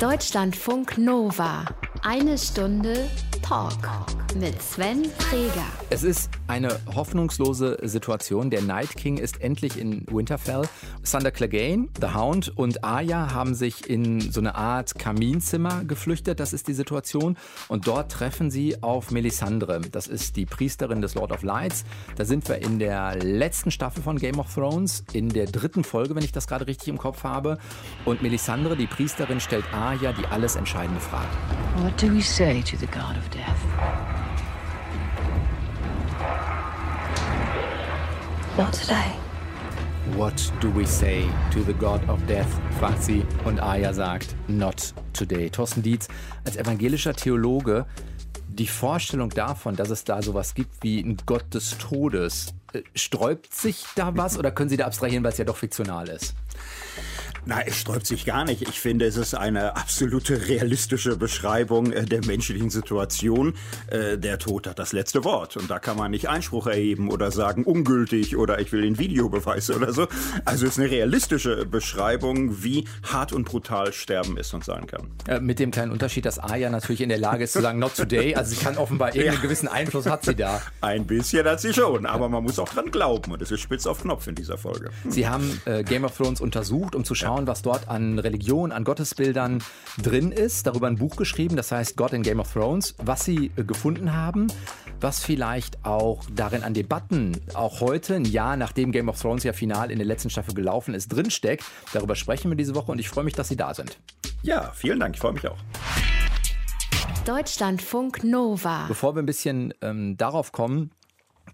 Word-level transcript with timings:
Deutschlandfunk 0.00 0.96
Nova. 0.96 1.64
Eine 2.02 2.38
Stunde 2.38 3.08
Talk 3.42 3.72
mit 4.38 4.60
Sven 4.62 5.04
Freger. 5.04 5.64
Es 5.90 6.02
ist 6.02 6.30
eine 6.46 6.78
hoffnungslose 6.94 7.78
Situation. 7.82 8.50
Der 8.50 8.62
Night 8.62 8.96
King 8.96 9.16
ist 9.16 9.40
endlich 9.40 9.78
in 9.78 10.04
Winterfell. 10.06 10.62
Sander 11.02 11.30
Clegane, 11.30 11.88
The 12.00 12.08
Hound 12.14 12.56
und 12.56 12.84
Arya 12.84 13.32
haben 13.32 13.54
sich 13.54 13.88
in 13.88 14.20
so 14.20 14.40
eine 14.40 14.54
Art 14.54 14.98
Kaminzimmer 14.98 15.84
geflüchtet. 15.84 16.40
Das 16.40 16.52
ist 16.52 16.68
die 16.68 16.74
Situation. 16.74 17.36
Und 17.68 17.86
dort 17.86 18.12
treffen 18.12 18.50
sie 18.50 18.82
auf 18.82 19.10
Melisandre. 19.10 19.80
Das 19.80 20.06
ist 20.06 20.36
die 20.36 20.46
Priesterin 20.46 21.00
des 21.00 21.14
Lord 21.14 21.32
of 21.32 21.42
Lights. 21.42 21.84
Da 22.16 22.24
sind 22.24 22.48
wir 22.48 22.58
in 22.58 22.78
der 22.78 23.16
letzten 23.16 23.70
Staffel 23.70 24.02
von 24.02 24.18
Game 24.18 24.38
of 24.38 24.54
Thrones, 24.54 25.04
in 25.12 25.30
der 25.30 25.46
dritten 25.46 25.84
Folge, 25.84 26.14
wenn 26.14 26.24
ich 26.24 26.32
das 26.32 26.46
gerade 26.46 26.66
richtig 26.66 26.88
im 26.88 26.98
Kopf 26.98 27.24
habe. 27.24 27.58
Und 28.04 28.22
Melisandre, 28.22 28.76
die 28.76 28.86
Priesterin, 28.86 29.40
stellt 29.40 29.64
Arya 29.72 30.12
die 30.12 30.26
alles 30.26 30.56
entscheidende 30.56 31.00
Frage. 31.00 31.28
What 31.88 32.02
do 32.02 32.12
we 32.12 32.20
say 32.20 32.60
to 32.60 32.76
the 32.76 32.86
god 32.86 33.16
of 33.16 33.30
death? 33.30 33.64
Not 38.58 38.74
today. 38.74 39.16
What 40.14 40.52
do 40.60 40.70
we 40.70 40.84
say 40.84 41.24
to 41.50 41.64
the 41.64 41.72
God 41.72 42.06
of 42.10 42.20
Death? 42.26 42.60
fragt 42.78 43.02
sie 43.02 43.24
und 43.46 43.60
Aya 43.60 43.94
sagt, 43.94 44.36
not 44.48 44.92
today. 45.14 45.48
Thorsten 45.48 45.82
Dietz, 45.82 46.08
als 46.44 46.56
evangelischer 46.56 47.14
Theologe, 47.14 47.86
die 48.48 48.66
Vorstellung 48.66 49.30
davon, 49.30 49.74
dass 49.74 49.88
es 49.88 50.04
da 50.04 50.20
sowas 50.20 50.54
gibt 50.54 50.82
wie 50.82 51.00
ein 51.00 51.16
Gott 51.24 51.54
des 51.54 51.78
Todes, 51.78 52.52
äh, 52.74 52.82
sträubt 52.94 53.54
sich 53.54 53.86
da 53.94 54.14
was 54.14 54.38
oder 54.38 54.50
können 54.50 54.68
Sie 54.68 54.76
da 54.76 54.84
abstrahieren, 54.84 55.24
weil 55.24 55.32
es 55.32 55.38
ja 55.38 55.46
doch 55.46 55.56
fiktional 55.56 56.06
ist? 56.10 56.34
Na, 57.48 57.62
es 57.62 57.80
sträubt 57.80 58.06
sich 58.06 58.26
gar 58.26 58.44
nicht. 58.44 58.60
Ich 58.60 58.78
finde, 58.78 59.06
es 59.06 59.16
ist 59.16 59.34
eine 59.34 59.74
absolute 59.74 60.48
realistische 60.48 61.16
Beschreibung 61.16 61.92
äh, 61.92 62.04
der 62.04 62.22
menschlichen 62.26 62.68
Situation. 62.68 63.54
Äh, 63.86 64.18
der 64.18 64.38
Tod 64.38 64.66
hat 64.66 64.78
das 64.78 64.92
letzte 64.92 65.24
Wort. 65.24 65.56
Und 65.56 65.70
da 65.70 65.78
kann 65.78 65.96
man 65.96 66.10
nicht 66.10 66.28
Einspruch 66.28 66.66
erheben 66.66 67.10
oder 67.10 67.30
sagen, 67.30 67.64
ungültig 67.64 68.36
oder 68.36 68.58
ich 68.60 68.70
will 68.70 68.82
den 68.82 68.98
Videobeweis 68.98 69.70
oder 69.70 69.94
so. 69.94 70.08
Also 70.44 70.66
es 70.66 70.72
ist 70.72 70.78
eine 70.78 70.90
realistische 70.90 71.64
Beschreibung, 71.64 72.62
wie 72.62 72.84
hart 73.02 73.32
und 73.32 73.46
brutal 73.46 73.94
Sterben 73.94 74.36
ist 74.36 74.52
und 74.52 74.62
sein 74.62 74.86
kann. 74.86 75.08
Äh, 75.26 75.40
mit 75.40 75.58
dem 75.58 75.70
kleinen 75.70 75.92
Unterschied, 75.92 76.26
dass 76.26 76.38
Aya 76.38 76.68
natürlich 76.68 77.00
in 77.00 77.08
der 77.08 77.16
Lage 77.16 77.44
ist 77.44 77.54
zu 77.54 77.62
sagen, 77.62 77.78
not 77.78 77.96
today. 77.96 78.34
Also 78.34 78.54
sie 78.54 78.62
kann 78.62 78.76
offenbar 78.76 79.08
irgendeinen 79.14 79.36
ja. 79.36 79.42
gewissen 79.42 79.68
Einfluss 79.68 80.04
hat 80.04 80.22
sie 80.22 80.34
da. 80.34 80.60
Ein 80.82 81.06
bisschen 81.06 81.46
hat 81.46 81.62
sie 81.62 81.72
schon, 81.72 82.04
aber 82.04 82.28
man 82.28 82.42
muss 82.42 82.58
auch 82.58 82.68
dran 82.68 82.90
glauben. 82.90 83.32
Und 83.32 83.40
es 83.40 83.50
ist 83.50 83.60
spitz 83.60 83.86
auf 83.86 84.02
Knopf 84.02 84.26
in 84.26 84.34
dieser 84.34 84.58
Folge. 84.58 84.90
Sie 85.08 85.26
haben 85.26 85.62
äh, 85.64 85.82
Game 85.82 86.04
of 86.04 86.14
Thrones 86.14 86.42
untersucht, 86.42 86.94
um 86.94 87.06
zu 87.06 87.14
schauen, 87.14 87.37
schauen, 87.38 87.46
was 87.46 87.62
dort 87.62 87.88
an 87.88 88.18
Religion, 88.18 88.72
an 88.72 88.84
Gottesbildern 88.84 89.62
drin 90.02 90.32
ist. 90.32 90.66
Darüber 90.66 90.88
ein 90.88 90.96
Buch 90.96 91.16
geschrieben, 91.16 91.56
das 91.56 91.70
heißt 91.70 91.96
God 91.96 92.12
in 92.12 92.22
Game 92.22 92.40
of 92.40 92.52
Thrones, 92.52 92.94
was 92.98 93.24
sie 93.24 93.52
äh, 93.56 93.62
gefunden 93.62 94.12
haben, 94.12 94.48
was 95.00 95.20
vielleicht 95.20 95.84
auch 95.84 96.24
darin 96.34 96.64
an 96.64 96.74
Debatten, 96.74 97.40
auch 97.54 97.80
heute, 97.80 98.16
ein 98.16 98.24
Jahr 98.24 98.56
nachdem 98.56 98.90
Game 98.90 99.08
of 99.08 99.20
Thrones 99.20 99.44
ja 99.44 99.52
final 99.52 99.90
in 99.90 99.98
der 99.98 100.06
letzten 100.06 100.30
Staffel 100.30 100.54
gelaufen 100.54 100.94
ist, 100.94 101.08
drinsteckt. 101.08 101.64
Darüber 101.92 102.16
sprechen 102.16 102.50
wir 102.50 102.56
diese 102.56 102.74
Woche 102.74 102.90
und 102.90 102.98
ich 102.98 103.08
freue 103.08 103.24
mich, 103.24 103.34
dass 103.34 103.48
Sie 103.48 103.56
da 103.56 103.72
sind. 103.72 103.98
Ja, 104.42 104.72
vielen 104.74 104.98
Dank, 104.98 105.14
ich 105.14 105.20
freue 105.20 105.32
mich 105.32 105.46
auch. 105.46 105.58
Deutschlandfunk 107.24 108.24
Nova. 108.24 108.86
Bevor 108.88 109.14
wir 109.14 109.22
ein 109.22 109.26
bisschen 109.26 109.74
ähm, 109.82 110.16
darauf 110.16 110.50
kommen, 110.50 110.90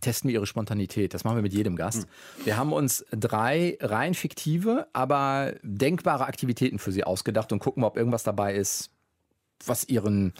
testen 0.01 0.29
wir 0.29 0.35
ihre 0.35 0.47
Spontanität. 0.47 1.15
Das 1.15 1.25
machen 1.25 1.37
wir 1.37 1.43
mit 1.43 1.53
jedem 1.53 1.77
Gast. 1.77 2.07
Wir 2.45 2.57
haben 2.57 2.73
uns 2.73 3.05
drei 3.11 3.79
rein 3.81 4.15
fiktive, 4.15 4.87
aber 4.93 5.55
denkbare 5.63 6.27
Aktivitäten 6.27 6.79
für 6.79 6.93
sie 6.93 7.05
ausgedacht 7.05 7.53
und 7.53 7.59
gucken, 7.59 7.85
ob 7.85 7.97
irgendwas 7.97 8.23
dabei 8.23 8.55
ist, 8.55 8.91
was 9.65 9.89
ihren 9.89 10.35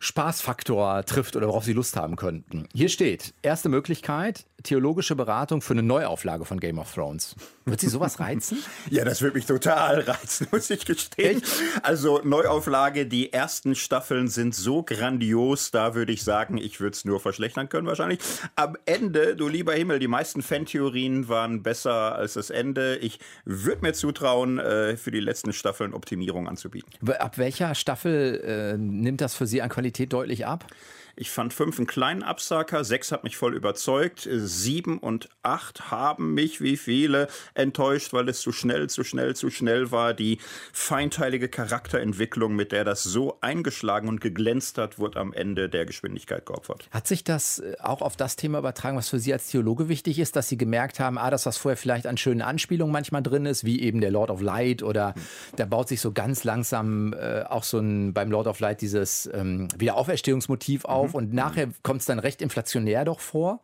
Spaßfaktor 0.00 1.04
trifft 1.04 1.36
oder 1.36 1.46
worauf 1.46 1.64
Sie 1.64 1.72
Lust 1.72 1.96
haben 1.96 2.16
könnten. 2.16 2.66
Hier 2.74 2.88
steht, 2.88 3.34
erste 3.42 3.68
Möglichkeit, 3.68 4.46
theologische 4.62 5.16
Beratung 5.16 5.62
für 5.62 5.74
eine 5.74 5.82
Neuauflage 5.82 6.44
von 6.44 6.60
Game 6.60 6.78
of 6.78 6.92
Thrones. 6.92 7.34
Wird 7.64 7.80
Sie 7.80 7.88
sowas 7.88 8.20
reizen? 8.20 8.58
ja, 8.90 9.04
das 9.04 9.22
wird 9.22 9.34
mich 9.34 9.46
total 9.46 10.00
reizen, 10.00 10.48
muss 10.52 10.70
ich 10.70 10.84
gestehen. 10.84 11.38
Echt? 11.38 11.46
Also 11.82 12.20
Neuauflage, 12.24 13.06
die 13.06 13.32
ersten 13.32 13.74
Staffeln 13.74 14.28
sind 14.28 14.54
so 14.54 14.82
grandios, 14.82 15.70
da 15.70 15.94
würde 15.94 16.12
ich 16.12 16.24
sagen, 16.24 16.58
ich 16.58 16.80
würde 16.80 16.94
es 16.94 17.04
nur 17.04 17.20
verschlechtern 17.20 17.68
können 17.68 17.86
wahrscheinlich. 17.86 18.18
Am 18.56 18.76
Ende, 18.84 19.36
du 19.36 19.48
lieber 19.48 19.74
Himmel, 19.74 19.98
die 19.98 20.08
meisten 20.08 20.42
Fantheorien 20.42 21.28
waren 21.28 21.62
besser 21.62 22.16
als 22.16 22.34
das 22.34 22.50
Ende. 22.50 22.96
Ich 22.96 23.18
würde 23.44 23.82
mir 23.82 23.92
zutrauen, 23.92 24.58
äh, 24.58 24.96
für 24.96 25.10
die 25.10 25.20
letzten 25.20 25.52
Staffeln 25.52 25.94
Optimierung 25.94 26.48
anzubieten. 26.48 26.90
Ab 27.18 27.38
welcher 27.38 27.74
Staffel 27.74 28.40
äh, 28.44 28.78
nimmt 28.78 29.20
das 29.20 29.34
für 29.34 29.46
Sie 29.46 29.62
an 29.62 29.68
Qualität 29.68 30.12
deutlich 30.12 30.46
ab? 30.46 30.66
Ich 31.16 31.30
fand 31.30 31.52
fünf 31.52 31.78
einen 31.78 31.86
kleinen 31.86 32.22
Absacker, 32.22 32.84
sechs 32.84 33.12
hat 33.12 33.24
mich 33.24 33.36
voll 33.36 33.54
überzeugt, 33.54 34.28
sieben 34.30 34.98
und 34.98 35.28
acht 35.42 35.90
haben 35.90 36.34
mich, 36.34 36.60
wie 36.60 36.76
viele, 36.76 37.28
enttäuscht, 37.54 38.12
weil 38.12 38.28
es 38.28 38.40
zu 38.40 38.52
schnell, 38.52 38.88
zu 38.88 39.04
schnell, 39.04 39.36
zu 39.36 39.50
schnell 39.50 39.90
war. 39.90 40.14
Die 40.14 40.38
feinteilige 40.72 41.48
Charakterentwicklung, 41.48 42.54
mit 42.54 42.72
der 42.72 42.84
das 42.84 43.02
so 43.02 43.38
eingeschlagen 43.40 44.08
und 44.08 44.20
geglänzt 44.20 44.78
hat, 44.78 44.98
wurde 44.98 45.20
am 45.20 45.32
Ende 45.32 45.68
der 45.68 45.84
Geschwindigkeit 45.84 46.46
geopfert. 46.46 46.88
Hat 46.90 47.06
sich 47.06 47.24
das 47.24 47.58
äh, 47.58 47.76
auch 47.80 48.02
auf 48.02 48.16
das 48.16 48.36
Thema 48.36 48.58
übertragen, 48.58 48.96
was 48.96 49.08
für 49.08 49.18
Sie 49.18 49.32
als 49.32 49.48
Theologe 49.48 49.88
wichtig 49.88 50.18
ist, 50.18 50.36
dass 50.36 50.48
Sie 50.48 50.56
gemerkt 50.56 51.00
haben, 51.00 51.18
ah, 51.18 51.30
das, 51.30 51.46
was 51.46 51.56
vorher 51.56 51.76
vielleicht 51.76 52.06
an 52.06 52.16
schönen 52.16 52.42
Anspielungen 52.42 52.92
manchmal 52.92 53.22
drin 53.22 53.46
ist, 53.46 53.64
wie 53.64 53.80
eben 53.80 54.00
der 54.00 54.10
Lord 54.10 54.30
of 54.30 54.40
Light 54.40 54.82
oder 54.82 55.14
hm. 55.14 55.22
da 55.56 55.64
baut 55.66 55.88
sich 55.88 56.00
so 56.00 56.12
ganz 56.12 56.44
langsam 56.44 57.12
äh, 57.12 57.42
auch 57.42 57.64
so 57.64 57.78
ein 57.78 58.12
beim 58.12 58.30
Lord 58.30 58.46
of 58.46 58.60
Light 58.60 58.80
dieses 58.80 59.28
ähm, 59.32 59.68
Wiederauferstehungsmotiv 59.76 60.84
auf. 60.84 61.01
Mhm 61.02 61.08
auf 61.08 61.14
und 61.14 61.32
nachher 61.32 61.68
kommt 61.82 62.00
es 62.00 62.06
dann 62.06 62.18
recht 62.18 62.42
inflationär 62.42 63.04
doch 63.04 63.20
vor? 63.20 63.60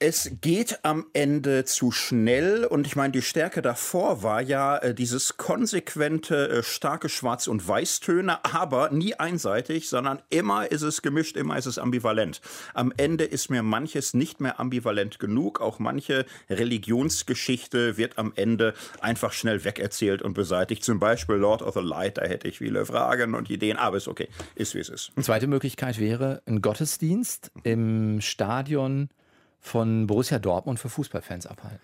Es 0.00 0.30
geht 0.40 0.84
am 0.84 1.06
Ende 1.12 1.64
zu 1.64 1.90
schnell 1.90 2.64
und 2.64 2.86
ich 2.86 2.94
meine, 2.94 3.10
die 3.10 3.20
Stärke 3.20 3.62
davor 3.62 4.22
war 4.22 4.40
ja 4.40 4.76
äh, 4.76 4.94
dieses 4.94 5.38
konsequente, 5.38 6.48
äh, 6.50 6.62
starke 6.62 7.08
Schwarz- 7.08 7.48
und 7.48 7.66
Weißtöne, 7.66 8.44
aber 8.44 8.90
nie 8.90 9.14
einseitig, 9.14 9.88
sondern 9.88 10.22
immer 10.30 10.70
ist 10.70 10.82
es 10.82 11.02
gemischt, 11.02 11.36
immer 11.36 11.58
ist 11.58 11.66
es 11.66 11.78
ambivalent. 11.78 12.40
Am 12.74 12.92
Ende 12.96 13.24
ist 13.24 13.50
mir 13.50 13.64
manches 13.64 14.14
nicht 14.14 14.40
mehr 14.40 14.60
ambivalent 14.60 15.18
genug, 15.18 15.60
auch 15.60 15.80
manche 15.80 16.26
Religionsgeschichte 16.48 17.96
wird 17.96 18.18
am 18.18 18.32
Ende 18.36 18.74
einfach 19.00 19.32
schnell 19.32 19.64
wegerzählt 19.64 20.22
und 20.22 20.34
beseitigt. 20.34 20.84
Zum 20.84 21.00
Beispiel 21.00 21.34
Lord 21.34 21.60
of 21.60 21.74
the 21.74 21.80
Light, 21.80 22.18
da 22.18 22.22
hätte 22.22 22.46
ich 22.46 22.58
viele 22.58 22.86
Fragen 22.86 23.34
und 23.34 23.50
Ideen, 23.50 23.76
aber 23.76 23.96
ist 23.96 24.06
okay, 24.06 24.28
ist 24.54 24.76
wie 24.76 24.78
es 24.78 24.90
ist. 24.90 25.10
Eine 25.16 25.24
zweite 25.24 25.48
Möglichkeit 25.48 25.98
wäre 25.98 26.40
ein 26.46 26.62
Gottesdienst 26.62 27.50
im 27.64 28.20
Stadion 28.20 29.08
von 29.60 30.06
Borussia 30.06 30.38
Dortmund 30.38 30.78
für 30.78 30.88
Fußballfans 30.88 31.46
abhalten? 31.46 31.80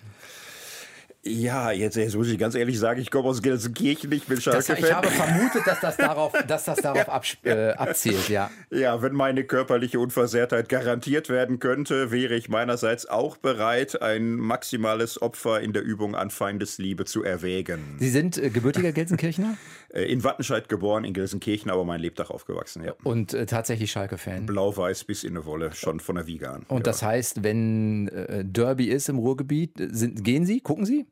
Ja, 1.26 1.70
jetzt, 1.70 1.96
jetzt, 1.96 2.14
muss 2.16 2.28
ich 2.28 2.38
ganz 2.38 2.54
ehrlich 2.54 2.78
sagen, 2.78 3.00
ich 3.00 3.10
komme 3.10 3.30
aus 3.30 3.40
Gelsenkirchen, 3.40 4.12
ich 4.12 4.26
bin 4.26 4.38
Schalke-Fan. 4.38 4.76
Ich 4.78 4.92
habe 4.92 5.08
vermutet, 5.08 5.66
dass 5.66 5.80
das 5.80 5.96
darauf, 5.96 6.32
dass 6.46 6.64
das 6.64 6.78
darauf 6.82 7.36
ja, 7.44 7.70
äh, 7.70 7.72
abzielt, 7.72 8.28
ja. 8.28 8.50
Ja, 8.70 9.00
wenn 9.00 9.14
meine 9.14 9.44
körperliche 9.44 9.98
Unversehrtheit 10.00 10.68
garantiert 10.68 11.30
werden 11.30 11.60
könnte, 11.60 12.10
wäre 12.10 12.34
ich 12.34 12.50
meinerseits 12.50 13.06
auch 13.06 13.38
bereit, 13.38 14.02
ein 14.02 14.34
maximales 14.34 15.22
Opfer 15.22 15.62
in 15.62 15.72
der 15.72 15.82
Übung 15.82 16.14
an 16.14 16.28
Feindesliebe 16.28 17.06
zu 17.06 17.24
erwägen. 17.24 17.96
Sie 17.98 18.10
sind 18.10 18.36
äh, 18.36 18.50
gebürtiger 18.50 18.92
Gelsenkirchner? 18.92 19.56
Äh, 19.94 20.04
in 20.04 20.24
Wattenscheid 20.24 20.68
geboren, 20.68 21.04
in 21.04 21.14
Gelsenkirchen, 21.14 21.70
aber 21.70 21.84
mein 21.84 22.00
Lebtag 22.00 22.30
aufgewachsen, 22.30 22.84
ja. 22.84 22.94
Und 23.04 23.32
äh, 23.32 23.46
tatsächlich 23.46 23.92
Schalke-Fan? 23.92 24.46
Blau-Weiß 24.46 25.04
bis 25.04 25.22
in 25.22 25.36
eine 25.36 25.46
Wolle, 25.46 25.72
schon 25.72 26.00
von 26.00 26.16
der 26.16 26.26
Wiege 26.26 26.50
an. 26.50 26.64
Und 26.68 26.78
ja. 26.78 26.82
das 26.82 27.02
heißt, 27.02 27.44
wenn 27.44 28.08
äh, 28.08 28.44
Derby 28.44 28.86
ist 28.86 29.08
im 29.08 29.18
Ruhrgebiet, 29.18 29.72
sind, 29.76 30.24
gehen 30.24 30.46
Sie, 30.46 30.60
gucken 30.60 30.84
Sie? 30.84 31.06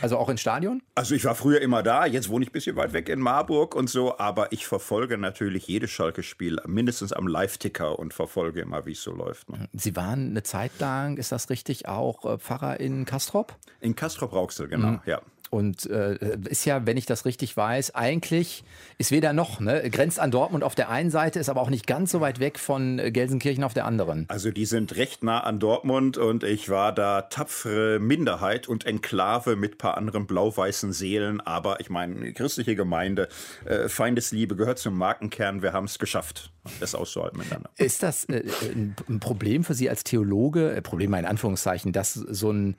Also 0.00 0.16
auch 0.16 0.30
ins 0.30 0.40
Stadion? 0.40 0.80
Also 0.94 1.14
ich 1.14 1.24
war 1.24 1.34
früher 1.34 1.60
immer 1.60 1.82
da, 1.82 2.06
jetzt 2.06 2.30
wohne 2.30 2.44
ich 2.44 2.50
ein 2.50 2.52
bisschen 2.52 2.76
weit 2.76 2.94
weg 2.94 3.10
in 3.10 3.20
Marburg 3.20 3.74
und 3.74 3.90
so, 3.90 4.16
aber 4.18 4.52
ich 4.52 4.66
verfolge 4.66 5.18
natürlich 5.18 5.66
jedes 5.66 5.90
Schalke-Spiel 5.90 6.60
mindestens 6.66 7.12
am 7.12 7.26
Live-Ticker 7.26 7.98
und 7.98 8.14
verfolge 8.14 8.60
immer, 8.60 8.86
wie 8.86 8.92
es 8.92 9.02
so 9.02 9.12
läuft. 9.12 9.50
Ne? 9.50 9.68
Sie 9.74 9.96
waren 9.96 10.30
eine 10.30 10.42
Zeit 10.44 10.72
lang, 10.78 11.18
ist 11.18 11.32
das 11.32 11.50
richtig, 11.50 11.88
auch 11.88 12.24
äh, 12.24 12.38
Pfarrer 12.38 12.80
in 12.80 13.04
Kastrop? 13.04 13.56
In 13.80 13.94
Kastrop-Rauxel, 13.96 14.68
genau, 14.68 14.92
mhm. 14.92 15.00
ja. 15.04 15.20
Und 15.50 15.90
äh, 15.90 16.16
ist 16.48 16.64
ja, 16.64 16.86
wenn 16.86 16.96
ich 16.96 17.06
das 17.06 17.24
richtig 17.24 17.56
weiß, 17.56 17.96
eigentlich 17.96 18.62
ist 18.98 19.10
weder 19.10 19.32
noch, 19.32 19.58
ne? 19.58 19.90
Grenzt 19.90 20.20
an 20.20 20.30
Dortmund 20.30 20.62
auf 20.62 20.76
der 20.76 20.90
einen 20.90 21.10
Seite, 21.10 21.40
ist 21.40 21.48
aber 21.48 21.60
auch 21.60 21.70
nicht 21.70 21.88
ganz 21.88 22.12
so 22.12 22.20
weit 22.20 22.38
weg 22.38 22.60
von 22.60 23.00
äh, 23.00 23.10
Gelsenkirchen 23.10 23.64
auf 23.64 23.74
der 23.74 23.84
anderen. 23.84 24.26
Also 24.28 24.52
die 24.52 24.64
sind 24.64 24.94
recht 24.94 25.24
nah 25.24 25.40
an 25.40 25.58
Dortmund 25.58 26.18
und 26.18 26.44
ich 26.44 26.68
war 26.68 26.94
da 26.94 27.22
tapfere 27.22 27.98
Minderheit 27.98 28.68
und 28.68 28.86
Enklave 28.86 29.56
mit 29.56 29.76
paar 29.76 29.96
anderen 29.96 30.28
blau-weißen 30.28 30.92
Seelen. 30.92 31.40
Aber 31.40 31.80
ich 31.80 31.90
meine, 31.90 32.32
christliche 32.32 32.76
Gemeinde, 32.76 33.28
äh, 33.64 33.88
Feindesliebe 33.88 34.54
gehört 34.54 34.78
zum 34.78 34.96
Markenkern. 34.96 35.62
Wir 35.62 35.72
haben 35.72 35.86
es 35.86 35.98
geschafft, 35.98 36.52
das 36.78 36.94
auszuhalten 36.94 37.38
miteinander. 37.38 37.70
Ist 37.76 38.04
das 38.04 38.26
äh, 38.26 38.44
ein 38.76 39.18
Problem 39.18 39.64
für 39.64 39.74
Sie 39.74 39.90
als 39.90 40.04
Theologe, 40.04 40.76
äh, 40.76 40.80
Problem 40.80 41.12
in 41.14 41.26
Anführungszeichen, 41.26 41.92
dass 41.92 42.14
so 42.14 42.52
ein 42.52 42.76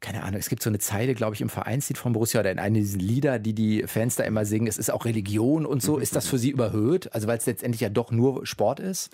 keine 0.00 0.22
Ahnung, 0.22 0.40
es 0.40 0.48
gibt 0.48 0.62
so 0.62 0.70
eine 0.70 0.78
Zeile, 0.78 1.14
glaube 1.14 1.34
ich, 1.34 1.40
im 1.40 1.48
Vereinslied 1.48 1.98
von 1.98 2.12
Borussia 2.12 2.40
oder 2.40 2.50
in 2.50 2.58
einem 2.58 2.74
dieser 2.74 2.98
Lieder, 2.98 3.38
die 3.38 3.52
die 3.52 3.84
Fans 3.86 4.16
da 4.16 4.24
immer 4.24 4.44
singen, 4.44 4.66
es 4.66 4.78
ist 4.78 4.90
auch 4.90 5.04
Religion 5.04 5.66
und 5.66 5.82
so. 5.82 5.98
Ist 5.98 6.16
das 6.16 6.26
für 6.26 6.38
Sie 6.38 6.50
überhöht? 6.50 7.12
Also 7.12 7.28
weil 7.28 7.38
es 7.38 7.46
letztendlich 7.46 7.80
ja 7.80 7.88
doch 7.88 8.10
nur 8.10 8.46
Sport 8.46 8.80
ist? 8.80 9.10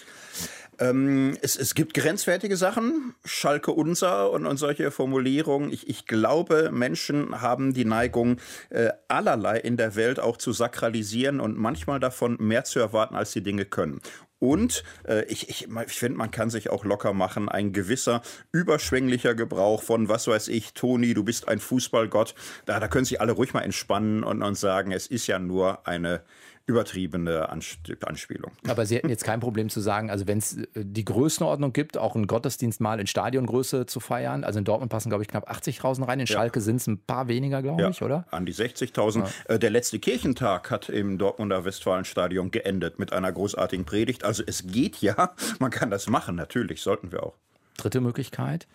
Ähm, 0.79 1.37
es, 1.41 1.57
es 1.57 1.75
gibt 1.75 1.95
grenzwertige 1.95 2.57
Sachen, 2.57 3.15
Schalke 3.25 3.73
unser 3.73 4.31
und, 4.31 4.47
und 4.47 4.59
solche 4.59 4.91
Formulierungen. 4.91 5.73
Ich, 5.73 5.89
ich 5.89 6.07
glaube, 6.07 6.71
Menschen 6.71 7.41
haben 7.41 7.73
die 7.73 7.85
Neigung, 7.85 8.37
äh, 8.71 8.91
allerlei 9.09 9.59
in 9.59 9.77
der 9.77 9.95
Welt 9.97 10.21
auch 10.21 10.37
zu 10.37 10.53
sakralisieren 10.53 11.41
und 11.41 11.57
manchmal 11.57 11.99
davon 11.99 12.37
mehr 12.39 12.65
zu 12.65 12.79
erwarten, 12.79 13.15
als 13.15 13.33
die 13.33 13.43
Dinge 13.43 13.65
können. 13.65 14.01
Und 14.39 14.85
äh, 15.09 15.25
ich, 15.27 15.49
ich, 15.49 15.69
ich 15.87 15.99
finde, 15.99 16.19
man 16.19 16.31
kann 16.31 16.51
sich 16.51 16.71
auch 16.71 16.85
locker 16.85 17.15
machen. 17.15 17.49
Ein 17.49 17.73
gewisser 17.73 18.23
überschwänglicher 18.53 19.35
Gebrauch 19.35 19.83
von, 19.83 20.09
was 20.09 20.27
weiß 20.29 20.49
ich, 20.49 20.75
Toni, 20.75 21.15
du 21.15 21.25
bist 21.25 21.49
ein 21.49 21.59
Fußballgott. 21.59 22.35
Da, 22.67 22.79
da 22.79 22.89
können 22.89 23.07
sich 23.07 23.21
alle 23.21 23.33
ruhig 23.33 23.55
mal 23.55 23.63
entspannen 23.63 24.25
und, 24.25 24.43
und 24.43 24.57
sagen, 24.57 24.93
es 24.93 25.07
ist 25.07 25.27
ja 25.27 25.39
nur 25.39 25.87
eine 25.87 26.23
übertriebene 26.67 27.49
Anspielung. 27.49 28.51
Aber 28.67 28.87
Sie 28.87 28.97
hätten 28.97 29.09
jetzt 29.09 29.23
kein 29.23 29.39
Problem 29.39 29.69
zu 29.69 29.81
sagen, 29.81 30.11
also 30.11 30.27
wenn 30.27 30.39
es 30.39 30.57
äh, 30.57 30.67
die 30.75 31.05
Größenordnung 31.05 31.73
gibt, 31.73 31.97
auch 31.97 32.17
einen 32.17 32.27
Gottesdienst 32.27 32.81
mal 32.81 32.99
in 32.99 33.07
Stadiongröße 33.07 33.87
zu 33.87 34.01
feiern. 34.01 34.43
Also 34.43 34.59
in 34.59 34.65
Dortmund 34.65 34.91
passen, 34.91 35.09
glaube 35.09 35.23
ich, 35.23 35.29
knapp 35.29 35.49
80.000 35.49 36.09
rein. 36.09 36.19
In 36.19 36.27
Schalke 36.27 36.59
ja. 36.59 36.65
sind 36.65 36.77
es 36.77 36.89
ein 36.89 36.99
paar 36.99 37.29
weniger, 37.29 37.63
glaube 37.63 37.83
ja, 37.83 37.91
ich, 37.91 38.03
oder? 38.03 38.27
An 38.33 38.47
die 38.47 38.53
60.000. 38.53 39.21
Ja. 39.21 39.55
Äh, 39.55 39.59
der 39.61 39.71
letzte 39.71 40.01
Kirchentag 40.01 40.71
hat 40.71 40.89
im 40.89 41.19
Dortmunder 41.19 41.65
Westfalenstadion 41.65 42.51
geendet 42.51 42.99
mit 42.99 43.13
einer 43.13 43.31
großartigen 43.31 43.85
Predigt. 43.85 44.25
Also 44.25 44.43
es 44.45 44.67
geht 44.67 45.01
ja, 45.01 45.35
man 45.61 45.71
kann 45.71 45.91
das 45.91 46.09
machen, 46.09 46.35
natürlich, 46.35 46.83
sollten 46.83 47.13
wir 47.13 47.23
auch. 47.23 47.35
Dritte 47.77 48.01
Möglichkeit. 48.01 48.67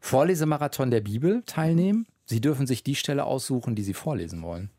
Vorlesemarathon 0.00 0.90
der 0.90 1.00
Bibel 1.00 1.42
teilnehmen. 1.46 2.06
Sie 2.26 2.42
dürfen 2.42 2.66
sich 2.66 2.82
die 2.82 2.94
Stelle 2.94 3.24
aussuchen, 3.24 3.74
die 3.74 3.82
Sie 3.82 3.94
vorlesen 3.94 4.42
wollen. 4.42 4.70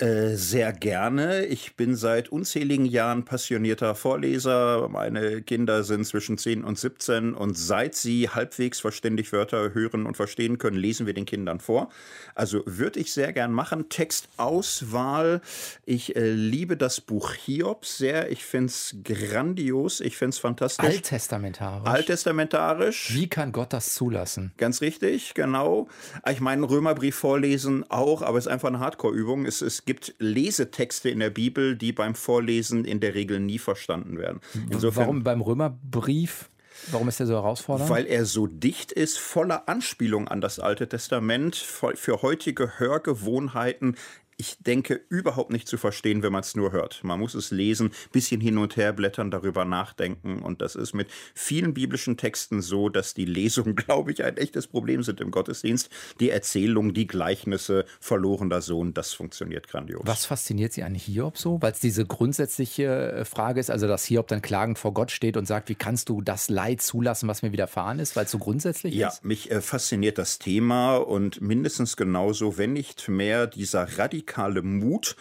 Äh, 0.00 0.36
sehr 0.36 0.72
gerne. 0.72 1.46
Ich 1.46 1.74
bin 1.74 1.96
seit 1.96 2.28
unzähligen 2.28 2.84
Jahren 2.84 3.24
passionierter 3.24 3.96
Vorleser. 3.96 4.88
Meine 4.88 5.42
Kinder 5.42 5.82
sind 5.82 6.06
zwischen 6.06 6.38
10 6.38 6.62
und 6.62 6.78
17 6.78 7.34
und 7.34 7.58
seit 7.58 7.96
sie 7.96 8.28
halbwegs 8.28 8.78
verständig 8.78 9.32
Wörter 9.32 9.74
hören 9.74 10.06
und 10.06 10.16
verstehen 10.16 10.58
können, 10.58 10.76
lesen 10.76 11.06
wir 11.06 11.14
den 11.14 11.26
Kindern 11.26 11.58
vor. 11.58 11.90
Also 12.36 12.62
würde 12.64 13.00
ich 13.00 13.12
sehr 13.12 13.32
gern 13.32 13.52
machen. 13.52 13.88
Textauswahl. 13.88 15.40
Ich 15.84 16.14
äh, 16.14 16.30
liebe 16.30 16.76
das 16.76 17.00
Buch 17.00 17.32
Hiob 17.32 17.84
sehr. 17.84 18.30
Ich 18.30 18.44
finde 18.44 18.66
es 18.66 18.94
grandios. 19.02 20.00
Ich 20.00 20.16
finde 20.16 20.30
es 20.30 20.38
fantastisch. 20.38 20.86
Alttestamentarisch. 20.86 21.88
Alttestamentarisch. 21.88 23.14
Wie 23.14 23.28
kann 23.28 23.50
Gott 23.50 23.72
das 23.72 23.94
zulassen? 23.94 24.52
Ganz 24.58 24.80
richtig, 24.80 25.34
genau. 25.34 25.88
Ich 26.30 26.40
meine, 26.40 26.70
Römerbrief 26.70 27.16
vorlesen 27.16 27.84
auch, 27.90 28.22
aber 28.22 28.38
es 28.38 28.46
ist 28.46 28.52
einfach 28.52 28.68
eine 28.68 28.78
Hardcore-Übung. 28.78 29.44
Es 29.44 29.60
ist 29.60 29.87
gibt 29.88 30.14
Lesetexte 30.18 31.08
in 31.08 31.18
der 31.18 31.30
Bibel, 31.30 31.74
die 31.74 31.92
beim 31.92 32.14
Vorlesen 32.14 32.84
in 32.84 33.00
der 33.00 33.14
Regel 33.14 33.40
nie 33.40 33.58
verstanden 33.58 34.18
werden. 34.18 34.40
Insofern, 34.70 35.04
Warum 35.04 35.24
beim 35.24 35.40
Römerbrief? 35.40 36.50
Warum 36.90 37.08
ist 37.08 37.20
der 37.20 37.26
so 37.26 37.32
herausfordernd? 37.32 37.88
Weil 37.88 38.04
er 38.04 38.26
so 38.26 38.46
dicht 38.46 38.92
ist, 38.92 39.18
voller 39.18 39.66
Anspielung 39.66 40.28
an 40.28 40.42
das 40.42 40.60
Alte 40.60 40.90
Testament, 40.90 41.56
für 41.56 42.20
heutige 42.20 42.78
Hörgewohnheiten 42.78 43.96
ich 44.40 44.56
denke, 44.60 45.00
überhaupt 45.08 45.50
nicht 45.50 45.66
zu 45.66 45.76
verstehen, 45.76 46.22
wenn 46.22 46.30
man 46.30 46.42
es 46.42 46.54
nur 46.54 46.70
hört. 46.70 47.02
Man 47.02 47.18
muss 47.18 47.34
es 47.34 47.50
lesen, 47.50 47.90
bisschen 48.12 48.40
hin 48.40 48.56
und 48.56 48.76
her 48.76 48.92
blättern, 48.92 49.32
darüber 49.32 49.64
nachdenken. 49.64 50.42
Und 50.42 50.62
das 50.62 50.76
ist 50.76 50.94
mit 50.94 51.08
vielen 51.34 51.74
biblischen 51.74 52.16
Texten 52.16 52.62
so, 52.62 52.88
dass 52.88 53.14
die 53.14 53.24
Lesungen, 53.24 53.74
glaube 53.76 54.12
ich, 54.12 54.22
ein 54.22 54.36
echtes 54.36 54.68
Problem 54.68 55.02
sind 55.02 55.20
im 55.20 55.32
Gottesdienst. 55.32 55.90
Die 56.20 56.30
Erzählung, 56.30 56.94
die 56.94 57.08
Gleichnisse, 57.08 57.84
verlorener 57.98 58.62
Sohn, 58.62 58.94
das 58.94 59.12
funktioniert 59.12 59.66
grandios. 59.66 60.02
Was 60.04 60.24
fasziniert 60.24 60.72
Sie 60.72 60.84
an 60.84 60.94
Hiob 60.94 61.36
so? 61.36 61.60
Weil 61.60 61.72
es 61.72 61.80
diese 61.80 62.06
grundsätzliche 62.06 62.84
äh, 62.84 63.24
Frage 63.24 63.58
ist, 63.58 63.72
also 63.72 63.88
dass 63.88 64.04
Hiob 64.04 64.28
dann 64.28 64.40
klagend 64.40 64.78
vor 64.78 64.94
Gott 64.94 65.10
steht 65.10 65.36
und 65.36 65.46
sagt, 65.46 65.68
wie 65.68 65.74
kannst 65.74 66.08
du 66.10 66.22
das 66.22 66.48
Leid 66.48 66.80
zulassen, 66.80 67.28
was 67.28 67.42
mir 67.42 67.50
widerfahren 67.50 67.98
ist, 67.98 68.14
weil 68.14 68.26
es 68.26 68.30
so 68.30 68.38
grundsätzlich 68.38 68.94
ja, 68.94 69.08
ist? 69.08 69.16
Ja, 69.16 69.26
mich 69.26 69.50
äh, 69.50 69.60
fasziniert 69.60 70.16
das 70.16 70.38
Thema 70.38 70.94
und 70.96 71.40
mindestens 71.40 71.96
genauso, 71.96 72.56
wenn 72.56 72.72
nicht 72.72 73.08
mehr, 73.08 73.48
dieser 73.48 73.98
radikale 73.98 74.27
radikale 74.28 74.62
Mut 74.62 75.16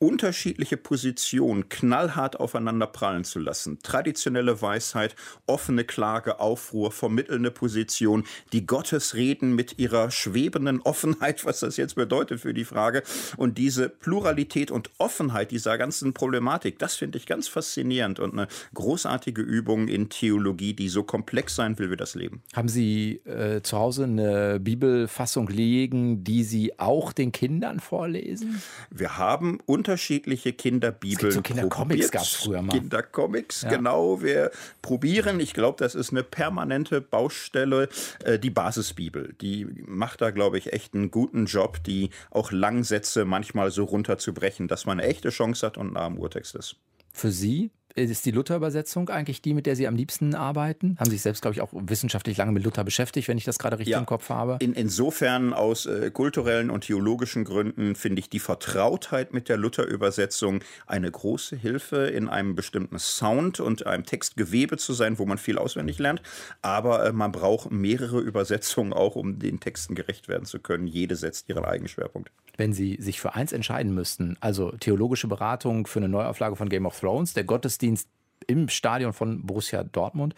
unterschiedliche 0.00 0.78
Positionen 0.78 1.68
knallhart 1.68 2.40
aufeinander 2.40 2.86
prallen 2.86 3.24
zu 3.24 3.38
lassen. 3.38 3.78
Traditionelle 3.82 4.62
Weisheit, 4.62 5.14
offene 5.46 5.84
Klage, 5.84 6.40
Aufruhr, 6.40 6.90
vermittelnde 6.90 7.50
Position, 7.50 8.24
die 8.54 8.66
Gottesreden 8.66 9.54
mit 9.54 9.78
ihrer 9.78 10.10
schwebenden 10.10 10.80
Offenheit, 10.80 11.44
was 11.44 11.60
das 11.60 11.76
jetzt 11.76 11.96
bedeutet 11.96 12.40
für 12.40 12.54
die 12.54 12.64
Frage, 12.64 13.02
und 13.36 13.58
diese 13.58 13.90
Pluralität 13.90 14.70
und 14.70 14.90
Offenheit 14.96 15.50
dieser 15.50 15.76
ganzen 15.76 16.14
Problematik, 16.14 16.78
das 16.78 16.96
finde 16.96 17.18
ich 17.18 17.26
ganz 17.26 17.46
faszinierend 17.46 18.20
und 18.20 18.32
eine 18.32 18.48
großartige 18.72 19.42
Übung 19.42 19.88
in 19.88 20.08
Theologie, 20.08 20.72
die 20.72 20.88
so 20.88 21.02
komplex 21.02 21.54
sein 21.54 21.78
will 21.78 21.90
wie 21.90 21.96
das 21.96 22.14
Leben. 22.14 22.42
Haben 22.54 22.68
Sie 22.68 23.16
äh, 23.26 23.60
zu 23.62 23.76
Hause 23.76 24.04
eine 24.04 24.58
Bibelfassung 24.60 25.48
liegen, 25.48 26.24
die 26.24 26.42
Sie 26.42 26.78
auch 26.78 27.12
den 27.12 27.32
Kindern 27.32 27.80
vorlesen? 27.80 28.62
Wir 28.90 29.18
haben 29.18 29.58
unter 29.66 29.89
unterschiedliche 29.90 30.52
Kinderbibeln. 30.52 31.32
So 31.32 31.42
Kindercomics 31.42 32.10
gab 32.10 32.22
es 32.22 32.34
früher 32.34 32.62
mal. 32.62 32.72
Kindercomics, 32.72 33.62
ja. 33.62 33.70
genau. 33.70 34.22
Wir 34.22 34.52
probieren, 34.82 35.40
ich 35.40 35.52
glaube, 35.52 35.78
das 35.78 35.94
ist 35.94 36.10
eine 36.10 36.22
permanente 36.22 37.00
Baustelle, 37.00 37.88
äh, 38.24 38.38
die 38.38 38.50
Basisbibel. 38.50 39.34
Die 39.40 39.66
macht 39.86 40.20
da, 40.20 40.30
glaube 40.30 40.58
ich, 40.58 40.72
echt 40.72 40.94
einen 40.94 41.10
guten 41.10 41.46
Job, 41.46 41.82
die 41.84 42.10
auch 42.30 42.52
Langsätze 42.52 43.24
manchmal 43.24 43.72
so 43.72 43.84
runterzubrechen, 43.84 44.68
dass 44.68 44.86
man 44.86 45.00
eine 45.00 45.08
echte 45.08 45.30
Chance 45.30 45.66
hat 45.66 45.76
und 45.76 45.94
nah 45.94 46.06
am 46.06 46.18
Urtext 46.18 46.54
ist. 46.54 46.76
Für 47.12 47.32
Sie 47.32 47.70
ist 47.94 48.26
die 48.26 48.30
Luther-Übersetzung 48.30 49.08
eigentlich 49.08 49.42
die, 49.42 49.54
mit 49.54 49.66
der 49.66 49.76
Sie 49.76 49.86
am 49.86 49.96
liebsten 49.96 50.34
arbeiten? 50.34 50.96
Haben 50.98 51.10
sich 51.10 51.22
selbst, 51.22 51.42
glaube 51.42 51.54
ich, 51.54 51.60
auch 51.60 51.70
wissenschaftlich 51.72 52.36
lange 52.36 52.52
mit 52.52 52.64
Luther 52.64 52.84
beschäftigt, 52.84 53.28
wenn 53.28 53.38
ich 53.38 53.44
das 53.44 53.58
gerade 53.58 53.78
richtig 53.78 53.92
ja, 53.92 53.98
im 53.98 54.06
Kopf 54.06 54.28
habe? 54.28 54.58
In, 54.60 54.74
insofern 54.74 55.52
aus 55.52 55.86
äh, 55.86 56.10
kulturellen 56.10 56.70
und 56.70 56.82
theologischen 56.84 57.44
Gründen 57.44 57.94
finde 57.94 58.20
ich 58.20 58.30
die 58.30 58.38
Vertrautheit 58.38 59.32
mit 59.32 59.48
der 59.48 59.56
Luther-Übersetzung 59.56 60.60
eine 60.86 61.10
große 61.10 61.56
Hilfe, 61.56 62.06
in 62.06 62.28
einem 62.28 62.54
bestimmten 62.54 62.98
Sound 62.98 63.60
und 63.60 63.86
einem 63.86 64.04
Textgewebe 64.04 64.76
zu 64.76 64.92
sein, 64.92 65.18
wo 65.18 65.26
man 65.26 65.38
viel 65.38 65.58
auswendig 65.58 65.98
lernt. 65.98 66.22
Aber 66.62 67.06
äh, 67.06 67.12
man 67.12 67.32
braucht 67.32 67.70
mehrere 67.70 68.20
Übersetzungen 68.20 68.92
auch, 68.92 69.16
um 69.16 69.38
den 69.38 69.60
Texten 69.60 69.94
gerecht 69.94 70.28
werden 70.28 70.44
zu 70.44 70.58
können. 70.60 70.86
Jede 70.86 71.16
setzt 71.16 71.48
ihren 71.48 71.64
eigenen 71.64 71.88
Schwerpunkt 71.88 72.30
wenn 72.60 72.72
Sie 72.74 72.98
sich 73.00 73.20
für 73.20 73.34
eins 73.34 73.52
entscheiden 73.52 73.94
müssten, 73.94 74.36
also 74.40 74.72
theologische 74.72 75.28
Beratung 75.28 75.86
für 75.86 75.98
eine 75.98 76.10
Neuauflage 76.10 76.56
von 76.56 76.68
Game 76.68 76.84
of 76.84 77.00
Thrones, 77.00 77.32
der 77.32 77.42
Gottesdienst 77.80 78.08
im 78.46 78.68
Stadion 78.68 79.12
von 79.12 79.46
Borussia 79.46 79.84
Dortmund. 79.84 80.34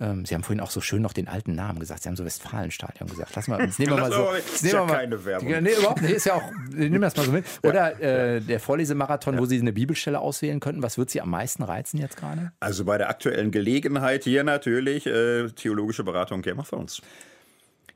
Ähm, 0.00 0.24
Sie 0.24 0.34
haben 0.34 0.44
vorhin 0.44 0.60
auch 0.60 0.70
so 0.70 0.80
schön 0.80 1.02
noch 1.02 1.12
den 1.12 1.26
alten 1.26 1.54
Namen 1.54 1.80
gesagt. 1.80 2.02
Sie 2.02 2.08
haben 2.08 2.16
so 2.16 2.24
Westfalenstadion 2.24 3.08
gesagt. 3.08 3.32
Lass 3.34 3.48
mal, 3.48 3.58
nehmen 3.58 3.76
wir 3.78 3.96
mal 3.96 4.12
so. 4.12 4.30
Nehmen 4.62 4.74
wir 4.74 4.84
mal, 4.86 4.96
keine 4.98 5.24
Werbung. 5.24 5.48
Nee, 5.62 5.74
überhaupt 5.74 6.02
nicht. 6.02 6.12
Ist 6.12 6.24
ja 6.24 6.34
auch, 6.34 6.50
nehmen 6.70 6.94
wir 6.94 7.00
das 7.00 7.16
mal 7.16 7.26
so 7.26 7.32
mit. 7.32 7.44
Oder 7.64 8.00
äh, 8.00 8.40
der 8.40 8.60
Vorlesemarathon, 8.60 9.34
ja. 9.34 9.40
wo 9.40 9.46
Sie 9.46 9.60
eine 9.60 9.72
Bibelstelle 9.72 10.20
auswählen 10.20 10.60
könnten. 10.60 10.82
Was 10.82 10.98
wird 10.98 11.10
Sie 11.10 11.20
am 11.20 11.30
meisten 11.30 11.64
reizen 11.64 11.98
jetzt 11.98 12.16
gerade? 12.16 12.52
Also 12.60 12.84
bei 12.84 12.96
der 12.96 13.10
aktuellen 13.10 13.50
Gelegenheit 13.50 14.24
hier 14.24 14.44
natürlich 14.44 15.06
äh, 15.06 15.48
theologische 15.48 16.04
Beratung 16.04 16.42
Game 16.42 16.60
of 16.60 16.70
Thrones. 16.70 17.02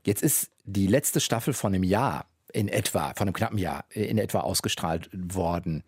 Jetzt 0.04 0.22
ist 0.22 0.50
die 0.64 0.88
letzte 0.88 1.20
Staffel 1.20 1.54
von 1.54 1.72
einem 1.72 1.84
Jahr 1.84 2.26
in 2.52 2.68
etwa, 2.68 3.14
von 3.14 3.28
einem 3.28 3.32
knappen 3.32 3.58
Jahr, 3.58 3.84
in 3.90 4.18
etwa 4.18 4.40
ausgestrahlt 4.40 5.08
worden. 5.12 5.84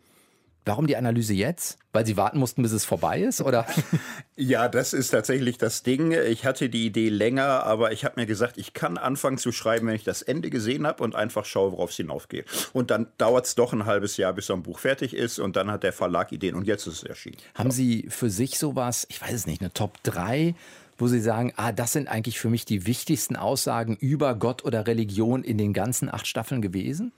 Warum 0.69 0.87
die 0.87 0.99
Analyse 0.99 1.33
jetzt? 1.33 1.79
Weil 1.95 2.05
Sie 2.05 2.19
warten 2.19 2.39
mussten, 2.39 2.61
bis 2.63 2.73
es 2.73 2.85
vorbei 2.85 3.23
ist, 3.23 3.41
oder? 3.41 3.67
Ja, 4.37 4.69
das 4.69 4.93
ist 4.93 5.11
tatsächlich 5.11 5.59
das 5.59 5.83
Ding. 5.83 6.13
Ich 6.13 6.45
hatte 6.45 6.69
die 6.69 6.87
Idee 6.87 7.09
länger, 7.09 7.65
aber 7.65 7.91
ich 7.91 8.05
habe 8.05 8.21
mir 8.21 8.27
gesagt, 8.27 8.57
ich 8.57 8.73
kann 8.73 8.97
anfangen 8.97 9.37
zu 9.37 9.51
schreiben, 9.51 9.89
wenn 9.89 9.97
ich 9.97 10.05
das 10.05 10.23
Ende 10.23 10.49
gesehen 10.49 10.87
habe 10.87 11.03
und 11.03 11.17
einfach 11.17 11.45
schaue, 11.45 11.73
worauf 11.73 11.91
es 11.91 11.97
hinaufgeht. 11.97 12.45
Und 12.73 12.93
dann 12.93 13.09
dauert 13.17 13.47
es 13.47 13.57
doch 13.57 13.73
ein 13.73 13.85
halbes 13.85 14.17
Jahr, 14.17 14.33
bis 14.35 14.47
so 14.47 14.55
ein 14.55 14.63
Buch 14.63 14.79
fertig 14.79 15.15
ist 15.15 15.41
und 15.41 15.57
dann 15.57 15.73
hat 15.73 15.83
der 15.83 15.93
Verlag 15.93 16.31
Ideen 16.31 16.55
und 16.55 16.67
jetzt 16.67 16.87
ist 16.87 16.99
es 16.99 17.03
erschienen. 17.03 17.39
Haben 17.55 17.73
Sie 17.73 18.07
für 18.11 18.31
sich 18.31 18.59
sowas, 18.59 19.07
ich 19.11 19.21
weiß 19.21 19.33
es 19.33 19.47
nicht, 19.47 19.63
eine 19.63 19.73
Top 19.73 20.01
3 20.05 20.55
wo 21.01 21.07
Sie 21.07 21.21
sagen, 21.21 21.53
ah, 21.57 21.71
das 21.71 21.93
sind 21.93 22.09
eigentlich 22.09 22.41
für 22.41 22.51
mich 22.51 22.65
die 22.65 22.85
wichtigsten 22.85 23.37
Aussagen 23.37 23.97
über 23.97 24.35
Gott 24.35 24.65
oder 24.65 24.89
Religion 24.89 25.45
in 25.45 25.57
den 25.57 25.73
ganzen 25.73 26.13
acht 26.13 26.27
Staffeln 26.27 26.61
gewesen? 26.61 27.13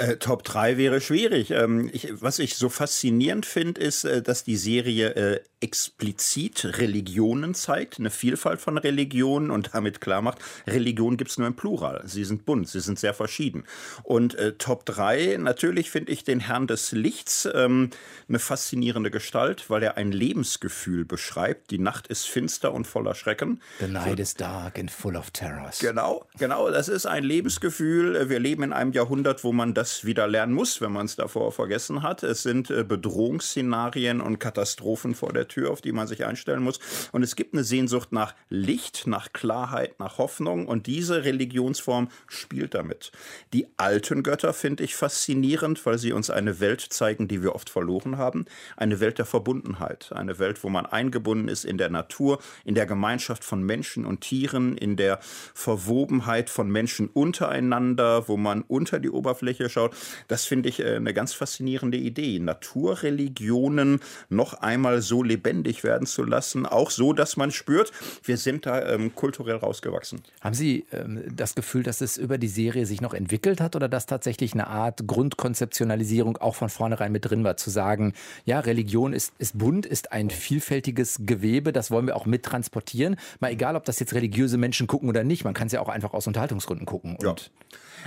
Äh, 0.00 0.16
Top 0.16 0.44
3 0.44 0.78
wäre 0.78 1.02
schwierig. 1.02 1.50
Ähm, 1.50 1.90
ich, 1.92 2.08
was 2.22 2.38
ich 2.38 2.56
so 2.56 2.70
faszinierend 2.70 3.44
finde, 3.44 3.82
ist, 3.82 4.04
äh, 4.04 4.22
dass 4.22 4.44
die 4.44 4.56
Serie 4.56 5.10
äh, 5.10 5.40
explizit 5.60 6.78
Religionen 6.78 7.52
zeigt, 7.52 7.98
eine 7.98 8.08
Vielfalt 8.08 8.62
von 8.62 8.78
Religionen 8.78 9.50
und 9.50 9.74
damit 9.74 10.00
klar 10.00 10.22
macht, 10.22 10.38
Religion 10.66 11.18
gibt 11.18 11.30
es 11.30 11.36
nur 11.36 11.46
im 11.46 11.54
Plural. 11.54 12.02
Sie 12.06 12.24
sind 12.24 12.46
bunt, 12.46 12.68
sie 12.68 12.80
sind 12.80 12.98
sehr 12.98 13.12
verschieden. 13.12 13.64
Und 14.02 14.34
äh, 14.36 14.52
Top 14.54 14.86
3, 14.86 15.36
natürlich 15.38 15.90
finde 15.90 16.12
ich 16.12 16.24
den 16.24 16.40
Herrn 16.40 16.66
des 16.66 16.92
Lichts 16.92 17.46
ähm, 17.52 17.90
eine 18.26 18.38
faszinierende 18.38 19.10
Gestalt, 19.10 19.68
weil 19.68 19.82
er 19.82 19.98
ein 19.98 20.12
Lebensgefühl 20.12 21.04
beschreibt. 21.04 21.70
Die 21.70 21.78
Nacht 21.78 22.06
ist 22.06 22.26
finster 22.26 22.72
und 22.72 22.86
voller 22.86 23.14
Schrecken. 23.14 23.60
The 23.80 23.88
night 23.88 24.18
is 24.18 24.32
dark 24.32 24.78
and 24.78 24.90
full 24.90 25.14
of 25.14 25.30
terrors. 25.30 25.78
Genau, 25.80 26.24
genau, 26.38 26.70
das 26.70 26.88
ist 26.88 27.04
ein 27.04 27.22
Lebensgefühl. 27.22 28.30
Wir 28.30 28.38
leben 28.38 28.62
in 28.62 28.72
einem 28.72 28.92
Jahrhundert, 28.92 29.44
wo 29.44 29.52
man 29.52 29.74
das 29.74 29.89
wieder 30.04 30.26
lernen 30.26 30.54
muss, 30.54 30.80
wenn 30.80 30.92
man 30.92 31.06
es 31.06 31.16
davor 31.16 31.52
vergessen 31.52 32.02
hat. 32.02 32.22
Es 32.22 32.42
sind 32.42 32.70
äh, 32.70 32.84
Bedrohungsszenarien 32.84 34.20
und 34.20 34.38
Katastrophen 34.38 35.14
vor 35.14 35.32
der 35.32 35.48
Tür, 35.48 35.70
auf 35.70 35.80
die 35.80 35.92
man 35.92 36.06
sich 36.06 36.24
einstellen 36.24 36.62
muss. 36.62 36.78
Und 37.12 37.22
es 37.22 37.36
gibt 37.36 37.54
eine 37.54 37.64
Sehnsucht 37.64 38.12
nach 38.12 38.34
Licht, 38.48 39.06
nach 39.06 39.32
Klarheit, 39.32 39.98
nach 39.98 40.18
Hoffnung. 40.18 40.66
Und 40.66 40.86
diese 40.86 41.24
Religionsform 41.24 42.08
spielt 42.26 42.74
damit. 42.74 43.12
Die 43.52 43.66
alten 43.76 44.22
Götter 44.22 44.52
finde 44.52 44.84
ich 44.84 44.94
faszinierend, 44.94 45.84
weil 45.86 45.98
sie 45.98 46.12
uns 46.12 46.30
eine 46.30 46.60
Welt 46.60 46.80
zeigen, 46.80 47.28
die 47.28 47.42
wir 47.42 47.54
oft 47.54 47.70
verloren 47.70 48.18
haben. 48.18 48.44
Eine 48.76 49.00
Welt 49.00 49.18
der 49.18 49.26
Verbundenheit. 49.26 50.12
Eine 50.12 50.38
Welt, 50.38 50.62
wo 50.64 50.68
man 50.68 50.86
eingebunden 50.86 51.48
ist 51.48 51.64
in 51.64 51.78
der 51.78 51.90
Natur, 51.90 52.38
in 52.64 52.74
der 52.74 52.86
Gemeinschaft 52.86 53.44
von 53.44 53.62
Menschen 53.62 54.06
und 54.06 54.20
Tieren, 54.20 54.76
in 54.76 54.96
der 54.96 55.18
Verwobenheit 55.54 56.50
von 56.50 56.70
Menschen 56.70 57.08
untereinander, 57.08 58.28
wo 58.28 58.36
man 58.36 58.62
unter 58.62 59.00
die 59.00 59.10
Oberfläche 59.10 59.68
schaut. 59.68 59.79
Das 60.28 60.44
finde 60.44 60.68
ich 60.68 60.80
äh, 60.80 60.96
eine 60.96 61.14
ganz 61.14 61.32
faszinierende 61.32 61.96
Idee. 61.96 62.38
Naturreligionen 62.38 64.00
noch 64.28 64.54
einmal 64.54 65.00
so 65.02 65.22
lebendig 65.22 65.84
werden 65.84 66.06
zu 66.06 66.22
lassen, 66.24 66.66
auch 66.66 66.90
so, 66.90 67.12
dass 67.12 67.36
man 67.36 67.50
spürt, 67.50 67.92
wir 68.24 68.36
sind 68.36 68.66
da 68.66 68.86
ähm, 68.86 69.14
kulturell 69.14 69.56
rausgewachsen. 69.56 70.22
Haben 70.40 70.54
Sie 70.54 70.84
ähm, 70.92 71.22
das 71.34 71.54
Gefühl, 71.54 71.82
dass 71.82 72.00
es 72.00 72.16
über 72.16 72.38
die 72.38 72.48
Serie 72.48 72.86
sich 72.86 73.00
noch 73.00 73.14
entwickelt 73.14 73.60
hat 73.60 73.76
oder 73.76 73.88
dass 73.88 74.06
tatsächlich 74.06 74.52
eine 74.52 74.66
Art 74.66 75.06
Grundkonzeptionalisierung 75.06 76.36
auch 76.36 76.54
von 76.54 76.68
vornherein 76.68 77.12
mit 77.12 77.28
drin 77.28 77.44
war, 77.44 77.56
zu 77.56 77.70
sagen, 77.70 78.14
ja, 78.44 78.60
Religion 78.60 79.12
ist, 79.12 79.32
ist 79.38 79.58
bunt, 79.58 79.86
ist 79.86 80.12
ein 80.12 80.30
vielfältiges 80.30 81.20
Gewebe, 81.20 81.72
das 81.72 81.90
wollen 81.90 82.06
wir 82.06 82.16
auch 82.16 82.26
mittransportieren. 82.26 83.16
Mal 83.40 83.52
egal, 83.52 83.76
ob 83.76 83.84
das 83.84 83.98
jetzt 84.00 84.14
religiöse 84.14 84.58
Menschen 84.58 84.86
gucken 84.86 85.08
oder 85.08 85.24
nicht, 85.24 85.44
man 85.44 85.54
kann 85.54 85.66
es 85.66 85.72
ja 85.72 85.80
auch 85.80 85.88
einfach 85.88 86.12
aus 86.12 86.26
Unterhaltungsgründen 86.26 86.86
gucken. 86.86 87.16
Ja. 87.22 87.34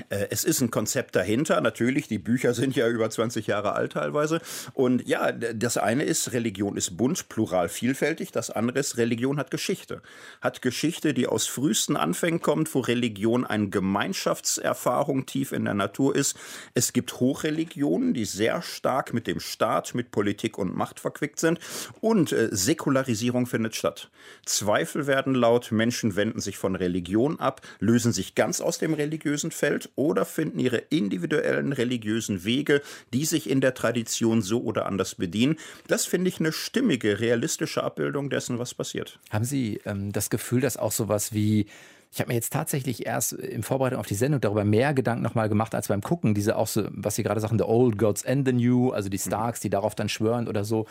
Äh, 0.09 0.27
es 0.29 0.43
ist 0.43 0.61
ein 0.61 0.71
Konzept 0.71 1.15
dahinter. 1.15 1.61
Natürlich, 1.61 2.07
die 2.07 2.19
Bücher 2.19 2.53
sind 2.53 2.75
ja 2.75 2.87
über 2.87 3.09
20 3.09 3.47
Jahre 3.47 3.73
alt 3.73 3.93
teilweise. 3.93 4.41
Und 4.73 5.07
ja, 5.07 5.31
das 5.31 5.77
eine 5.77 6.03
ist, 6.03 6.33
Religion 6.33 6.77
ist 6.77 6.97
bunt, 6.97 7.29
plural, 7.29 7.69
vielfältig. 7.69 8.31
Das 8.31 8.49
andere 8.49 8.79
ist, 8.79 8.97
Religion 8.97 9.37
hat 9.37 9.51
Geschichte. 9.51 10.01
Hat 10.41 10.61
Geschichte, 10.61 11.13
die 11.13 11.27
aus 11.27 11.47
frühesten 11.47 11.95
Anfängen 11.95 12.41
kommt, 12.41 12.73
wo 12.73 12.79
Religion 12.79 13.45
eine 13.45 13.69
Gemeinschaftserfahrung 13.69 15.25
tief 15.25 15.51
in 15.51 15.65
der 15.65 15.73
Natur 15.73 16.15
ist. 16.15 16.37
Es 16.73 16.93
gibt 16.93 17.19
Hochreligionen, 17.19 18.13
die 18.13 18.25
sehr 18.25 18.61
stark 18.61 19.13
mit 19.13 19.27
dem 19.27 19.39
Staat, 19.39 19.95
mit 19.95 20.11
Politik 20.11 20.57
und 20.57 20.75
Macht 20.75 20.99
verquickt 20.99 21.39
sind. 21.39 21.59
Und 22.01 22.31
äh, 22.31 22.49
Säkularisierung 22.51 23.45
findet 23.45 23.75
statt. 23.75 24.09
Zweifel 24.45 25.07
werden 25.07 25.35
laut, 25.35 25.71
Menschen 25.71 26.15
wenden 26.15 26.39
sich 26.39 26.57
von 26.57 26.75
Religion 26.75 27.39
ab, 27.39 27.61
lösen 27.79 28.13
sich 28.13 28.35
ganz 28.35 28.61
aus 28.61 28.77
dem 28.77 28.93
religiösen 28.93 29.51
Feld 29.51 29.82
Welt 29.83 29.89
oder 29.95 30.25
finden 30.25 30.59
ihre 30.59 30.77
individuellen 30.77 31.73
religiösen 31.73 32.43
Wege, 32.43 32.81
die 33.13 33.25
sich 33.25 33.49
in 33.49 33.61
der 33.61 33.73
Tradition 33.73 34.41
so 34.41 34.61
oder 34.61 34.85
anders 34.85 35.15
bedienen. 35.15 35.57
Das 35.87 36.05
finde 36.05 36.29
ich 36.29 36.39
eine 36.39 36.51
stimmige, 36.51 37.19
realistische 37.19 37.83
Abbildung 37.83 38.29
dessen, 38.29 38.59
was 38.59 38.73
passiert. 38.73 39.19
Haben 39.29 39.45
Sie 39.45 39.81
ähm, 39.85 40.11
das 40.11 40.29
Gefühl, 40.29 40.61
dass 40.61 40.77
auch 40.77 40.91
sowas 40.91 41.33
wie 41.33 41.67
ich 42.11 42.19
habe 42.19 42.27
mir 42.27 42.35
jetzt 42.35 42.53
tatsächlich 42.53 43.07
erst 43.07 43.33
im 43.33 43.63
Vorbereitung 43.63 43.99
auf 43.99 44.05
die 44.05 44.13
Sendung 44.13 44.39
darüber 44.39 44.63
mehr 44.63 44.93
Gedanken 44.93 45.23
nochmal 45.23 45.49
gemacht 45.49 45.73
als 45.73 45.87
beim 45.87 46.01
Gucken. 46.01 46.35
Diese 46.35 46.57
auch 46.57 46.67
so, 46.67 46.87
was 46.91 47.15
Sie 47.15 47.23
gerade 47.23 47.41
sagen, 47.41 47.57
the 47.57 47.63
old 47.63 47.97
gods 47.97 48.23
and 48.23 48.47
the 48.47 48.53
new, 48.53 48.91
also 48.91 49.09
die 49.09 49.17
Starks, 49.17 49.61
die 49.61 49.71
darauf 49.71 49.95
dann 49.95 50.09
schwören 50.09 50.47
oder 50.47 50.63
so. 50.63 50.85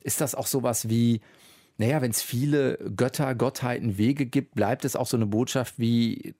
Ist 0.00 0.22
das 0.22 0.34
auch 0.34 0.46
sowas 0.46 0.88
wie, 0.88 1.20
naja, 1.78 2.00
wenn 2.02 2.10
es 2.10 2.22
viele 2.22 2.78
Götter, 2.96 3.34
Gottheiten, 3.34 3.98
Wege 3.98 4.26
gibt, 4.26 4.54
bleibt 4.54 4.84
es 4.84 4.96
auch 4.96 5.06
so 5.06 5.16
eine 5.16 5.26
Botschaft 5.26 5.78
wie 5.78 6.34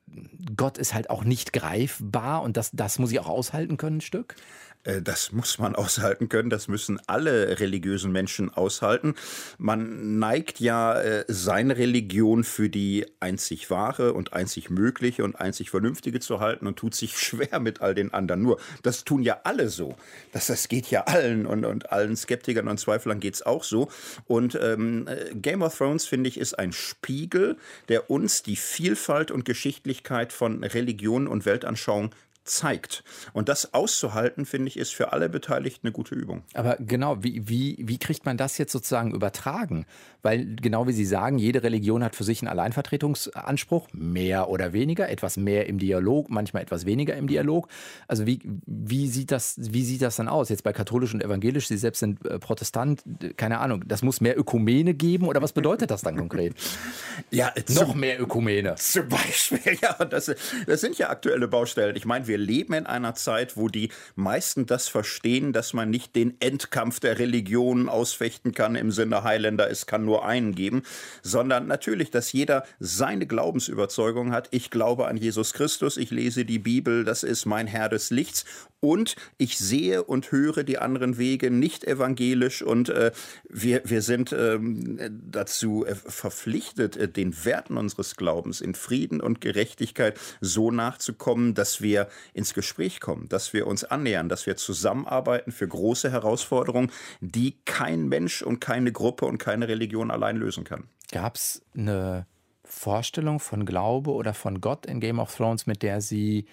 Gott 0.56 0.78
ist 0.78 0.94
halt 0.94 1.10
auch 1.10 1.24
nicht 1.24 1.52
greifbar 1.52 2.42
und 2.42 2.56
das, 2.56 2.70
das 2.72 2.98
muss 2.98 3.12
ich 3.12 3.20
auch 3.20 3.28
aushalten 3.28 3.76
können, 3.76 3.98
ein 3.98 4.02
Stück? 4.02 4.36
Äh, 4.84 5.02
das 5.02 5.32
muss 5.32 5.58
man 5.58 5.74
aushalten 5.82 6.28
können, 6.28 6.50
das 6.50 6.68
müssen 6.68 7.00
alle 7.06 7.60
religiösen 7.60 8.12
Menschen 8.12 8.52
aushalten. 8.52 9.14
Man 9.58 10.18
neigt 10.18 10.60
ja 10.60 11.00
äh, 11.00 11.24
seine 11.28 11.76
Religion 11.76 12.44
für 12.44 12.68
die 12.68 13.06
einzig 13.20 13.70
wahre 13.70 14.12
und 14.12 14.32
einzig 14.32 14.70
mögliche 14.70 15.24
und 15.24 15.36
einzig 15.36 15.70
vernünftige 15.70 16.20
zu 16.20 16.40
halten 16.40 16.66
und 16.66 16.76
tut 16.76 16.94
sich 16.94 17.18
schwer 17.18 17.60
mit 17.60 17.80
all 17.80 17.94
den 17.94 18.12
anderen. 18.12 18.42
Nur, 18.42 18.60
das 18.82 19.04
tun 19.04 19.22
ja 19.22 19.40
alle 19.44 19.68
so. 19.68 19.96
Das, 20.32 20.46
das 20.46 20.68
geht 20.68 20.90
ja 20.90 21.04
allen 21.04 21.46
und, 21.46 21.64
und 21.64 21.92
allen 21.92 22.16
Skeptikern 22.16 22.68
und 22.68 22.78
Zweiflern 22.78 23.20
geht 23.20 23.34
es 23.34 23.42
auch 23.42 23.64
so. 23.64 23.90
Und 24.26 24.58
ähm, 24.60 25.06
äh, 25.08 25.34
Game 25.34 25.62
of 25.62 25.76
Thrones, 25.76 26.06
finde 26.06 26.28
ich, 26.28 26.38
ist 26.38 26.58
ein 26.58 26.72
Spiegel, 26.72 27.56
der 27.88 28.10
uns 28.10 28.42
die 28.42 28.56
Vielfalt 28.56 29.30
und 29.30 29.44
Geschichtlichkeit 29.44 30.32
von 30.32 30.62
Religion 30.64 31.26
und 31.28 31.46
Weltanschauung 31.46 32.10
zeigt. 32.44 33.04
Und 33.32 33.48
das 33.48 33.74
auszuhalten, 33.74 34.46
finde 34.46 34.68
ich, 34.68 34.76
ist 34.76 34.94
für 34.94 35.12
alle 35.12 35.28
Beteiligten 35.28 35.86
eine 35.86 35.92
gute 35.92 36.14
Übung. 36.14 36.42
Aber 36.54 36.76
genau, 36.78 37.22
wie, 37.22 37.48
wie, 37.48 37.76
wie 37.80 37.98
kriegt 37.98 38.24
man 38.24 38.36
das 38.36 38.58
jetzt 38.58 38.72
sozusagen 38.72 39.14
übertragen? 39.14 39.86
Weil 40.22 40.56
genau 40.56 40.86
wie 40.86 40.92
Sie 40.92 41.04
sagen, 41.04 41.38
jede 41.38 41.62
Religion 41.62 42.04
hat 42.04 42.14
für 42.14 42.24
sich 42.24 42.42
einen 42.42 42.48
Alleinvertretungsanspruch, 42.48 43.88
mehr 43.92 44.48
oder 44.48 44.72
weniger, 44.72 45.08
etwas 45.08 45.36
mehr 45.36 45.66
im 45.66 45.78
Dialog, 45.78 46.30
manchmal 46.30 46.62
etwas 46.62 46.86
weniger 46.86 47.16
im 47.16 47.26
Dialog. 47.26 47.68
Also 48.06 48.26
wie, 48.26 48.38
wie, 48.66 49.08
sieht, 49.08 49.32
das, 49.32 49.56
wie 49.58 49.84
sieht 49.84 50.02
das 50.02 50.16
dann 50.16 50.28
aus? 50.28 50.48
Jetzt 50.48 50.62
bei 50.62 50.72
katholisch 50.72 51.12
und 51.12 51.24
evangelisch, 51.24 51.66
Sie 51.66 51.76
selbst 51.76 51.98
sind 51.98 52.24
äh, 52.24 52.38
Protestant, 52.38 53.02
keine 53.36 53.58
Ahnung, 53.58 53.84
das 53.86 54.02
muss 54.02 54.20
mehr 54.20 54.38
Ökumene 54.38 54.94
geben 54.94 55.26
oder 55.26 55.42
was 55.42 55.52
bedeutet 55.52 55.90
das 55.90 56.02
dann 56.02 56.16
konkret? 56.16 56.54
ja, 57.30 57.52
noch 57.70 57.94
mehr 57.94 58.20
Ökumene. 58.20 58.76
Zum 58.76 59.08
Beispiel, 59.08 59.76
ja, 59.82 60.04
das, 60.04 60.32
das 60.66 60.80
sind 60.80 60.98
ja 60.98 61.10
aktuelle 61.10 61.48
Baustellen. 61.48 61.96
Ich 61.96 62.04
meine, 62.04 62.28
wir 62.28 62.38
leben 62.38 62.74
in 62.74 62.86
einer 62.86 63.14
Zeit, 63.14 63.56
wo 63.56 63.68
die 63.68 63.90
meisten 64.14 64.66
das 64.66 64.86
verstehen, 64.86 65.52
dass 65.52 65.72
man 65.72 65.90
nicht 65.90 66.14
den 66.14 66.40
Endkampf 66.40 67.00
der 67.00 67.18
Religionen 67.18 67.88
ausfechten 67.88 68.52
kann 68.52 68.76
im 68.76 68.92
Sinne 68.92 69.24
Highlander, 69.24 69.68
es 69.68 69.86
kann 69.86 70.04
nur 70.04 70.11
einen 70.20 70.54
geben, 70.54 70.82
sondern 71.22 71.66
natürlich, 71.66 72.10
dass 72.10 72.32
jeder 72.32 72.64
seine 72.78 73.26
Glaubensüberzeugung 73.26 74.32
hat. 74.32 74.48
Ich 74.50 74.70
glaube 74.70 75.08
an 75.08 75.16
Jesus 75.16 75.52
Christus, 75.52 75.96
ich 75.96 76.10
lese 76.10 76.44
die 76.44 76.58
Bibel, 76.58 77.04
das 77.04 77.22
ist 77.22 77.46
mein 77.46 77.66
Herr 77.66 77.88
des 77.88 78.10
Lichts 78.10 78.44
und 78.82 79.14
ich 79.38 79.58
sehe 79.58 80.02
und 80.02 80.32
höre 80.32 80.64
die 80.64 80.78
anderen 80.78 81.16
Wege 81.16 81.50
nicht 81.50 81.84
evangelisch 81.84 82.62
und 82.62 82.88
äh, 82.88 83.12
wir, 83.48 83.82
wir 83.84 84.02
sind 84.02 84.32
ähm, 84.32 84.98
dazu 85.30 85.86
äh, 85.86 85.94
verpflichtet, 85.94 86.96
äh, 86.96 87.08
den 87.08 87.44
Werten 87.44 87.76
unseres 87.76 88.16
Glaubens 88.16 88.60
in 88.60 88.74
Frieden 88.74 89.20
und 89.20 89.40
Gerechtigkeit 89.40 90.18
so 90.40 90.72
nachzukommen, 90.72 91.54
dass 91.54 91.80
wir 91.80 92.08
ins 92.34 92.54
Gespräch 92.54 93.00
kommen, 93.00 93.28
dass 93.28 93.52
wir 93.52 93.68
uns 93.68 93.84
annähern, 93.84 94.28
dass 94.28 94.46
wir 94.46 94.56
zusammenarbeiten 94.56 95.52
für 95.52 95.68
große 95.68 96.10
Herausforderungen, 96.10 96.90
die 97.20 97.58
kein 97.64 98.08
Mensch 98.08 98.42
und 98.42 98.60
keine 98.60 98.90
Gruppe 98.90 99.26
und 99.26 99.38
keine 99.38 99.68
Religion 99.68 100.10
allein 100.10 100.36
lösen 100.36 100.64
kann. 100.64 100.88
Gab 101.12 101.36
es 101.36 101.62
eine 101.76 102.26
Vorstellung 102.64 103.38
von 103.38 103.64
Glaube 103.64 104.10
oder 104.10 104.34
von 104.34 104.60
Gott 104.60 104.86
in 104.86 104.98
Game 104.98 105.20
of 105.20 105.36
Thrones, 105.36 105.68
mit 105.68 105.82
der 105.82 106.00
Sie 106.00 106.46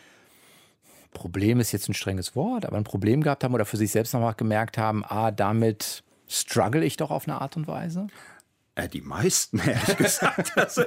Problem 1.12 1.60
ist 1.60 1.72
jetzt 1.72 1.90
ein 1.90 1.94
strenges 1.94 2.36
Wort, 2.36 2.66
aber 2.66 2.78
ein 2.78 2.84
Problem 2.84 3.22
gehabt 3.22 3.44
haben 3.44 3.54
oder 3.54 3.66
für 3.66 3.78
sich 3.78 3.92
selbst 3.92 4.14
nochmal 4.14 4.36
gemerkt 4.36 4.78
haben, 4.78 5.04
ah, 5.06 5.32
damit 5.32 6.04
struggle 6.28 6.86
ich 6.86 6.98
doch 6.98 7.12
auf 7.12 7.28
eine 7.28 7.42
Art 7.42 7.58
und 7.58 7.68
Weise? 7.68 8.08
Äh, 8.80 8.90
die 8.90 9.02
meisten, 9.02 9.60
ehrlich 9.66 9.98
gesagt. 9.98 10.58
Also, 10.58 10.84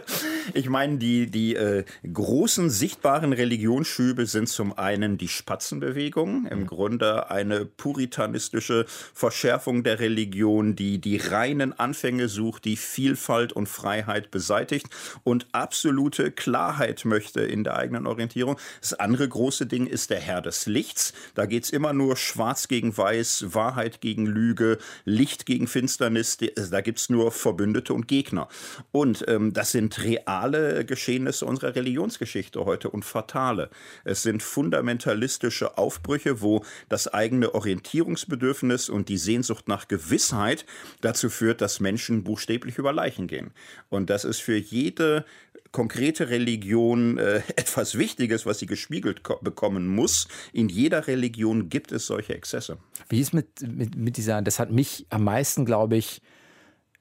ich 0.54 0.68
meine, 0.68 0.99
die, 0.99 1.30
die 1.30 1.54
äh, 1.54 1.84
großen 2.11 2.70
sichtbaren 2.70 3.32
Religionsschübe 3.32 4.26
sind 4.26 4.49
zum 4.49 4.78
einen 4.78 5.18
die 5.18 5.28
Spatzenbewegung, 5.28 6.46
im 6.46 6.61
mhm. 6.61 6.66
Grunde 6.66 7.30
eine 7.30 7.64
puritanistische 7.64 8.87
Verschärfung 9.14 9.82
der 9.82 10.00
Religion, 10.00 10.75
die 10.75 11.00
die 11.00 11.18
reinen 11.18 11.78
Anfänge 11.78 12.28
sucht, 12.28 12.64
die 12.64 12.76
Vielfalt 12.76 13.52
und 13.52 13.68
Freiheit 13.68 14.30
beseitigt 14.30 14.87
und 15.25 15.46
absolute 15.52 16.30
Klarheit 16.30 17.04
möchte 17.04 17.42
in 17.42 17.64
der 17.64 17.76
eigenen 17.76 18.06
Orientierung. 18.06 18.58
Das 18.80 18.94
andere 18.94 19.28
große 19.28 19.66
Ding 19.66 19.87
ist 19.87 20.11
der 20.11 20.20
Herr 20.20 20.40
des 20.40 20.66
Lichts. 20.66 21.12
Da 21.34 21.46
geht 21.46 21.64
es 21.64 21.70
immer 21.70 21.92
nur 21.92 22.16
schwarz 22.16 22.68
gegen 22.68 22.96
weiß, 22.96 23.46
Wahrheit 23.54 24.00
gegen 24.00 24.26
Lüge, 24.26 24.78
Licht 25.04 25.46
gegen 25.46 25.66
Finsternis. 25.66 26.38
Da 26.38 26.80
gibt 26.80 26.99
es 26.99 27.11
nur 27.11 27.32
Verbündete 27.32 27.81
Verbündete 27.82 27.94
und 27.94 28.08
Gegner. 28.08 28.48
Und 28.92 29.24
ähm, 29.28 29.52
das 29.52 29.72
sind 29.72 30.02
reale 30.02 30.84
Geschehnisse 30.84 31.44
unserer 31.46 31.74
Religionsgeschichte 31.74 32.64
heute 32.64 32.90
und 32.90 33.04
fatale. 33.04 33.70
Es 34.04 34.22
sind 34.22 34.42
fundamentalistische 34.42 35.76
Aufbrüche, 35.78 36.40
wo 36.40 36.64
das 36.88 37.08
eigene 37.08 37.54
Orientierungsbedürfnis 37.54 38.88
und 38.88 39.08
die 39.08 39.18
Sehnsucht 39.18 39.68
nach 39.68 39.88
Gewissheit 39.88 40.64
dazu 41.00 41.28
führt, 41.28 41.60
dass 41.60 41.80
Menschen 41.80 42.24
buchstäblich 42.24 42.78
über 42.78 42.92
Leichen 42.92 43.26
gehen. 43.26 43.50
Und 43.90 44.10
das 44.10 44.24
ist 44.24 44.40
für 44.40 44.56
jede 44.56 45.24
konkrete 45.72 46.28
Religion 46.28 47.18
äh, 47.18 47.36
etwas 47.56 47.98
Wichtiges, 47.98 48.46
was 48.46 48.58
sie 48.58 48.66
gespiegelt 48.66 49.22
bekommen 49.40 49.88
muss. 49.88 50.28
In 50.52 50.68
jeder 50.68 51.06
Religion 51.06 51.68
gibt 51.68 51.92
es 51.92 52.06
solche 52.06 52.34
Exzesse. 52.34 52.78
Wie 53.08 53.20
ist 53.20 53.32
mit, 53.32 53.62
mit, 53.62 53.96
mit 53.96 54.16
dieser, 54.16 54.42
das 54.42 54.58
hat 54.58 54.70
mich 54.70 55.06
am 55.10 55.24
meisten, 55.24 55.64
glaube 55.64 55.96
ich, 55.96 56.20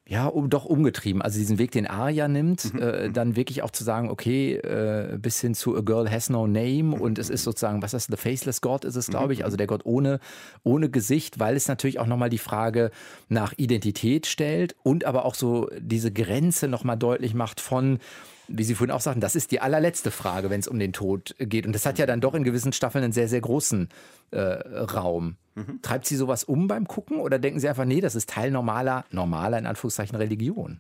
ja, 0.07 0.25
um, 0.25 0.49
doch 0.49 0.65
umgetrieben. 0.65 1.21
Also 1.21 1.37
diesen 1.37 1.57
Weg, 1.59 1.71
den 1.71 1.87
Arya 1.87 2.27
nimmt, 2.27 2.73
mhm. 2.73 2.81
äh, 2.81 3.09
dann 3.11 3.35
wirklich 3.35 3.61
auch 3.61 3.69
zu 3.69 3.83
sagen, 3.83 4.09
okay, 4.09 4.55
äh, 4.55 5.17
bis 5.17 5.39
hin 5.39 5.53
zu 5.53 5.77
A 5.77 5.81
Girl 5.81 6.09
Has 6.09 6.29
No 6.29 6.47
Name 6.47 6.95
und 6.95 7.19
es 7.19 7.29
ist 7.29 7.43
sozusagen, 7.43 7.81
was 7.81 7.93
ist 7.93 8.07
The 8.09 8.17
Faceless 8.17 8.61
God 8.61 8.83
ist 8.83 8.95
es, 8.95 9.07
glaube 9.07 9.33
ich, 9.33 9.45
also 9.45 9.57
der 9.57 9.67
Gott 9.67 9.85
ohne, 9.85 10.19
ohne 10.63 10.89
Gesicht, 10.89 11.39
weil 11.39 11.55
es 11.55 11.67
natürlich 11.67 11.99
auch 11.99 12.07
nochmal 12.07 12.29
die 12.29 12.39
Frage 12.39 12.91
nach 13.29 13.53
Identität 13.57 14.25
stellt 14.25 14.75
und 14.83 15.05
aber 15.05 15.23
auch 15.23 15.35
so 15.35 15.69
diese 15.79 16.11
Grenze 16.11 16.67
nochmal 16.67 16.97
deutlich 16.97 17.33
macht 17.33 17.61
von, 17.61 17.99
wie 18.47 18.63
Sie 18.63 18.75
vorhin 18.75 18.91
auch 18.93 19.01
sagten, 19.01 19.21
das 19.21 19.35
ist 19.35 19.51
die 19.51 19.61
allerletzte 19.61 20.11
Frage, 20.11 20.49
wenn 20.49 20.59
es 20.59 20.67
um 20.67 20.79
den 20.79 20.93
Tod 20.93 21.35
geht. 21.39 21.65
Und 21.65 21.73
das 21.73 21.85
hat 21.85 21.99
ja 21.99 22.05
dann 22.05 22.21
doch 22.21 22.33
in 22.33 22.43
gewissen 22.43 22.73
Staffeln 22.73 23.03
einen 23.03 23.13
sehr, 23.13 23.27
sehr 23.27 23.41
großen 23.41 23.87
äh, 24.31 24.39
Raum. 24.39 25.37
Mhm. 25.55 25.81
Treibt 25.81 26.05
Sie 26.05 26.15
sowas 26.15 26.43
um 26.43 26.67
beim 26.67 26.87
Gucken 26.87 27.19
oder 27.19 27.39
denken 27.39 27.59
Sie 27.59 27.67
einfach, 27.67 27.85
nee, 27.85 28.01
das 28.01 28.15
ist 28.15 28.29
Teil 28.29 28.51
normaler, 28.51 29.05
normaler 29.11 29.57
in 29.57 29.65
Anführungszeichen 29.65 30.15
Religion? 30.15 30.79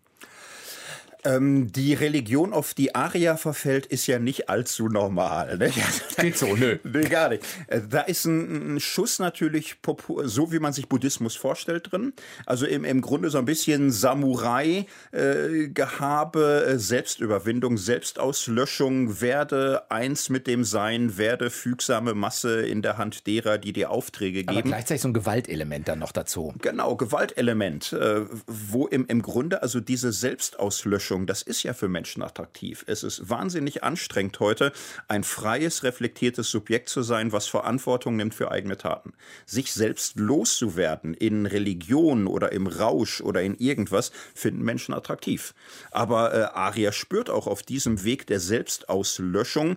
Ähm, 1.23 1.71
die 1.71 1.93
Religion, 1.93 2.51
auf 2.53 2.73
die 2.73 2.95
Aria 2.95 3.37
verfällt, 3.37 3.85
ist 3.85 4.07
ja 4.07 4.19
nicht 4.19 4.49
allzu 4.49 4.87
normal. 4.87 5.57
Ne? 5.57 5.71
Geht 6.17 6.37
so, 6.37 6.55
nö. 6.55 6.77
nee, 6.83 7.03
gar 7.03 7.29
nicht. 7.29 7.43
Äh, 7.67 7.81
da 7.87 8.01
ist 8.01 8.25
ein, 8.25 8.79
Schuss 8.79 9.19
natürlich 9.19 9.75
so, 10.23 10.51
wie 10.51 10.59
man 10.59 10.73
sich 10.73 10.89
Buddhismus 10.89 11.35
vorstellt 11.35 11.91
drin. 11.91 12.13
Also 12.45 12.65
im, 12.65 12.83
im 12.85 13.01
Grunde 13.01 13.29
so 13.29 13.37
ein 13.37 13.45
bisschen 13.45 13.91
Samurai-Gehabe, 13.91 16.65
äh, 16.67 16.79
Selbstüberwindung, 16.79 17.77
Selbstauslöschung, 17.77 19.21
werde 19.21 19.91
eins 19.91 20.29
mit 20.29 20.47
dem 20.47 20.63
Sein, 20.63 21.17
werde 21.17 21.49
fügsame 21.49 22.13
Masse 22.13 22.61
in 22.61 22.81
der 22.81 22.97
Hand 22.97 23.27
derer, 23.27 23.57
die 23.57 23.73
dir 23.73 23.91
Aufträge 23.91 24.39
geben. 24.39 24.49
Aber 24.49 24.63
gleichzeitig 24.63 25.01
so 25.01 25.09
ein 25.09 25.13
Gewaltelement 25.13 25.87
dann 25.87 25.99
noch 25.99 26.11
dazu. 26.11 26.53
Genau, 26.61 26.95
Gewaltelement, 26.95 27.93
äh, 27.93 28.25
wo 28.47 28.87
im, 28.87 29.05
im 29.07 29.21
Grunde 29.21 29.61
also 29.61 29.79
diese 29.79 30.11
Selbstauslöschung 30.11 31.10
Mischung, 31.11 31.27
das 31.27 31.41
ist 31.41 31.63
ja 31.63 31.73
für 31.73 31.89
Menschen 31.89 32.23
attraktiv. 32.23 32.85
Es 32.87 33.03
ist 33.03 33.29
wahnsinnig 33.29 33.83
anstrengend 33.83 34.39
heute, 34.39 34.71
ein 35.09 35.25
freies, 35.25 35.83
reflektiertes 35.83 36.49
Subjekt 36.49 36.87
zu 36.87 37.01
sein, 37.01 37.33
was 37.33 37.47
Verantwortung 37.47 38.15
nimmt 38.15 38.33
für 38.33 38.49
eigene 38.49 38.77
Taten. 38.77 39.11
Sich 39.45 39.73
selbst 39.73 40.17
loszuwerden 40.17 41.13
in 41.13 41.45
Religion 41.45 42.27
oder 42.27 42.53
im 42.53 42.65
Rausch 42.65 43.19
oder 43.19 43.41
in 43.41 43.55
irgendwas, 43.57 44.13
finden 44.33 44.63
Menschen 44.63 44.93
attraktiv. 44.93 45.53
Aber 45.91 46.33
äh, 46.33 46.43
Aria 46.53 46.93
spürt 46.93 47.29
auch 47.29 47.45
auf 47.45 47.61
diesem 47.61 48.05
Weg 48.05 48.25
der 48.27 48.39
Selbstauslöschung, 48.39 49.75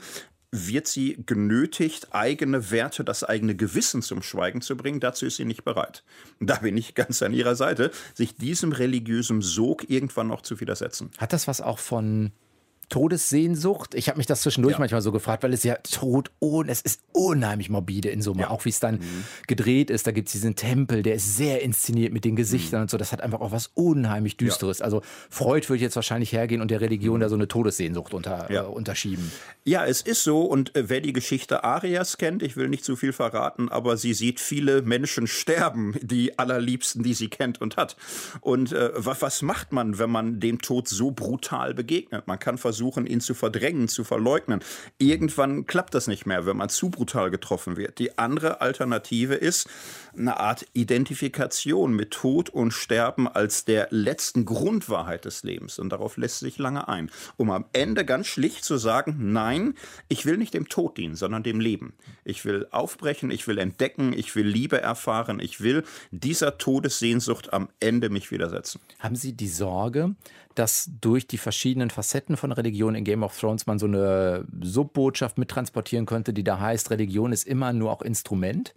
wird 0.55 0.87
sie 0.87 1.23
genötigt, 1.27 2.15
eigene 2.15 2.71
Werte, 2.71 3.05
das 3.05 3.25
eigene 3.25 3.57
Gewissen 3.57 4.03
zum 4.03 4.23
Schweigen 4.23 4.61
zu 4.61 4.77
bringen. 4.77 5.01
Dazu 5.01 5.27
ist 5.27 5.37
sie 5.37 5.45
nicht 5.45 5.65
bereit. 5.65 6.05
Da 6.41 6.57
bin 6.57 6.77
ich 6.77 6.95
ganz 6.95 7.23
an 7.23 7.35
ihrer 7.35 7.57
Seite, 7.57 7.91
sich 8.15 8.37
diesem 8.37 8.73
religiösen 8.73 9.43
Sog 9.43 9.91
irgendwann 9.91 10.29
noch 10.29 10.43
zu 10.43 10.61
widersetzen. 10.61 11.11
Hat 11.19 11.33
das 11.33 11.49
was 11.49 11.61
auch 11.61 11.79
von 11.79 12.33
Todessehnsucht. 12.95 13.95
Ich 13.95 14.09
habe 14.09 14.19
mich 14.19 14.27
das 14.29 14.43
zwischendurch 14.43 14.75
ja. 14.75 14.79
manchmal 14.79 15.01
so 15.01 15.11
gefragt, 15.11 15.43
weil 15.43 15.53
es 15.53 15.65
ja 15.65 15.75
tot 15.79 16.31
und 16.39 16.69
es 16.69 16.81
ist 16.81 17.01
unheimlich 17.11 17.69
morbide 17.69 18.09
in 18.09 18.23
Summe. 18.23 18.43
Ja. 18.43 18.51
Auch 18.51 18.65
wie 18.67 18.69
es 18.69 18.79
dann 18.79 18.99
mhm. 18.99 19.25
gedreht 19.49 19.91
ist. 19.91 20.07
Da 20.07 20.13
gibt 20.13 20.29
es 20.29 20.33
diesen 20.33 20.55
Tempel, 20.55 21.03
der 21.03 21.17
ist 21.17 21.37
sehr 21.37 21.63
inszeniert 21.63 22.13
mit 22.13 22.25
den 22.25 22.37
Gesichtern 22.37 22.79
mhm. 22.79 22.83
und 22.83 22.91
so. 22.91 22.97
Das 22.97 23.11
hat 23.11 23.21
einfach 23.21 23.41
auch 23.41 23.51
was 23.51 23.73
unheimlich 23.75 24.37
Düsteres. 24.37 24.79
Ja. 24.79 24.85
Also 24.85 25.03
Freud 25.29 25.69
würde 25.69 25.83
jetzt 25.83 25.97
wahrscheinlich 25.97 26.33
hergehen 26.33 26.61
und 26.61 26.71
der 26.71 26.81
Religion 26.81 27.17
mhm. 27.17 27.23
da 27.23 27.29
so 27.29 27.35
eine 27.35 27.49
Todessehnsucht 27.49 28.15
unter, 28.15 28.49
äh, 28.49 28.61
unterschieben. 28.61 29.33
Ja, 29.65 29.85
es 29.85 30.01
ist 30.01 30.23
so. 30.23 30.43
Und 30.43 30.77
äh, 30.77 30.89
wer 30.89 31.01
die 31.01 31.13
Geschichte 31.13 31.65
Arias 31.65 32.17
kennt, 32.17 32.45
ich 32.45 32.57
will 32.57 32.69
nicht 32.69 32.85
zu 32.85 32.95
viel 32.95 33.13
verraten, 33.13 33.71
aber 33.71 33.97
sie 33.97 34.15
sieht 34.15 34.39
viele 34.39 34.83
Menschen 34.83 35.27
sterben, 35.27 35.97
die 36.01 36.39
allerliebsten, 36.39 37.03
die 37.03 37.15
sie 37.15 37.27
kennt 37.27 37.61
und 37.61 37.77
hat. 37.77 37.97
Und 38.41 38.71
äh, 38.71 38.91
was 38.95 39.43
macht 39.43 39.73
man, 39.73 39.99
wenn 39.99 40.11
man 40.11 40.39
dem 40.39 40.63
Tod 40.63 40.87
so 40.89 41.11
brutal 41.11 41.75
begegnet? 41.75 42.29
Man 42.29 42.39
kann 42.39 42.57
versuchen, 42.57 42.84
versuchen, 42.85 43.07
ihn 43.07 43.21
zu 43.21 43.33
verdrängen, 43.33 43.88
zu 43.88 44.05
verleugnen. 44.05 44.61
Irgendwann 44.99 45.67
klappt 45.67 45.95
das 45.95 46.07
nicht 46.07 46.26
mehr, 46.26 46.45
wenn 46.45 46.59
man 46.59 46.69
zu 46.69 46.91
brutal 46.91 47.31
getroffen 47.31 47.79
wird. 47.79 47.99
Die 47.99 48.19
andere 48.19 48.61
Alternative 48.61 49.35
ist 49.35 49.69
eine 50.17 50.38
Art 50.38 50.67
Identifikation 50.75 51.95
mit 51.95 52.11
Tod 52.11 52.50
und 52.50 52.73
Sterben 52.73 53.26
als 53.26 53.64
der 53.64 53.88
letzten 53.90 54.44
Grundwahrheit 54.44 55.25
des 55.25 55.44
Lebens. 55.44 55.79
Und 55.79 55.90
darauf 55.90 56.18
lässt 56.18 56.40
sich 56.40 56.59
lange 56.59 56.87
ein, 56.87 57.11
um 57.38 57.51
am 57.51 57.64
Ende 57.73 58.05
ganz 58.05 58.27
schlicht 58.27 58.64
zu 58.64 58.77
sagen, 58.77 59.33
nein, 59.33 59.75
ich 60.09 60.27
will 60.27 60.37
nicht 60.37 60.53
dem 60.53 60.68
Tod 60.68 60.99
dienen, 60.99 61.16
sondern 61.16 61.42
dem 61.42 61.61
Leben. 61.61 61.94
Ich 62.25 62.44
will 62.44 62.66
aufbrechen, 62.70 63.31
ich 63.31 63.47
will 63.49 63.57
entdecken, 63.57 64.12
ich 64.12 64.37
will 64.37 64.47
Liebe 64.47 64.81
erfahren, 64.81 65.40
ich 65.40 65.62
will 65.62 65.85
dieser 66.11 66.59
Todessehnsucht 66.59 67.53
am 67.55 67.68
Ende 67.81 68.11
mich 68.11 68.31
widersetzen. 68.31 68.81
Haben 68.99 69.16
Sie 69.16 69.33
die 69.33 69.49
Sorge, 69.49 70.14
dass 70.55 70.90
durch 71.01 71.27
die 71.27 71.38
verschiedenen 71.38 71.90
Facetten 71.90 72.37
von 72.37 72.53
Religion 72.53 72.95
in 72.95 73.05
Game 73.05 73.23
of 73.23 73.38
Thrones 73.38 73.67
man 73.67 73.79
so 73.79 73.87
eine 73.87 74.47
Subbotschaft 74.62 75.38
mittransportieren 75.38 76.07
könnte, 76.07 76.33
die 76.33 76.45
da 76.45 76.61
heißt, 76.61 76.90
Religion 76.90 77.33
ist 77.33 77.47
immer 77.47 77.73
nur 77.73 77.93
auch 77.93 78.03
Instrument? 78.03 78.75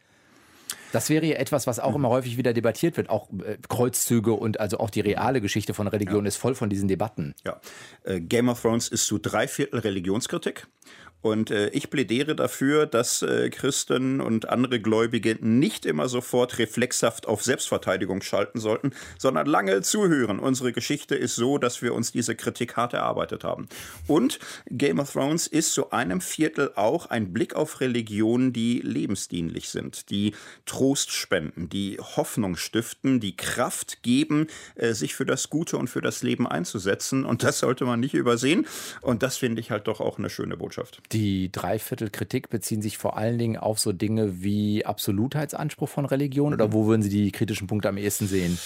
Das 0.91 1.09
wäre 1.09 1.25
ja 1.25 1.35
etwas, 1.35 1.67
was 1.67 1.79
auch 1.79 1.95
immer 1.95 2.09
häufig 2.09 2.37
wieder 2.37 2.53
debattiert 2.53 2.97
wird. 2.97 3.09
Auch 3.09 3.29
äh, 3.45 3.57
Kreuzzüge 3.67 4.33
und 4.33 4.59
also 4.59 4.79
auch 4.79 4.89
die 4.89 5.01
reale 5.01 5.41
Geschichte 5.41 5.73
von 5.73 5.87
Religion 5.87 6.23
ja. 6.23 6.29
ist 6.29 6.37
voll 6.37 6.55
von 6.55 6.69
diesen 6.69 6.87
Debatten. 6.87 7.35
Ja. 7.45 7.59
Äh, 8.03 8.21
Game 8.21 8.49
of 8.49 8.61
Thrones 8.61 8.87
ist 8.87 9.05
zu 9.05 9.17
drei 9.17 9.47
Viertel 9.47 9.79
Religionskritik. 9.79 10.67
Und 11.21 11.51
äh, 11.51 11.69
ich 11.69 11.89
plädiere 11.89 12.35
dafür, 12.35 12.85
dass 12.85 13.21
äh, 13.21 13.49
Christen 13.49 14.21
und 14.21 14.49
andere 14.49 14.79
Gläubige 14.79 15.37
nicht 15.41 15.85
immer 15.85 16.07
sofort 16.09 16.59
reflexhaft 16.59 17.27
auf 17.27 17.43
Selbstverteidigung 17.43 18.21
schalten 18.21 18.59
sollten, 18.59 18.91
sondern 19.17 19.47
lange 19.47 19.81
zuhören. 19.81 20.39
Unsere 20.39 20.73
Geschichte 20.73 21.15
ist 21.15 21.35
so, 21.35 21.57
dass 21.57 21.81
wir 21.81 21.93
uns 21.93 22.11
diese 22.11 22.35
Kritik 22.35 22.77
hart 22.77 22.93
erarbeitet 22.93 23.43
haben. 23.43 23.67
Und 24.05 24.39
Game 24.69 24.99
of 24.99 25.11
Thrones 25.11 25.47
ist 25.47 25.73
zu 25.73 25.91
einem 25.91 26.21
Viertel 26.21 26.71
auch 26.75 27.07
ein 27.07 27.33
Blick 27.33 27.55
auf 27.55 27.81
Religionen, 27.81 28.53
die 28.53 28.79
lebensdienlich 28.81 29.69
sind, 29.69 30.09
die 30.11 30.33
Trost 30.65 31.11
spenden, 31.11 31.67
die 31.67 31.97
Hoffnung 31.99 32.55
stiften, 32.57 33.19
die 33.19 33.35
Kraft 33.35 34.03
geben, 34.03 34.47
äh, 34.75 34.93
sich 34.93 35.15
für 35.15 35.25
das 35.25 35.49
Gute 35.49 35.77
und 35.77 35.89
für 35.89 36.01
das 36.01 36.21
Leben 36.21 36.47
einzusetzen. 36.47 37.25
Und 37.25 37.43
das 37.43 37.59
sollte 37.59 37.85
man 37.85 37.99
nicht 37.99 38.13
übersehen. 38.13 38.67
Und 39.01 39.23
das 39.23 39.37
finde 39.37 39.61
ich 39.61 39.71
halt 39.71 39.87
doch 39.87 39.99
auch 39.99 40.19
eine 40.19 40.29
schöne 40.29 40.57
Botschaft. 40.57 41.01
Die 41.13 41.51
Dreiviertel-Kritik 41.51 42.49
beziehen 42.49 42.81
sich 42.81 42.97
vor 42.97 43.15
allen 43.15 43.37
Dingen 43.37 43.55
auf 43.55 43.79
so 43.79 43.93
Dinge 43.93 44.43
wie 44.43 44.85
Absolutheitsanspruch 44.85 45.87
von 45.87 46.05
Religion 46.05 46.53
oder 46.53 46.73
wo 46.73 46.85
würden 46.85 47.01
Sie 47.01 47.09
die 47.09 47.31
kritischen 47.31 47.67
Punkte 47.67 47.87
am 47.87 47.97
ehesten 47.97 48.27
sehen? 48.27 48.57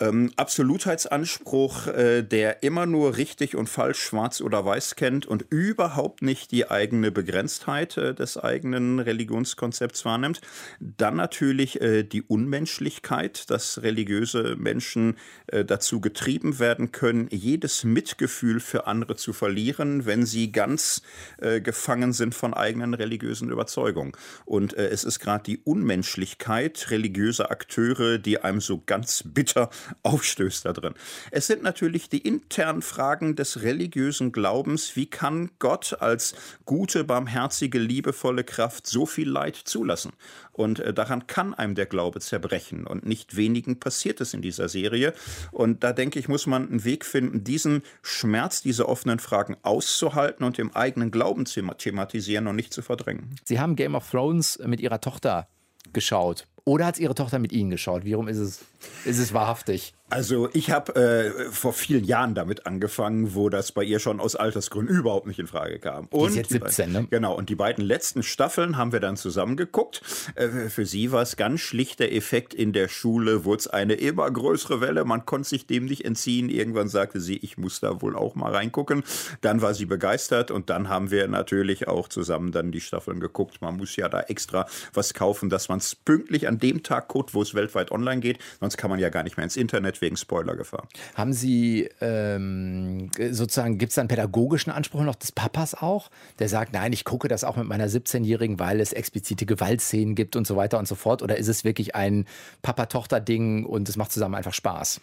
Ähm, 0.00 0.30
Absolutheitsanspruch, 0.36 1.88
äh, 1.88 2.22
der 2.22 2.62
immer 2.62 2.86
nur 2.86 3.16
richtig 3.16 3.56
und 3.56 3.68
falsch, 3.68 3.98
schwarz 3.98 4.40
oder 4.40 4.64
weiß 4.64 4.94
kennt 4.94 5.26
und 5.26 5.46
überhaupt 5.50 6.22
nicht 6.22 6.52
die 6.52 6.70
eigene 6.70 7.10
Begrenztheit 7.10 7.96
äh, 7.96 8.14
des 8.14 8.36
eigenen 8.36 9.00
Religionskonzepts 9.00 10.04
wahrnimmt. 10.04 10.40
Dann 10.78 11.16
natürlich 11.16 11.80
äh, 11.80 12.04
die 12.04 12.22
Unmenschlichkeit, 12.22 13.50
dass 13.50 13.82
religiöse 13.82 14.54
Menschen 14.56 15.16
äh, 15.48 15.64
dazu 15.64 16.00
getrieben 16.00 16.60
werden 16.60 16.92
können, 16.92 17.26
jedes 17.32 17.82
Mitgefühl 17.82 18.60
für 18.60 18.86
andere 18.86 19.16
zu 19.16 19.32
verlieren, 19.32 20.06
wenn 20.06 20.24
sie 20.24 20.52
ganz 20.52 21.02
äh, 21.38 21.60
gefangen 21.60 22.12
sind 22.12 22.36
von 22.36 22.54
eigenen 22.54 22.94
religiösen 22.94 23.50
Überzeugungen. 23.50 24.12
Und 24.44 24.74
äh, 24.76 24.88
es 24.90 25.02
ist 25.02 25.18
gerade 25.18 25.42
die 25.42 25.58
Unmenschlichkeit 25.58 26.90
religiöser 26.90 27.50
Akteure, 27.50 28.18
die 28.18 28.38
einem 28.38 28.60
so 28.60 28.80
ganz 28.86 29.24
bitter 29.26 29.70
aufstößt 30.02 30.64
da 30.64 30.72
drin. 30.72 30.94
Es 31.30 31.46
sind 31.46 31.62
natürlich 31.62 32.08
die 32.08 32.18
internen 32.18 32.82
Fragen 32.82 33.36
des 33.36 33.62
religiösen 33.62 34.32
Glaubens. 34.32 34.96
Wie 34.96 35.06
kann 35.06 35.50
Gott 35.58 35.96
als 36.00 36.34
gute, 36.64 37.04
barmherzige, 37.04 37.78
liebevolle 37.78 38.44
Kraft 38.44 38.86
so 38.86 39.06
viel 39.06 39.28
Leid 39.28 39.56
zulassen? 39.56 40.12
Und 40.52 40.80
äh, 40.80 40.92
daran 40.92 41.26
kann 41.26 41.54
einem 41.54 41.74
der 41.74 41.86
Glaube 41.86 42.20
zerbrechen. 42.20 42.86
Und 42.86 43.06
nicht 43.06 43.36
wenigen 43.36 43.78
passiert 43.78 44.20
es 44.20 44.34
in 44.34 44.42
dieser 44.42 44.68
Serie. 44.68 45.14
Und 45.52 45.84
da 45.84 45.92
denke 45.92 46.18
ich, 46.18 46.28
muss 46.28 46.46
man 46.46 46.68
einen 46.68 46.84
Weg 46.84 47.04
finden, 47.04 47.44
diesen 47.44 47.82
Schmerz, 48.02 48.62
diese 48.62 48.88
offenen 48.88 49.20
Fragen 49.20 49.56
auszuhalten 49.62 50.44
und 50.44 50.58
im 50.58 50.74
eigenen 50.74 51.10
Glauben 51.10 51.46
zu 51.46 51.62
thematisieren 51.62 52.46
und 52.46 52.56
nicht 52.56 52.72
zu 52.72 52.82
verdrängen. 52.82 53.36
Sie 53.44 53.60
haben 53.60 53.76
Game 53.76 53.94
of 53.94 54.10
Thrones 54.10 54.58
mit 54.64 54.80
Ihrer 54.80 55.00
Tochter 55.00 55.48
geschaut. 55.92 56.46
Oder 56.68 56.84
hat 56.84 56.98
Ihre 56.98 57.14
Tochter 57.14 57.38
mit 57.38 57.50
Ihnen 57.52 57.70
geschaut? 57.70 58.04
Wie 58.04 58.12
rum 58.12 58.28
ist 58.28 58.36
es, 58.36 58.60
ist 59.06 59.18
es 59.18 59.32
wahrhaftig? 59.32 59.94
Also 60.10 60.48
ich 60.54 60.70
habe 60.70 60.94
äh, 60.96 61.50
vor 61.50 61.74
vielen 61.74 62.04
Jahren 62.04 62.34
damit 62.34 62.66
angefangen, 62.66 63.34
wo 63.34 63.50
das 63.50 63.72
bei 63.72 63.84
ihr 63.84 63.98
schon 63.98 64.20
aus 64.20 64.36
Altersgründen 64.36 64.96
überhaupt 64.96 65.26
nicht 65.26 65.38
in 65.38 65.46
Frage 65.46 65.78
kam. 65.78 66.06
Und 66.06 66.34
die 66.34 66.40
ist 66.40 66.50
jetzt 66.50 66.64
17, 66.64 66.92
ne? 66.92 67.06
Genau, 67.10 67.34
und 67.34 67.50
die 67.50 67.54
beiden 67.54 67.84
letzten 67.84 68.22
Staffeln 68.22 68.78
haben 68.78 68.92
wir 68.92 69.00
dann 69.00 69.18
zusammen 69.18 69.56
geguckt. 69.56 70.00
Äh, 70.34 70.68
für 70.70 70.86
sie 70.86 71.12
war 71.12 71.22
es 71.22 71.36
ganz 71.36 71.60
schlicht 71.60 72.00
der 72.00 72.14
Effekt 72.14 72.54
in 72.54 72.72
der 72.72 72.88
Schule, 72.88 73.44
wurde 73.44 73.60
es 73.60 73.66
eine 73.68 73.94
immer 73.94 74.30
größere 74.30 74.80
Welle, 74.80 75.04
man 75.04 75.26
konnte 75.26 75.48
sich 75.48 75.66
dem 75.66 75.84
nicht 75.84 76.06
entziehen. 76.06 76.48
Irgendwann 76.48 76.88
sagte 76.88 77.20
sie, 77.20 77.36
ich 77.36 77.58
muss 77.58 77.80
da 77.80 78.00
wohl 78.00 78.16
auch 78.16 78.34
mal 78.34 78.54
reingucken. 78.54 79.04
Dann 79.42 79.60
war 79.60 79.74
sie 79.74 79.86
begeistert 79.86 80.50
und 80.50 80.70
dann 80.70 80.88
haben 80.88 81.10
wir 81.10 81.28
natürlich 81.28 81.86
auch 81.86 82.08
zusammen 82.08 82.50
dann 82.50 82.72
die 82.72 82.80
Staffeln 82.80 83.20
geguckt. 83.20 83.60
Man 83.60 83.76
muss 83.76 83.96
ja 83.96 84.08
da 84.08 84.22
extra 84.22 84.66
was 84.94 85.12
kaufen, 85.12 85.50
dass 85.50 85.68
man 85.68 85.78
es 85.78 85.94
pünktlich 85.94 86.48
an 86.48 86.58
dem 86.58 86.82
Tag 86.82 87.08
guckt, 87.08 87.34
wo 87.34 87.42
es 87.42 87.54
weltweit 87.54 87.90
online 87.90 88.20
geht. 88.20 88.38
Sonst 88.58 88.78
kann 88.78 88.88
man 88.88 88.98
ja 88.98 89.10
gar 89.10 89.22
nicht 89.22 89.36
mehr 89.36 89.44
ins 89.44 89.56
Internet 89.56 89.97
wegen 90.00 90.16
Spoilergefahr. 90.16 90.88
Haben 91.14 91.32
Sie 91.32 91.88
ähm, 92.00 93.10
sozusagen, 93.30 93.78
gibt 93.78 93.90
es 93.90 93.96
da 93.96 94.02
einen 94.02 94.08
pädagogischen 94.08 94.72
Anspruch 94.72 95.02
noch 95.02 95.14
des 95.14 95.32
Papas 95.32 95.74
auch, 95.74 96.10
der 96.38 96.48
sagt, 96.48 96.72
nein, 96.72 96.92
ich 96.92 97.04
gucke 97.04 97.28
das 97.28 97.44
auch 97.44 97.56
mit 97.56 97.66
meiner 97.66 97.88
17-Jährigen, 97.88 98.58
weil 98.58 98.80
es 98.80 98.92
explizite 98.92 99.46
Gewaltszenen 99.46 100.14
gibt 100.14 100.36
und 100.36 100.46
so 100.46 100.56
weiter 100.56 100.78
und 100.78 100.88
so 100.88 100.94
fort? 100.94 101.22
Oder 101.22 101.36
ist 101.36 101.48
es 101.48 101.64
wirklich 101.64 101.94
ein 101.94 102.26
Papa-Tochter-Ding 102.62 103.64
und 103.64 103.88
es 103.88 103.96
macht 103.96 104.12
zusammen 104.12 104.34
einfach 104.34 104.54
Spaß? 104.54 105.00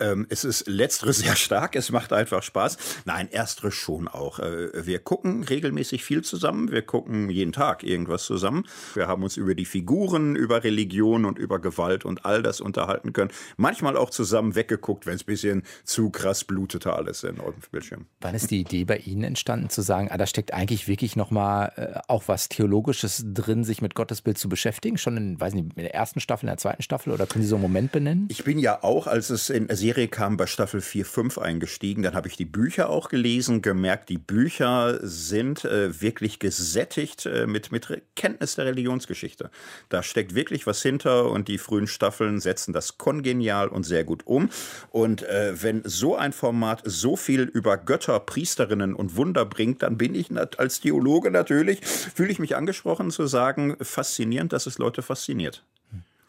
Ähm, 0.00 0.26
es 0.28 0.44
ist 0.44 0.68
letztere 0.68 1.12
sehr 1.12 1.34
stark, 1.34 1.74
es 1.74 1.90
macht 1.90 2.12
einfach 2.12 2.42
Spaß. 2.42 2.78
Nein, 3.04 3.28
erstere 3.30 3.72
schon 3.72 4.06
auch. 4.06 4.38
Äh, 4.38 4.86
wir 4.86 5.00
gucken 5.00 5.42
regelmäßig 5.42 6.04
viel 6.04 6.22
zusammen, 6.22 6.70
wir 6.70 6.82
gucken 6.82 7.30
jeden 7.30 7.52
Tag 7.52 7.82
irgendwas 7.82 8.24
zusammen. 8.24 8.64
Wir 8.94 9.08
haben 9.08 9.24
uns 9.24 9.36
über 9.36 9.54
die 9.54 9.64
Figuren, 9.64 10.36
über 10.36 10.62
Religion 10.62 11.24
und 11.24 11.38
über 11.38 11.58
Gewalt 11.58 12.04
und 12.04 12.24
all 12.24 12.42
das 12.42 12.60
unterhalten 12.60 13.12
können. 13.12 13.30
Manchmal 13.56 13.96
auch 13.96 14.10
zusammen 14.10 14.54
weggeguckt, 14.54 15.06
wenn 15.06 15.16
es 15.16 15.22
ein 15.22 15.26
bisschen 15.26 15.62
zu 15.84 16.10
krass 16.10 16.44
blutete 16.44 16.92
alles 16.92 17.24
in 17.24 17.40
eurem 17.40 17.54
Bildschirm. 17.72 18.06
Wann 18.20 18.34
ist 18.34 18.50
die 18.52 18.60
Idee 18.60 18.84
bei 18.84 18.98
Ihnen 18.98 19.24
entstanden, 19.24 19.68
zu 19.68 19.82
sagen, 19.82 20.08
ah, 20.10 20.16
da 20.16 20.26
steckt 20.26 20.54
eigentlich 20.54 20.86
wirklich 20.86 21.16
nochmal 21.16 21.72
äh, 21.76 22.00
auch 22.06 22.24
was 22.26 22.48
Theologisches 22.48 23.24
drin, 23.26 23.64
sich 23.64 23.82
mit 23.82 23.96
Gottesbild 23.96 24.38
zu 24.38 24.48
beschäftigen? 24.48 24.96
Schon 24.96 25.16
in, 25.16 25.40
weiß 25.40 25.54
nicht, 25.54 25.76
in 25.76 25.82
der 25.82 25.94
ersten 25.94 26.20
Staffel, 26.20 26.44
in 26.44 26.50
der 26.50 26.58
zweiten 26.58 26.82
Staffel 26.82 27.12
oder 27.12 27.26
können 27.26 27.42
Sie 27.42 27.48
so 27.48 27.56
einen 27.56 27.62
Moment 27.62 27.90
benennen? 27.90 28.28
Ich 28.30 28.44
bin 28.44 28.60
ja 28.60 28.84
auch, 28.84 29.08
als 29.08 29.30
es 29.30 29.50
in 29.50 29.68
Sie 29.74 29.87
Serie 29.88 30.08
kam 30.08 30.36
bei 30.36 30.46
Staffel 30.46 30.82
4, 30.82 31.06
5 31.06 31.38
eingestiegen. 31.38 32.02
Dann 32.02 32.12
habe 32.12 32.28
ich 32.28 32.36
die 32.36 32.44
Bücher 32.44 32.90
auch 32.90 33.08
gelesen, 33.08 33.62
gemerkt, 33.62 34.10
die 34.10 34.18
Bücher 34.18 34.98
sind 35.00 35.64
äh, 35.64 36.02
wirklich 36.02 36.38
gesättigt 36.38 37.24
äh, 37.24 37.46
mit, 37.46 37.72
mit 37.72 38.02
Kenntnis 38.14 38.56
der 38.56 38.66
Religionsgeschichte. 38.66 39.50
Da 39.88 40.02
steckt 40.02 40.34
wirklich 40.34 40.66
was 40.66 40.82
hinter 40.82 41.30
und 41.30 41.48
die 41.48 41.56
frühen 41.56 41.86
Staffeln 41.86 42.38
setzen 42.38 42.74
das 42.74 42.98
kongenial 42.98 43.68
und 43.68 43.84
sehr 43.84 44.04
gut 44.04 44.26
um. 44.26 44.50
Und 44.90 45.22
äh, 45.22 45.54
wenn 45.62 45.80
so 45.86 46.16
ein 46.16 46.34
Format 46.34 46.82
so 46.84 47.16
viel 47.16 47.40
über 47.40 47.78
Götter, 47.78 48.20
Priesterinnen 48.20 48.92
und 48.92 49.16
Wunder 49.16 49.46
bringt, 49.46 49.82
dann 49.82 49.96
bin 49.96 50.14
ich 50.14 50.28
als 50.58 50.80
Theologe 50.80 51.30
natürlich, 51.30 51.80
fühle 51.86 52.30
ich 52.30 52.38
mich 52.38 52.56
angesprochen 52.56 53.10
zu 53.10 53.26
sagen, 53.26 53.74
faszinierend, 53.80 54.52
dass 54.52 54.66
es 54.66 54.76
Leute 54.76 55.00
fasziniert. 55.00 55.64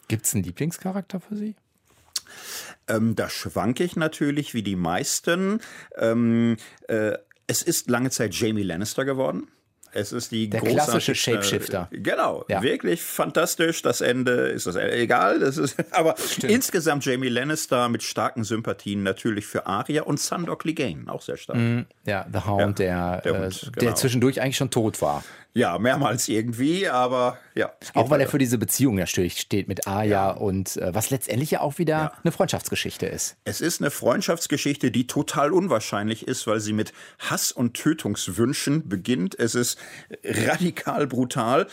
Gibt 0.08 0.24
es 0.24 0.34
einen 0.34 0.44
Lieblingscharakter 0.44 1.20
für 1.20 1.36
Sie? 1.36 1.56
Ähm, 2.90 3.16
da 3.16 3.28
schwanke 3.28 3.84
ich 3.84 3.96
natürlich 3.96 4.54
wie 4.54 4.62
die 4.62 4.76
meisten. 4.76 5.60
Ähm, 5.96 6.56
äh, 6.88 7.12
es 7.46 7.62
ist 7.62 7.90
lange 7.90 8.10
Zeit 8.10 8.34
Jamie 8.34 8.62
Lannister 8.62 9.04
geworden. 9.04 9.48
Es 9.92 10.12
ist 10.12 10.30
die 10.30 10.48
Der 10.48 10.60
klassische 10.60 11.14
Shapeshifter. 11.14 11.88
Äh, 11.90 11.98
genau, 11.98 12.44
ja. 12.48 12.62
wirklich 12.62 13.02
fantastisch. 13.02 13.82
Das 13.82 14.00
Ende 14.00 14.48
ist 14.48 14.66
das 14.66 14.76
egal. 14.76 15.40
Das 15.40 15.56
ist, 15.56 15.76
aber 15.90 16.14
Stimmt. 16.16 16.52
insgesamt 16.52 17.04
Jamie 17.04 17.28
Lannister 17.28 17.88
mit 17.88 18.02
starken 18.02 18.44
Sympathien 18.44 19.02
natürlich 19.02 19.46
für 19.46 19.66
Arya 19.66 20.02
und 20.02 20.20
Sandor 20.20 20.58
Clegane, 20.58 21.04
auch 21.08 21.22
sehr 21.22 21.36
stark. 21.36 21.58
Mm, 21.58 21.80
ja, 22.04 22.26
The 22.32 22.40
Hound, 22.40 22.78
ja, 22.78 23.20
der, 23.20 23.32
der, 23.32 23.42
Hund, 23.42 23.62
äh, 23.62 23.66
genau. 23.66 23.86
der 23.86 23.94
zwischendurch 23.96 24.40
eigentlich 24.40 24.56
schon 24.56 24.70
tot 24.70 25.02
war. 25.02 25.24
Ja, 25.52 25.78
mehrmals 25.78 26.28
irgendwie, 26.28 26.88
aber 26.88 27.38
ja. 27.54 27.72
Auch 27.94 28.04
weil 28.04 28.10
weiter. 28.10 28.22
er 28.22 28.28
für 28.28 28.38
diese 28.38 28.56
Beziehung 28.56 28.94
natürlich 28.94 29.40
steht 29.40 29.66
mit 29.66 29.86
Aya 29.88 30.08
ja. 30.08 30.30
und 30.30 30.76
äh, 30.76 30.94
was 30.94 31.10
letztendlich 31.10 31.50
ja 31.50 31.60
auch 31.60 31.78
wieder 31.78 31.94
ja. 31.94 32.12
eine 32.22 32.30
Freundschaftsgeschichte 32.30 33.06
ist. 33.06 33.36
Es 33.44 33.60
ist 33.60 33.80
eine 33.80 33.90
Freundschaftsgeschichte, 33.90 34.92
die 34.92 35.08
total 35.08 35.52
unwahrscheinlich 35.52 36.28
ist, 36.28 36.46
weil 36.46 36.60
sie 36.60 36.72
mit 36.72 36.92
Hass 37.18 37.50
und 37.50 37.74
Tötungswünschen 37.74 38.88
beginnt. 38.88 39.36
Es 39.38 39.56
ist 39.56 39.78
radikal 40.24 41.08
brutal 41.08 41.66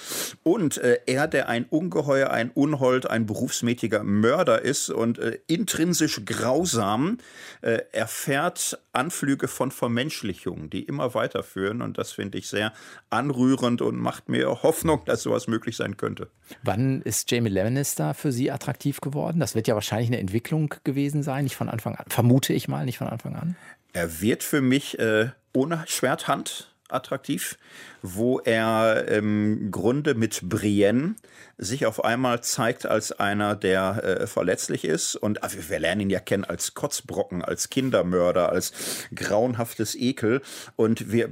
und 0.43 0.77
äh, 0.77 0.99
er, 1.05 1.27
der 1.27 1.47
ein 1.47 1.65
Ungeheuer, 1.65 2.31
ein 2.31 2.49
Unhold, 2.51 3.07
ein 3.07 3.27
berufsmäßiger 3.27 4.03
Mörder 4.03 4.63
ist 4.63 4.89
und 4.89 5.19
äh, 5.19 5.39
intrinsisch 5.45 6.25
grausam, 6.25 7.19
äh, 7.61 7.81
erfährt 7.91 8.79
Anflüge 8.97 9.47
von 9.47 9.71
Vermenschlichung, 9.71 10.69
die 10.69 10.83
immer 10.83 11.13
weiterführen 11.13 11.81
und 11.81 11.97
das 11.97 12.11
finde 12.11 12.37
ich 12.37 12.47
sehr 12.47 12.73
anrührend 13.09 13.81
und 13.81 13.97
macht 13.97 14.27
mir 14.27 14.63
Hoffnung, 14.63 15.01
dass 15.05 15.23
sowas 15.23 15.47
möglich 15.47 15.77
sein 15.77 15.95
könnte. 15.95 16.29
Wann 16.63 17.01
ist 17.03 17.31
Jamie 17.31 17.49
Lannister 17.49 18.13
für 18.13 18.31
Sie 18.31 18.51
attraktiv 18.51 18.99
geworden? 18.99 19.39
Das 19.39 19.55
wird 19.55 19.67
ja 19.67 19.75
wahrscheinlich 19.75 20.09
eine 20.09 20.19
Entwicklung 20.19 20.73
gewesen 20.83 21.23
sein, 21.23 21.45
nicht 21.45 21.55
von 21.55 21.69
Anfang 21.69 21.95
an. 21.95 22.05
Vermute 22.09 22.53
ich 22.53 22.67
mal, 22.67 22.85
nicht 22.85 22.97
von 22.97 23.07
Anfang 23.07 23.35
an. 23.35 23.55
Er 23.93 24.21
wird 24.21 24.43
für 24.43 24.61
mich 24.61 24.99
äh, 24.99 25.29
ohne 25.53 25.83
Schwerthand 25.87 26.75
attraktiv, 26.89 27.57
wo 28.01 28.39
er 28.39 29.07
im 29.07 29.71
Grunde 29.71 30.15
mit 30.15 30.41
Brienne 30.47 31.15
sich 31.57 31.85
auf 31.85 32.03
einmal 32.03 32.41
zeigt 32.41 32.85
als 32.85 33.11
einer, 33.11 33.55
der 33.55 34.03
äh, 34.03 34.27
verletzlich 34.27 34.85
ist. 34.85 35.15
Und 35.15 35.43
äh, 35.43 35.69
wir 35.69 35.79
lernen 35.79 36.01
ihn 36.01 36.09
ja 36.09 36.19
kennen 36.19 36.43
als 36.43 36.73
Kotzbrocken, 36.73 37.43
als 37.43 37.69
Kindermörder, 37.69 38.49
als 38.49 38.73
grauenhaftes 39.13 39.95
Ekel. 39.95 40.41
Und 40.75 41.11
wir 41.11 41.29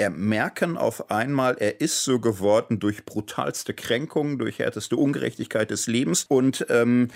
er 0.00 0.10
merken 0.10 0.76
auf 0.76 1.10
einmal, 1.10 1.56
er 1.58 1.80
ist 1.80 2.04
so 2.04 2.20
geworden 2.20 2.78
durch 2.78 3.04
brutalste 3.04 3.74
Kränkungen, 3.74 4.38
durch 4.38 4.60
härteste 4.60 4.96
Ungerechtigkeit 4.96 5.72
des 5.72 5.88
Lebens 5.88 6.24
und 6.28 6.64
ähm, 6.70 7.08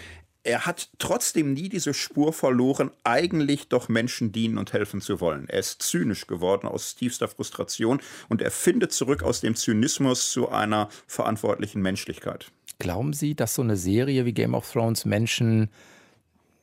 er 0.44 0.66
hat 0.66 0.88
trotzdem 0.98 1.52
nie 1.52 1.68
diese 1.68 1.94
Spur 1.94 2.32
verloren, 2.32 2.90
eigentlich 3.04 3.68
doch 3.68 3.88
Menschen 3.88 4.32
dienen 4.32 4.58
und 4.58 4.72
helfen 4.72 5.00
zu 5.00 5.20
wollen. 5.20 5.48
Er 5.48 5.60
ist 5.60 5.82
zynisch 5.82 6.26
geworden 6.26 6.66
aus 6.66 6.96
tiefster 6.96 7.28
Frustration 7.28 8.00
und 8.28 8.42
er 8.42 8.50
findet 8.50 8.92
zurück 8.92 9.22
aus 9.22 9.40
dem 9.40 9.54
Zynismus 9.54 10.30
zu 10.30 10.48
einer 10.48 10.88
verantwortlichen 11.06 11.80
Menschlichkeit. 11.80 12.50
Glauben 12.78 13.12
Sie, 13.12 13.34
dass 13.34 13.54
so 13.54 13.62
eine 13.62 13.76
Serie 13.76 14.24
wie 14.24 14.32
Game 14.32 14.54
of 14.54 14.70
Thrones 14.70 15.04
Menschen 15.04 15.70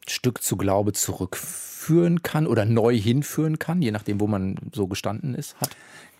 Stück 0.07 0.43
zu 0.43 0.57
Glaube 0.57 0.91
zurückführen 0.91 2.23
kann 2.23 2.47
oder 2.47 2.65
neu 2.65 2.97
hinführen 2.97 3.59
kann, 3.59 3.81
je 3.81 3.91
nachdem, 3.91 4.19
wo 4.19 4.27
man 4.27 4.57
so 4.73 4.87
gestanden 4.87 5.35
ist, 5.35 5.55
hat? 5.61 5.69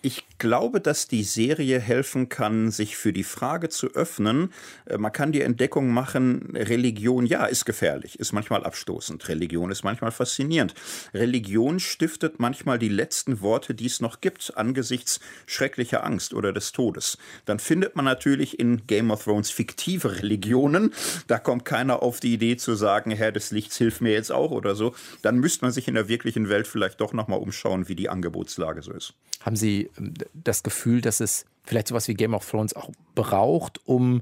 Ich 0.02 0.24
glaube, 0.40 0.82
dass 0.82 1.08
die 1.08 1.24
Serie 1.24 1.80
helfen 1.80 2.30
kann, 2.30 2.72
sich 2.72 2.98
für 2.98 3.14
die 3.14 3.24
Frage 3.24 3.70
zu 3.70 3.94
öffnen. 3.94 4.52
Äh, 4.86 4.98
man 4.98 5.12
kann 5.12 5.32
die 5.32 5.42
Entdeckung 5.42 5.90
machen, 5.90 6.54
Religion, 6.56 7.26
ja, 7.26 7.46
ist 7.46 7.66
gefährlich, 7.66 8.20
ist 8.20 8.34
manchmal 8.34 8.64
abstoßend. 8.64 9.28
Religion 9.28 9.70
ist 9.72 9.84
manchmal 9.84 10.12
faszinierend. 10.12 10.74
Religion 11.14 11.80
stiftet 11.80 12.40
manchmal 12.40 12.80
die 12.80 12.90
letzten 12.90 13.42
Worte, 13.42 13.76
die 13.76 13.86
es 13.86 14.00
noch 14.00 14.22
gibt, 14.22 14.58
angesichts 14.58 15.20
schrecklicher 15.46 16.04
Angst 16.04 16.34
oder 16.34 16.54
des 16.54 16.72
Todes. 16.72 17.18
Dann 17.46 17.60
findet 17.60 17.96
man 17.96 18.06
natürlich 18.06 18.60
in 18.60 18.88
Game 18.88 19.12
of 19.12 19.26
Thrones 19.26 19.52
fiktive 19.52 20.20
Religionen. 20.20 20.94
Da 21.28 21.38
kommt 21.38 21.66
keiner 21.66 22.02
auf 22.02 22.20
die 22.20 22.34
Idee 22.34 22.58
zu 22.58 22.76
sagen, 22.76 23.12
Herr 23.12 23.32
des 23.32 23.52
Lichts, 23.52 23.78
hilf 23.78 24.02
mir 24.02 24.14
jetzt 24.14 24.32
auch 24.32 24.52
oder 24.52 24.76
so. 24.76 24.96
Dann 25.22 25.38
müsste 25.40 25.66
man 25.66 25.72
sich 25.72 25.88
in 25.88 25.96
der 25.96 26.08
wirklichen 26.08 26.50
Welt 26.50 26.68
vielleicht 26.68 27.02
doch 27.02 27.14
nochmal 27.14 27.40
umschauen, 27.40 27.88
wie 27.90 27.96
die 27.96 28.10
Angebotslage 28.10 28.82
so 28.82 28.94
ist. 28.94 29.14
Haben 29.42 29.56
Sie 29.56 29.90
das 30.34 30.64
Gefühl, 30.64 31.02
dass 31.02 31.20
es 31.20 31.46
vielleicht 31.64 31.88
sowas 31.88 32.08
wie 32.08 32.14
Game 32.14 32.34
of 32.34 32.50
Thrones 32.50 32.76
auch 32.76 32.90
braucht, 33.16 33.86
um 33.86 34.22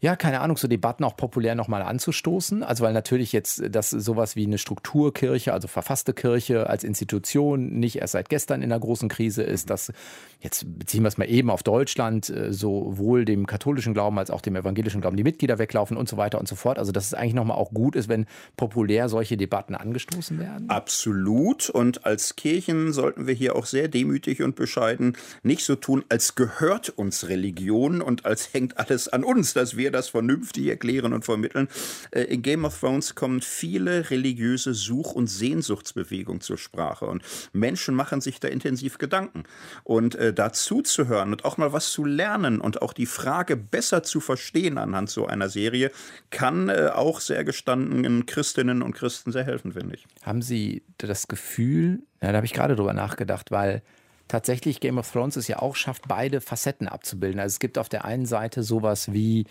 ja, 0.00 0.14
keine 0.14 0.40
Ahnung, 0.40 0.56
so 0.56 0.68
Debatten 0.68 1.02
auch 1.02 1.16
populär 1.16 1.56
nochmal 1.56 1.82
anzustoßen. 1.82 2.62
Also 2.62 2.84
weil 2.84 2.92
natürlich 2.92 3.32
jetzt 3.32 3.62
das 3.68 3.90
sowas 3.90 4.36
wie 4.36 4.46
eine 4.46 4.58
Strukturkirche, 4.58 5.52
also 5.52 5.66
verfasste 5.66 6.14
Kirche 6.14 6.70
als 6.70 6.84
Institution 6.84 7.80
nicht 7.80 7.96
erst 7.96 8.12
seit 8.12 8.28
gestern 8.28 8.62
in 8.62 8.68
der 8.68 8.78
großen 8.78 9.08
Krise 9.08 9.42
ist, 9.42 9.70
dass 9.70 9.92
jetzt 10.40 10.78
beziehen 10.78 11.02
wir 11.02 11.08
es 11.08 11.18
mal 11.18 11.28
eben 11.28 11.50
auf 11.50 11.64
Deutschland, 11.64 12.30
äh, 12.30 12.52
sowohl 12.52 13.24
dem 13.24 13.46
katholischen 13.48 13.92
Glauben 13.92 14.16
als 14.20 14.30
auch 14.30 14.40
dem 14.40 14.54
evangelischen 14.54 15.00
Glauben 15.00 15.16
die 15.16 15.24
Mitglieder 15.24 15.58
weglaufen 15.58 15.96
und 15.96 16.08
so 16.08 16.16
weiter 16.16 16.38
und 16.38 16.46
so 16.46 16.54
fort. 16.54 16.78
Also 16.78 16.92
dass 16.92 17.06
es 17.06 17.14
eigentlich 17.14 17.34
nochmal 17.34 17.56
auch 17.56 17.72
gut 17.72 17.96
ist, 17.96 18.08
wenn 18.08 18.26
populär 18.56 19.08
solche 19.08 19.36
Debatten 19.36 19.74
angestoßen 19.74 20.38
werden. 20.38 20.70
Absolut. 20.70 21.70
Und 21.70 22.06
als 22.06 22.36
Kirchen 22.36 22.92
sollten 22.92 23.26
wir 23.26 23.34
hier 23.34 23.56
auch 23.56 23.66
sehr 23.66 23.88
demütig 23.88 24.42
und 24.42 24.54
bescheiden 24.54 25.16
nicht 25.42 25.64
so 25.64 25.74
tun, 25.74 26.04
als 26.08 26.36
gehört 26.36 26.90
uns 26.90 27.28
Religion 27.28 28.00
und 28.00 28.26
als 28.26 28.54
hängt 28.54 28.78
alles 28.78 29.08
an 29.08 29.24
uns, 29.24 29.54
dass 29.54 29.76
wir 29.76 29.87
mir 29.88 29.92
das 29.92 30.08
vernünftig 30.08 30.66
erklären 30.66 31.12
und 31.12 31.24
vermitteln. 31.24 31.68
Äh, 32.10 32.22
in 32.24 32.42
Game 32.42 32.64
of 32.64 32.78
Thrones 32.78 33.14
kommen 33.14 33.40
viele 33.40 34.10
religiöse 34.10 34.74
Such- 34.74 35.14
und 35.14 35.26
Sehnsuchtsbewegungen 35.26 36.40
zur 36.40 36.58
Sprache 36.58 37.06
und 37.06 37.22
Menschen 37.52 37.94
machen 37.94 38.20
sich 38.20 38.40
da 38.40 38.48
intensiv 38.48 38.98
Gedanken. 38.98 39.44
Und 39.84 40.14
äh, 40.14 40.32
dazu 40.32 40.82
zu 40.82 41.08
hören 41.08 41.32
und 41.32 41.44
auch 41.44 41.56
mal 41.56 41.72
was 41.72 41.90
zu 41.90 42.04
lernen 42.04 42.60
und 42.60 42.82
auch 42.82 42.92
die 42.92 43.06
Frage 43.06 43.56
besser 43.56 44.02
zu 44.02 44.20
verstehen 44.20 44.78
anhand 44.78 45.10
so 45.10 45.26
einer 45.26 45.48
Serie, 45.48 45.90
kann 46.30 46.68
äh, 46.68 46.90
auch 46.94 47.20
sehr 47.20 47.44
gestandenen 47.44 48.26
Christinnen 48.26 48.82
und 48.82 48.92
Christen 48.92 49.32
sehr 49.32 49.44
helfen, 49.44 49.72
finde 49.72 49.96
ich. 49.96 50.06
Haben 50.22 50.42
Sie 50.42 50.82
das 50.98 51.28
Gefühl, 51.28 52.02
ja, 52.20 52.30
da 52.30 52.36
habe 52.36 52.46
ich 52.46 52.52
gerade 52.52 52.76
drüber 52.76 52.92
nachgedacht, 52.92 53.50
weil 53.50 53.82
tatsächlich 54.28 54.80
Game 54.80 54.98
of 54.98 55.10
Thrones 55.10 55.36
es 55.36 55.48
ja 55.48 55.58
auch 55.58 55.76
schafft, 55.76 56.08
beide 56.08 56.40
Facetten 56.40 56.88
abzubilden. 56.88 57.40
Also 57.40 57.54
es 57.54 57.58
gibt 57.58 57.78
auf 57.78 57.88
der 57.88 58.04
einen 58.04 58.26
Seite 58.26 58.62
sowas 58.62 59.12
wie 59.12 59.46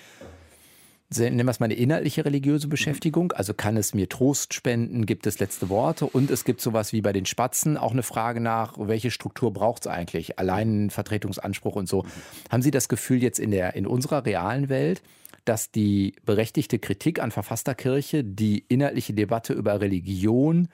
nennen 1.16 1.46
wir 1.46 1.52
es 1.52 1.60
mal 1.60 1.66
eine 1.66 1.76
inhaltliche 1.76 2.26
religiöse 2.26 2.68
Beschäftigung. 2.68 3.32
Also 3.32 3.54
kann 3.54 3.78
es 3.78 3.94
mir 3.94 4.10
Trost 4.10 4.54
spenden, 4.54 5.06
gibt 5.06 5.26
es 5.26 5.40
letzte 5.40 5.70
Worte 5.70 6.06
und 6.06 6.30
es 6.30 6.44
gibt 6.44 6.62
sowas 6.62 6.92
wie 6.92 7.02
bei 7.02 7.13
den 7.13 7.26
Spatzen 7.26 7.78
auch 7.78 7.92
eine 7.92 8.04
Frage 8.04 8.42
nach, 8.42 8.74
welche 8.78 9.12
Struktur 9.12 9.54
braucht 9.54 9.86
es 9.86 9.88
eigentlich? 9.88 10.38
Allein 10.38 10.90
Vertretungsanspruch 10.90 11.76
und 11.76 11.88
so. 11.88 12.06
Haben 12.52 12.62
Sie 12.62 12.72
das 12.72 12.90
Gefühl 12.90 13.24
jetzt 13.24 13.40
in, 13.40 13.52
der, 13.52 13.76
in 13.76 13.88
unserer 13.88 14.26
realen 14.26 14.70
Welt, 14.70 15.02
dass 15.46 15.72
die 15.72 16.16
berechtigte 16.26 16.78
Kritik 16.78 17.22
an 17.22 17.32
verfasster 17.32 17.74
Kirche 17.74 18.24
die 18.24 18.66
inhaltliche 18.68 19.13
Debatte 19.13 19.54
über 19.54 19.80
Religion 19.80 20.68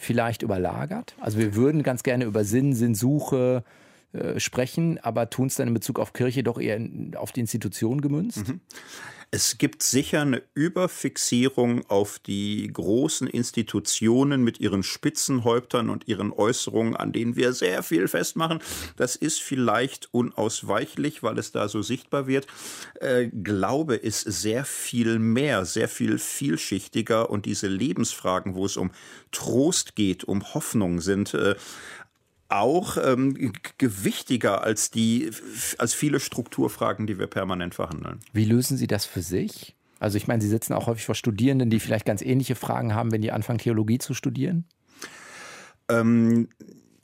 vielleicht 0.00 0.42
überlagert? 0.42 1.14
Also 1.20 1.38
wir 1.38 1.54
würden 1.54 1.82
ganz 1.82 2.02
gerne 2.02 2.24
über 2.24 2.42
Sinn, 2.42 2.74
Sinnsuche 2.74 3.62
äh, 4.12 4.40
sprechen, 4.40 4.98
aber 4.98 5.30
tun 5.30 5.46
es 5.46 5.54
dann 5.54 5.68
in 5.68 5.74
Bezug 5.74 5.98
auf 5.98 6.12
Kirche 6.12 6.42
doch 6.42 6.60
eher 6.60 6.80
auf 7.16 7.32
die 7.32 7.40
Institution 7.40 8.00
gemünzt? 8.00 8.48
Mhm. 8.48 8.60
Es 9.32 9.58
gibt 9.58 9.84
sicher 9.84 10.22
eine 10.22 10.42
Überfixierung 10.54 11.86
auf 11.88 12.18
die 12.18 12.68
großen 12.72 13.28
Institutionen 13.28 14.42
mit 14.42 14.58
ihren 14.58 14.82
Spitzenhäuptern 14.82 15.88
und 15.88 16.08
ihren 16.08 16.32
Äußerungen, 16.32 16.96
an 16.96 17.12
denen 17.12 17.36
wir 17.36 17.52
sehr 17.52 17.84
viel 17.84 18.08
festmachen. 18.08 18.58
Das 18.96 19.14
ist 19.14 19.40
vielleicht 19.40 20.12
unausweichlich, 20.12 21.22
weil 21.22 21.38
es 21.38 21.52
da 21.52 21.68
so 21.68 21.80
sichtbar 21.80 22.26
wird. 22.26 22.48
Äh, 23.00 23.28
Glaube 23.28 23.94
ist 23.94 24.22
sehr 24.22 24.64
viel 24.64 25.20
mehr, 25.20 25.64
sehr 25.64 25.88
viel 25.88 26.18
vielschichtiger 26.18 27.30
und 27.30 27.46
diese 27.46 27.68
Lebensfragen, 27.68 28.56
wo 28.56 28.66
es 28.66 28.76
um 28.76 28.90
Trost 29.30 29.94
geht, 29.94 30.24
um 30.24 30.54
Hoffnung 30.54 31.00
sind, 31.00 31.34
äh, 31.34 31.54
auch 32.50 32.96
ähm, 33.02 33.52
gewichtiger 33.78 34.62
als 34.62 34.90
die 34.90 35.30
als 35.78 35.94
viele 35.94 36.20
Strukturfragen, 36.20 37.06
die 37.06 37.18
wir 37.18 37.26
permanent 37.26 37.74
verhandeln. 37.74 38.20
Wie 38.32 38.44
lösen 38.44 38.76
Sie 38.76 38.86
das 38.86 39.06
für 39.06 39.22
sich? 39.22 39.76
Also 39.98 40.16
ich 40.16 40.26
meine, 40.26 40.42
Sie 40.42 40.48
sitzen 40.48 40.72
auch 40.72 40.86
häufig 40.86 41.04
vor 41.04 41.14
Studierenden, 41.14 41.70
die 41.70 41.80
vielleicht 41.80 42.06
ganz 42.06 42.22
ähnliche 42.22 42.54
Fragen 42.54 42.94
haben, 42.94 43.12
wenn 43.12 43.22
die 43.22 43.32
anfangen, 43.32 43.58
Theologie 43.58 43.98
zu 43.98 44.14
studieren. 44.14 44.64
Ähm, 45.88 46.48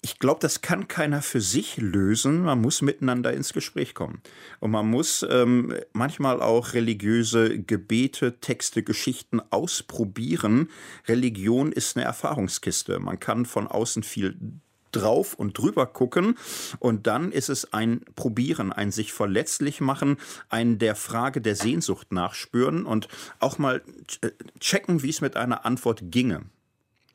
ich 0.01 0.21
glaube, 0.21 0.39
das 0.41 0.61
kann 0.61 0.87
keiner 0.87 1.21
für 1.21 1.41
sich 1.41 1.79
lösen. 1.79 2.43
Man 2.43 2.61
muss 2.61 2.81
miteinander 2.81 3.33
ins 3.33 3.53
Gespräch 3.53 3.93
kommen. 3.93 4.23
Und 4.61 4.71
man 4.71 4.89
muss 4.89 5.27
ähm, 5.29 5.75
manchmal 5.93 6.41
auch 6.41 6.75
religiöse 6.75 7.59
Gebete, 7.61 8.39
Texte, 8.41 8.85
Geschichten 8.85 9.41
ausprobieren. 9.51 10.69
Religion 11.09 11.73
ist 11.73 11.97
eine 11.97 12.07
Erfahrungskiste. 12.07 13.01
Man 13.01 13.19
kann 13.19 13.47
von 13.47 13.67
außen 13.67 14.05
viel 14.05 14.37
drauf 14.99 15.35
und 15.35 15.59
drüber 15.59 15.87
gucken. 15.87 16.37
Und 16.79 17.07
dann 17.07 17.33
ist 17.33 17.49
es 17.49 17.73
ein 17.73 18.01
Probieren, 18.15 18.73
ein 18.73 18.91
sich 18.91 19.13
verletzlich 19.13 19.81
machen, 19.81 20.17
ein 20.49 20.79
der 20.79 20.97
Frage 20.97 21.41
der 21.41 21.57
Sehnsucht 21.57 22.13
nachspüren 22.13 22.87
und 22.87 23.09
auch 23.39 23.59
mal 23.59 23.83
äh, 24.23 24.31
checken, 24.61 25.03
wie 25.03 25.11
es 25.11 25.21
mit 25.21 25.37
einer 25.37 25.65
Antwort 25.65 26.03
ginge. 26.11 26.43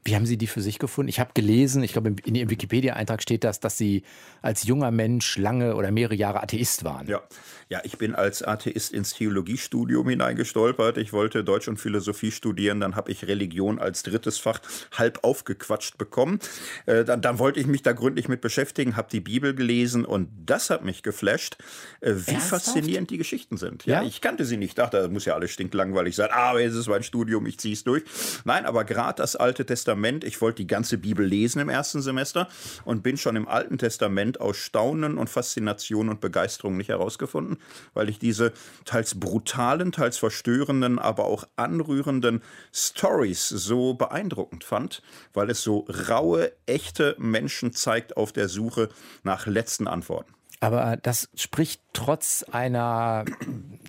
Wie 0.03 0.15
haben 0.15 0.25
Sie 0.25 0.37
die 0.37 0.47
für 0.47 0.61
sich 0.61 0.79
gefunden? 0.79 1.09
Ich 1.09 1.19
habe 1.19 1.29
gelesen, 1.35 1.83
ich 1.83 1.93
glaube, 1.93 2.15
in 2.25 2.33
Ihrem 2.33 2.49
Wikipedia-Eintrag 2.49 3.21
steht 3.21 3.43
das, 3.43 3.59
dass 3.59 3.77
Sie 3.77 4.01
als 4.41 4.63
junger 4.63 4.89
Mensch 4.89 5.37
lange 5.37 5.75
oder 5.75 5.91
mehrere 5.91 6.15
Jahre 6.15 6.41
Atheist 6.41 6.83
waren. 6.83 7.05
Ja, 7.07 7.21
ja 7.69 7.81
ich 7.83 7.99
bin 7.99 8.15
als 8.15 8.41
Atheist 8.41 8.93
ins 8.93 9.13
Theologiestudium 9.13 10.09
hineingestolpert. 10.09 10.97
Ich 10.97 11.13
wollte 11.13 11.43
Deutsch 11.43 11.67
und 11.67 11.77
Philosophie 11.77 12.31
studieren. 12.31 12.79
Dann 12.79 12.95
habe 12.95 13.11
ich 13.11 13.27
Religion 13.27 13.77
als 13.77 14.01
drittes 14.01 14.39
Fach 14.39 14.59
halb 14.97 15.19
aufgequatscht 15.21 15.99
bekommen. 15.99 16.39
Äh, 16.87 17.05
dann, 17.05 17.21
dann, 17.21 17.37
wollte 17.37 17.59
ich 17.59 17.67
mich 17.67 17.83
da 17.83 17.91
gründlich 17.91 18.27
mit 18.27 18.41
beschäftigen, 18.41 18.95
habe 18.95 19.09
die 19.11 19.21
Bibel 19.21 19.53
gelesen 19.53 20.03
und 20.03 20.29
das 20.47 20.71
hat 20.71 20.83
mich 20.83 21.03
geflasht, 21.03 21.57
äh, 21.99 22.13
wie 22.15 22.31
Ernsthaft? 22.31 22.65
faszinierend 22.65 23.11
die 23.11 23.19
Geschichten 23.19 23.57
sind. 23.57 23.85
Ja, 23.85 24.01
ja, 24.01 24.07
ich 24.07 24.19
kannte 24.19 24.45
sie 24.45 24.57
nicht. 24.57 24.79
dachte, 24.79 24.97
das 24.97 25.11
muss 25.11 25.25
ja 25.25 25.35
alles 25.35 25.51
stinklangweilig 25.51 26.15
sein. 26.15 26.31
Aber 26.31 26.59
jetzt 26.59 26.73
ist 26.73 26.87
mein 26.87 27.03
Studium, 27.03 27.45
ich 27.45 27.59
ziehe 27.59 27.73
es 27.73 27.83
durch. 27.83 28.03
Nein, 28.45 28.65
aber 28.65 28.83
gerade 28.83 29.21
das 29.21 29.35
Alte 29.35 29.63
Testament 29.63 29.90
Testament. 29.91 30.23
Ich 30.23 30.39
wollte 30.39 30.57
die 30.57 30.67
ganze 30.67 30.97
Bibel 30.97 31.25
lesen 31.25 31.59
im 31.59 31.67
ersten 31.67 32.01
Semester 32.01 32.47
und 32.85 33.03
bin 33.03 33.17
schon 33.17 33.35
im 33.35 33.45
Alten 33.45 33.77
Testament 33.77 34.39
aus 34.39 34.55
Staunen 34.55 35.17
und 35.17 35.29
Faszination 35.29 36.07
und 36.07 36.21
Begeisterung 36.21 36.77
nicht 36.77 36.87
herausgefunden, 36.87 37.57
weil 37.93 38.07
ich 38.07 38.17
diese 38.17 38.53
teils 38.85 39.19
brutalen, 39.19 39.91
teils 39.91 40.17
verstörenden, 40.17 40.97
aber 40.97 41.25
auch 41.25 41.43
anrührenden 41.57 42.41
Stories 42.73 43.49
so 43.49 43.93
beeindruckend 43.93 44.63
fand, 44.63 45.01
weil 45.33 45.49
es 45.49 45.61
so 45.61 45.85
raue, 46.07 46.53
echte 46.65 47.17
Menschen 47.19 47.73
zeigt 47.73 48.15
auf 48.15 48.31
der 48.31 48.47
Suche 48.47 48.87
nach 49.23 49.45
letzten 49.45 49.87
Antworten. 49.87 50.33
Aber 50.61 50.95
das 50.95 51.29
spricht 51.33 51.81
trotz 51.91 52.45
einer 52.51 53.25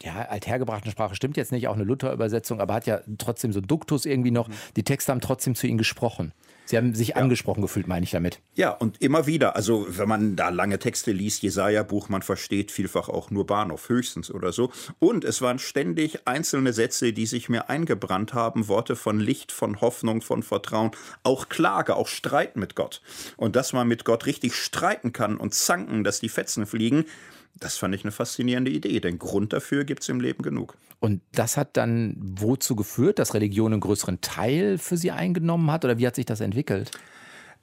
ja, 0.02 0.26
althergebrachten 0.28 0.90
Sprache, 0.90 1.14
stimmt 1.14 1.37
jetzt 1.37 1.52
nicht, 1.52 1.68
auch 1.68 1.74
eine 1.74 1.85
Luther-Übersetzung, 1.85 2.61
aber 2.61 2.72
hat 2.72 2.87
ja 2.87 3.00
trotzdem 3.18 3.52
so 3.52 3.61
Duktus 3.61 4.06
irgendwie 4.06 4.30
noch. 4.30 4.48
Mhm. 4.48 4.54
Die 4.76 4.82
Texte 4.82 5.12
haben 5.12 5.20
trotzdem 5.20 5.54
zu 5.54 5.66
ihnen 5.66 5.76
gesprochen. 5.76 6.32
Sie 6.72 6.78
haben 6.78 6.94
sich 6.94 7.08
ja. 7.08 7.16
angesprochen 7.16 7.61
gefühlt, 7.61 7.87
meine 7.87 8.04
ich 8.04 8.12
damit. 8.12 8.40
Ja, 8.54 8.70
und 8.70 9.02
immer 9.02 9.26
wieder. 9.26 9.56
Also, 9.56 9.87
wenn 9.90 10.08
man 10.08 10.37
da 10.37 10.48
lange 10.48 10.78
Texte 10.78 11.12
liest, 11.12 11.42
Jesaja-Buch, 11.42 12.08
man 12.08 12.22
versteht 12.22 12.70
vielfach 12.70 13.11
auch 13.11 13.30
nur 13.30 13.44
Bahnhof, 13.44 13.90
höchstens 13.90 14.30
oder 14.30 14.52
so. 14.52 14.72
Und 14.98 15.22
es 15.22 15.42
waren 15.42 15.58
ständig 15.58 16.26
einzelne 16.26 16.72
Sätze, 16.72 17.12
die 17.12 17.26
sich 17.26 17.50
mir 17.50 17.68
eingebrannt 17.68 18.32
haben. 18.32 18.68
Worte 18.68 18.96
von 18.96 19.20
Licht, 19.20 19.52
von 19.52 19.82
Hoffnung, 19.82 20.22
von 20.22 20.42
Vertrauen, 20.42 20.92
auch 21.24 21.50
Klage, 21.50 21.94
auch 21.94 22.08
Streit 22.08 22.56
mit 22.56 22.74
Gott. 22.74 23.02
Und 23.37 23.54
dass 23.54 23.74
man 23.74 23.87
mit 23.87 24.06
Gott 24.06 24.24
richtig 24.24 24.54
streiten 24.54 25.12
kann 25.12 25.37
und 25.37 25.52
zanken, 25.52 26.04
dass 26.04 26.20
die 26.20 26.30
Fetzen 26.30 26.64
fliegen, 26.64 27.04
das 27.54 27.76
fand 27.76 27.94
ich 27.94 28.04
eine 28.04 28.12
faszinierende 28.12 28.70
Idee, 28.70 29.00
denn 29.00 29.18
Grund 29.18 29.52
dafür 29.52 29.84
gibt 29.84 30.02
es 30.02 30.08
im 30.08 30.20
Leben 30.20 30.42
genug. 30.42 30.76
Und 31.00 31.20
das 31.32 31.56
hat 31.56 31.76
dann 31.76 32.16
wozu 32.18 32.76
geführt, 32.76 33.18
dass 33.18 33.34
Religion 33.34 33.72
einen 33.72 33.80
größeren 33.80 34.20
Teil 34.20 34.78
für 34.78 34.96
Sie 34.96 35.10
eingenommen 35.10 35.70
hat 35.70 35.84
oder 35.84 35.98
wie 35.98 36.06
hat 36.06 36.14
sich 36.14 36.26
das 36.26 36.40
entwickelt? 36.40 36.90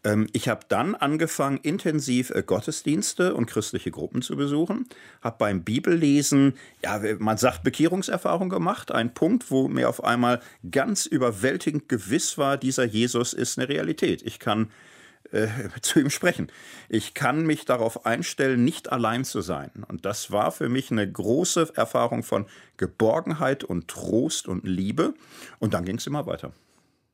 Ähm, 0.04 0.28
ich 0.32 0.48
habe 0.48 0.62
dann 0.70 0.96
angefangen, 0.96 1.58
intensiv 1.62 2.30
äh, 2.30 2.44
Gottesdienste 2.44 3.34
und 3.34 3.48
christliche 3.48 3.92
Gruppen 3.92 4.22
zu 4.22 4.36
besuchen. 4.36 4.88
Habe 5.22 5.38
beim 5.40 5.64
Bibellesen, 5.64 6.54
ja, 6.84 7.02
man 7.20 7.38
sagt, 7.38 7.64
Bekehrungserfahrung 7.64 8.50
gemacht. 8.50 8.92
Ein 8.92 9.14
Punkt, 9.14 9.52
wo 9.52 9.68
mir 9.68 9.90
auf 9.90 10.04
einmal 10.04 10.42
ganz 10.72 11.06
überwältigend 11.06 11.90
gewiss 11.90 12.38
war, 12.38 12.58
dieser 12.58 12.86
Jesus 12.86 13.34
ist 13.34 13.58
eine 13.58 13.68
Realität. 13.68 14.22
Ich 14.24 14.40
kann 14.40 14.70
äh, 15.32 15.48
zu 15.82 16.00
ihm 16.00 16.10
sprechen. 16.10 16.52
Ich 16.88 17.14
kann 17.14 17.46
mich 17.46 17.66
darauf 17.66 18.06
einstellen, 18.06 18.64
nicht 18.64 18.92
allein 18.92 19.26
zu 19.26 19.42
sein. 19.42 19.72
Und 19.88 20.06
das 20.06 20.32
war 20.32 20.52
für 20.52 20.70
mich 20.70 20.92
eine 20.92 21.10
große 21.10 21.72
Erfahrung 21.76 22.24
von 22.24 22.46
Geborgenheit 22.78 23.64
und 23.64 23.88
Trost 23.88 24.48
und 24.48 24.66
Liebe. 24.66 25.14
Und 25.60 25.74
dann 25.74 25.86
ging 25.86 25.98
es 25.98 26.08
immer 26.08 26.26
weiter. 26.26 26.52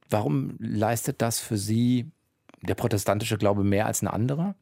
Warum 0.10 0.56
leistet 0.60 1.22
das 1.22 1.40
für 1.40 1.58
Sie 1.58 2.12
der 2.62 2.76
protestantische 2.76 3.38
Glaube 3.38 3.64
mehr 3.64 3.86
als 3.86 4.02
ein 4.02 4.08
anderer? 4.08 4.56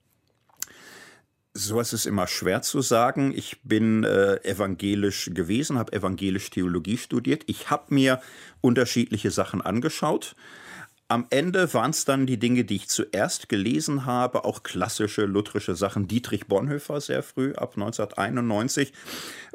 So 1.55 1.79
ist 1.79 1.93
es 1.93 2.07
immer 2.07 2.25
schwer 2.25 2.63
zu 2.63 2.81
sagen. 2.81 3.31
Ich 3.35 3.61
bin 3.61 4.03
äh, 4.03 4.37
evangelisch 4.43 5.29
gewesen, 5.33 5.77
habe 5.77 5.93
evangelisch 5.93 6.49
Theologie 6.49 6.97
studiert. 6.97 7.43
Ich 7.45 7.69
habe 7.69 7.93
mir 7.93 8.21
unterschiedliche 8.61 9.29
Sachen 9.29 9.61
angeschaut. 9.61 10.35
Am 11.09 11.27
Ende 11.29 11.73
waren 11.73 11.91
es 11.91 12.05
dann 12.05 12.25
die 12.25 12.39
Dinge, 12.39 12.63
die 12.63 12.77
ich 12.77 12.87
zuerst 12.87 13.49
gelesen 13.49 14.05
habe, 14.05 14.45
auch 14.45 14.63
klassische 14.63 15.25
lutherische 15.25 15.75
Sachen. 15.75 16.07
Dietrich 16.07 16.47
Bonhoeffer 16.47 17.01
sehr 17.01 17.23
früh, 17.23 17.53
ab 17.53 17.73
1991. 17.75 18.93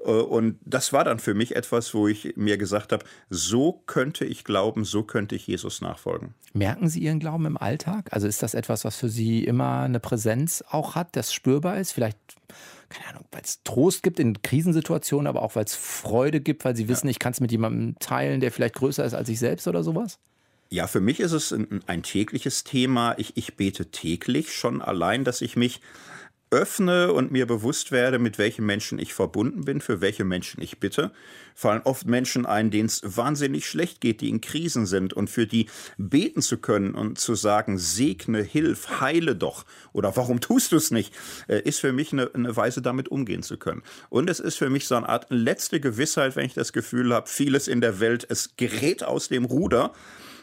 Äh, 0.05 0.11
und 0.11 0.59
das 0.65 0.93
war 0.93 1.05
dann 1.05 1.19
für 1.19 1.35
mich 1.35 1.57
etwas, 1.57 1.95
wo 1.95 2.07
ich 2.07 2.35
mir 2.37 2.59
gesagt 2.59 2.93
habe, 2.93 3.05
so 3.31 3.83
könnte 3.87 4.25
ich 4.25 4.45
glauben, 4.45 4.85
so 4.85 5.03
könnte 5.03 5.35
ich 5.35 5.47
Jesus 5.47 5.81
nachfolgen. 5.81 6.35
Merken 6.53 6.89
Sie 6.89 7.01
Ihren 7.01 7.19
Glauben 7.19 7.47
im 7.47 7.57
Alltag? 7.57 8.13
Also 8.13 8.29
ist 8.29 8.43
das 8.43 8.55
etwas, 8.55 8.85
was 8.85 8.97
für 8.97 9.09
Sie 9.09 9.45
immer 9.45 9.81
eine 9.81 10.01
Präsenz 10.01 10.63
auch 10.71 10.95
hat, 10.95 11.17
das 11.17 11.33
spürbar 11.33 11.79
ist? 11.79 11.93
Vielleicht 11.93 12.19
keine 12.89 13.09
Ahnung, 13.09 13.25
weil 13.33 13.43
es 13.43 13.63
Trost 13.65 14.03
gibt 14.03 14.19
in 14.19 14.41
Krisensituationen, 14.41 15.27
aber 15.27 15.43
auch 15.43 15.57
weil 15.57 15.65
es 15.65 15.75
Freude 15.75 16.41
gibt, 16.41 16.65
weil 16.65 16.75
sie 16.75 16.89
wissen, 16.89 17.07
ja. 17.07 17.11
ich 17.11 17.19
kann 17.19 17.33
es 17.33 17.41
mit 17.41 17.53
jemandem 17.53 17.97
teilen, 17.99 18.41
der 18.41 18.51
vielleicht 18.51 18.77
größer 18.77 19.05
ist 19.05 19.15
als 19.15 19.29
ich 19.29 19.39
selbst 19.39 19.69
oder 19.69 19.83
sowas? 19.83 20.19
Ja, 20.71 20.87
für 20.87 21.01
mich 21.01 21.21
ist 21.21 21.33
es 21.33 21.53
ein, 21.53 21.81
ein 21.87 22.03
tägliches 22.03 22.63
Thema. 22.63 23.15
Ich, 23.17 23.37
ich 23.37 23.57
bete 23.57 23.87
täglich 23.87 24.53
schon 24.53 24.83
allein, 24.83 25.25
dass 25.25 25.41
ich 25.41 25.57
mich 25.57 25.81
öffne 26.51 27.13
und 27.13 27.31
mir 27.31 27.47
bewusst 27.47 27.93
werde, 27.93 28.19
mit 28.19 28.39
welchen 28.39 28.65
Menschen 28.65 28.99
ich 28.99 29.13
verbunden 29.13 29.65
bin, 29.65 29.81
für 29.81 30.01
welche 30.01 30.25
Menschen 30.25 30.63
ich 30.63 30.79
bitte, 30.79 31.13
fallen 31.55 31.83
oft 31.85 32.07
Menschen 32.07 32.47
ein, 32.47 32.71
denen 32.71 32.87
es 32.87 33.03
wahnsinnig 33.05 33.67
schlecht 33.67 34.01
geht, 34.01 34.21
die 34.21 34.31
in 34.31 34.41
Krisen 34.41 34.87
sind 34.87 35.13
und 35.13 35.29
für 35.29 35.47
die 35.47 35.69
beten 35.99 36.41
zu 36.41 36.59
können 36.59 36.95
und 36.95 37.19
zu 37.19 37.35
sagen, 37.35 37.79
segne, 37.79 38.41
hilf, 38.43 39.01
heile 39.01 39.37
doch 39.37 39.65
oder 39.93 40.17
warum 40.17 40.41
tust 40.41 40.73
du 40.73 40.77
es 40.77 40.91
nicht, 40.91 41.15
äh, 41.49 41.61
ist 41.61 41.81
für 41.81 41.93
mich 41.93 42.13
eine, 42.13 42.31
eine 42.35 42.57
Weise, 42.57 42.81
damit 42.81 43.09
umgehen 43.09 43.43
zu 43.43 43.59
können. 43.59 43.83
Und 44.09 44.31
es 44.31 44.41
ist 44.41 44.57
für 44.57 44.71
mich 44.71 44.87
so 44.87 44.95
eine 44.95 45.09
Art 45.09 45.27
letzte 45.29 45.81
Gewissheit, 45.81 46.37
wenn 46.37 46.47
ich 46.47 46.55
das 46.55 46.73
Gefühl 46.73 47.13
habe, 47.13 47.29
vieles 47.29 47.69
in 47.69 47.83
der 47.83 48.01
Welt, 48.01 48.27
es 48.29 48.57
gerät 48.57 49.03
aus 49.03 49.29
dem 49.29 49.45
Ruder 49.45 49.93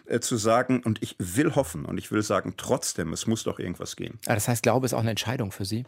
äh, 0.08 0.20
zu 0.20 0.38
sagen, 0.38 0.82
und 0.84 1.02
ich 1.02 1.16
will 1.20 1.56
hoffen 1.56 1.86
und 1.86 1.98
ich 1.98 2.12
will 2.12 2.22
sagen, 2.22 2.54
trotzdem, 2.58 3.14
es 3.14 3.28
muss 3.28 3.44
doch 3.44 3.60
irgendwas 3.60 3.96
gehen. 3.96 4.20
Ah, 4.26 4.36
das 4.36 4.48
heißt, 4.48 4.64
Glaube 4.64 4.86
ist 4.86 4.94
auch 4.94 5.00
eine 5.00 5.12
Entscheidung 5.12 5.52
für 5.52 5.66
Sie? 5.66 5.86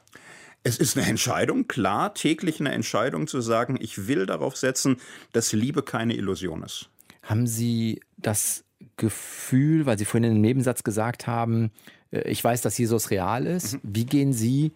Es 0.63 0.77
ist 0.77 0.97
eine 0.97 1.08
Entscheidung, 1.08 1.67
klar, 1.67 2.13
täglich 2.13 2.60
eine 2.60 2.71
Entscheidung 2.71 3.27
zu 3.27 3.41
sagen, 3.41 3.77
ich 3.80 4.08
will 4.08 4.25
darauf 4.25 4.58
setzen, 4.58 4.97
dass 5.32 5.53
Liebe 5.53 5.84
keine 5.84 6.15
Illusion 6.15 6.63
ist. 6.63 6.89
Haben 7.23 7.47
Sie 7.47 8.01
das 8.17 8.63
Gefühl, 8.97 9.86
weil 9.86 9.97
Sie 9.97 10.06
vorhin 10.06 10.25
in 10.25 10.32
einem 10.32 10.41
Nebensatz 10.41 10.84
gesagt 10.84 11.27
haben, 11.27 11.71
äh, 12.12 12.30
ich 12.30 12.43
weiß, 12.43 12.62
dass 12.62 12.77
Jesus 12.77 13.12
real 13.12 13.45
ist. 13.45 13.75
Mhm. 13.75 13.80
Wie 13.84 14.06
gehen 14.06 14.34
Sie 14.34 14.73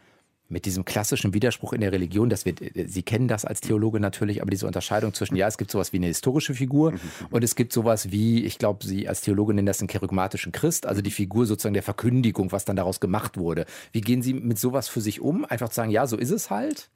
mit 0.52 0.66
diesem 0.66 0.86
klassischen 0.86 1.34
Widerspruch 1.34 1.74
in 1.74 1.82
der 1.82 1.92
Religion, 1.92 2.30
das 2.30 2.46
wird, 2.46 2.60
Sie 2.88 3.04
kennen 3.04 3.28
das 3.28 3.46
als 3.46 3.62
Theologe 3.62 4.00
natürlich, 4.00 4.42
aber 4.42 4.52
diese 4.52 4.68
Unterscheidung 4.68 5.14
zwischen, 5.14 5.36
ja, 5.36 5.48
es 5.48 5.58
gibt 5.58 5.72
sowas 5.72 5.94
wie 5.94 5.98
eine 5.98 6.08
historische 6.08 6.54
Figur 6.54 6.94
und 7.30 7.44
es 7.44 7.56
gibt 7.56 7.74
sowas 7.74 8.12
wie, 8.12 8.44
ich 8.44 8.58
glaube, 8.58 8.86
Sie 8.86 9.08
als 9.08 9.22
Theologe 9.22 9.54
nennen 9.54 9.66
das 9.66 9.80
einen 9.80 9.88
charismatischen 9.88 10.52
Christ, 10.52 10.86
also 10.86 11.02
die 11.02 11.12
Figur 11.12 11.46
sozusagen 11.46 11.74
der 11.74 11.84
Verkündigung, 11.84 12.52
was 12.52 12.66
dann 12.66 12.76
daraus 12.76 13.00
gemacht 13.00 13.38
wurde. 13.38 13.66
Wie 13.92 14.02
gehen 14.02 14.22
Sie 14.22 14.34
mit 14.34 14.60
sowas 14.60 14.88
für 14.90 15.02
sich 15.02 15.22
um? 15.22 15.46
Einfach 15.46 15.70
zu 15.70 15.76
sagen, 15.76 15.92
ja, 15.92 16.06
so 16.06 16.18
ist 16.18 16.32
es 16.32 16.50
halt? 16.50 16.90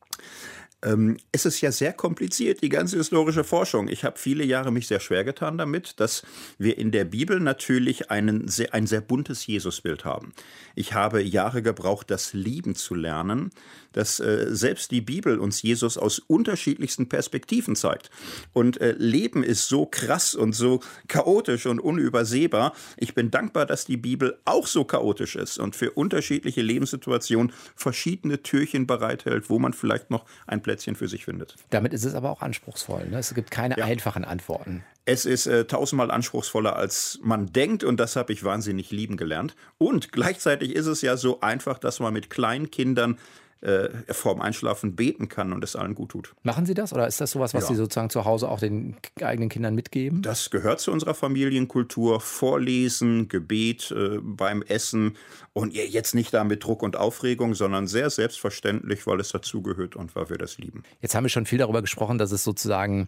Ähm, 0.85 1.17
es 1.31 1.45
ist 1.45 1.59
ja 1.61 1.71
sehr 1.71 1.93
kompliziert, 1.93 2.61
die 2.61 2.69
ganze 2.69 2.97
historische 2.97 3.43
Forschung. 3.43 3.87
Ich 3.87 4.03
habe 4.03 4.19
viele 4.19 4.45
Jahre 4.45 4.71
mich 4.71 4.87
sehr 4.87 4.99
schwer 4.99 5.23
getan 5.23 5.57
damit, 5.57 5.99
dass 5.99 6.23
wir 6.59 6.77
in 6.77 6.91
der 6.91 7.05
Bibel 7.05 7.39
natürlich 7.39 8.11
einen 8.11 8.47
sehr, 8.47 8.73
ein 8.73 8.85
sehr 8.85 9.01
buntes 9.01 9.47
Jesusbild 9.47 10.05
haben. 10.05 10.33
Ich 10.75 10.93
habe 10.93 11.23
Jahre 11.23 11.63
gebraucht, 11.63 12.11
das 12.11 12.33
Lieben 12.33 12.75
zu 12.75 12.93
lernen, 12.93 13.49
dass 13.95 14.19
äh, 14.19 14.47
selbst 14.49 14.91
die 14.91 15.01
Bibel 15.01 15.39
uns 15.39 15.61
Jesus 15.61 15.97
aus 15.97 16.19
unterschiedlichsten 16.19 17.07
Perspektiven 17.07 17.75
zeigt. 17.75 18.09
Und 18.53 18.79
äh, 18.81 18.91
Leben 18.97 19.43
ist 19.43 19.67
so 19.67 19.85
krass 19.85 20.35
und 20.35 20.53
so 20.53 20.81
chaotisch 21.07 21.65
und 21.65 21.79
unübersehbar. 21.79 22.73
Ich 22.97 23.15
bin 23.15 23.31
dankbar, 23.31 23.65
dass 23.65 23.85
die 23.85 23.97
Bibel 23.97 24.37
auch 24.45 24.67
so 24.67 24.83
chaotisch 24.83 25.35
ist 25.35 25.57
und 25.57 25.75
für 25.75 25.91
unterschiedliche 25.91 26.61
Lebenssituationen 26.61 27.53
verschiedene 27.75 28.43
Türchen 28.43 28.87
bereithält, 28.87 29.49
wo 29.49 29.59
man 29.59 29.73
vielleicht 29.73 30.11
noch 30.11 30.25
ein 30.47 30.61
Plätzchen 30.61 30.95
für 30.95 31.07
sich 31.07 31.25
findet. 31.25 31.55
Damit 31.69 31.93
ist 31.93 32.05
es 32.05 32.15
aber 32.15 32.29
auch 32.29 32.41
anspruchsvoll. 32.41 33.07
Ne? 33.07 33.19
Es 33.19 33.33
gibt 33.33 33.51
keine 33.51 33.77
ja. 33.77 33.85
einfachen 33.85 34.25
Antworten. 34.25 34.83
Es 35.07 35.25
ist 35.25 35.45
äh, 35.45 35.65
tausendmal 35.65 36.09
anspruchsvoller, 36.09 36.75
als 36.75 37.19
man 37.21 37.53
denkt 37.53 37.83
und 37.83 37.99
das 37.99 38.15
habe 38.15 38.33
ich 38.33 38.43
wahnsinnig 38.43 38.89
lieben 38.89 39.17
gelernt. 39.17 39.55
Und 39.77 40.11
gleichzeitig 40.11 40.75
ist 40.75 40.87
es 40.87 41.01
ja 41.01 41.15
so 41.15 41.41
einfach, 41.41 41.77
dass 41.77 41.99
man 41.99 42.11
mit 42.11 42.31
kleinen 42.31 42.71
Kindern 42.71 43.19
äh, 43.65 43.89
vorm 44.13 44.41
Einschlafen 44.41 44.95
beten 44.95 45.27
kann 45.27 45.51
und 45.51 45.63
es 45.63 45.75
allen 45.75 45.95
gut 45.95 46.11
tut. 46.11 46.35
Machen 46.43 46.65
Sie 46.65 46.75
das 46.75 46.93
oder 46.93 47.07
ist 47.07 47.19
das 47.19 47.31
sowas, 47.31 47.53
was 47.53 47.63
ja. 47.63 47.69
Sie 47.69 47.75
sozusagen 47.75 48.09
zu 48.11 48.23
Hause 48.23 48.47
auch 48.47 48.59
den 48.59 48.95
eigenen 49.21 49.49
Kindern 49.49 49.73
mitgeben? 49.73 50.21
Das 50.21 50.51
gehört 50.51 50.79
zu 50.79 50.91
unserer 50.91 51.15
Familienkultur. 51.15 52.21
Vorlesen, 52.21 53.27
Gebet 53.27 53.91
äh, 53.91 54.19
beim 54.21 54.61
Essen 54.61 55.17
und 55.53 55.73
jetzt 55.73 56.13
nicht 56.13 56.33
da 56.33 56.43
mit 56.43 56.63
Druck 56.63 56.83
und 56.83 56.95
Aufregung, 56.95 57.55
sondern 57.55 57.87
sehr 57.87 58.09
selbstverständlich, 58.09 59.07
weil 59.07 59.19
es 59.19 59.29
dazugehört 59.29 59.95
und 59.95 60.15
weil 60.15 60.29
wir 60.29 60.37
das 60.37 60.57
lieben. 60.57 60.83
Jetzt 61.01 61.15
haben 61.15 61.23
wir 61.23 61.29
schon 61.29 61.45
viel 61.45 61.59
darüber 61.59 61.81
gesprochen, 61.81 62.17
dass 62.17 62.31
es 62.31 62.43
sozusagen 62.43 63.07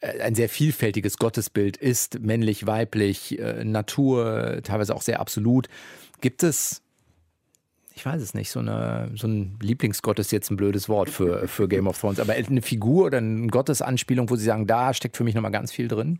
äh, 0.00 0.20
ein 0.20 0.36
sehr 0.36 0.48
vielfältiges 0.48 1.16
Gottesbild 1.18 1.76
ist, 1.76 2.20
männlich, 2.20 2.66
weiblich, 2.66 3.38
äh, 3.40 3.64
Natur, 3.64 4.60
teilweise 4.62 4.94
auch 4.94 5.02
sehr 5.02 5.18
absolut. 5.18 5.68
Gibt 6.20 6.42
es, 6.42 6.83
ich 7.94 8.04
weiß 8.04 8.20
es 8.20 8.34
nicht, 8.34 8.50
so, 8.50 8.60
eine, 8.60 9.10
so 9.14 9.28
ein 9.28 9.56
Lieblingsgott 9.60 10.18
ist 10.18 10.32
jetzt 10.32 10.50
ein 10.50 10.56
blödes 10.56 10.88
Wort 10.88 11.08
für, 11.08 11.46
für 11.46 11.68
Game 11.68 11.86
of 11.86 11.98
Thrones, 11.98 12.18
aber 12.18 12.32
eine 12.32 12.62
Figur 12.62 13.06
oder 13.06 13.18
eine 13.18 13.46
Gottesanspielung, 13.46 14.28
wo 14.30 14.36
Sie 14.36 14.44
sagen, 14.44 14.66
da 14.66 14.92
steckt 14.92 15.16
für 15.16 15.24
mich 15.24 15.34
nochmal 15.34 15.52
ganz 15.52 15.72
viel 15.72 15.88
drin? 15.88 16.18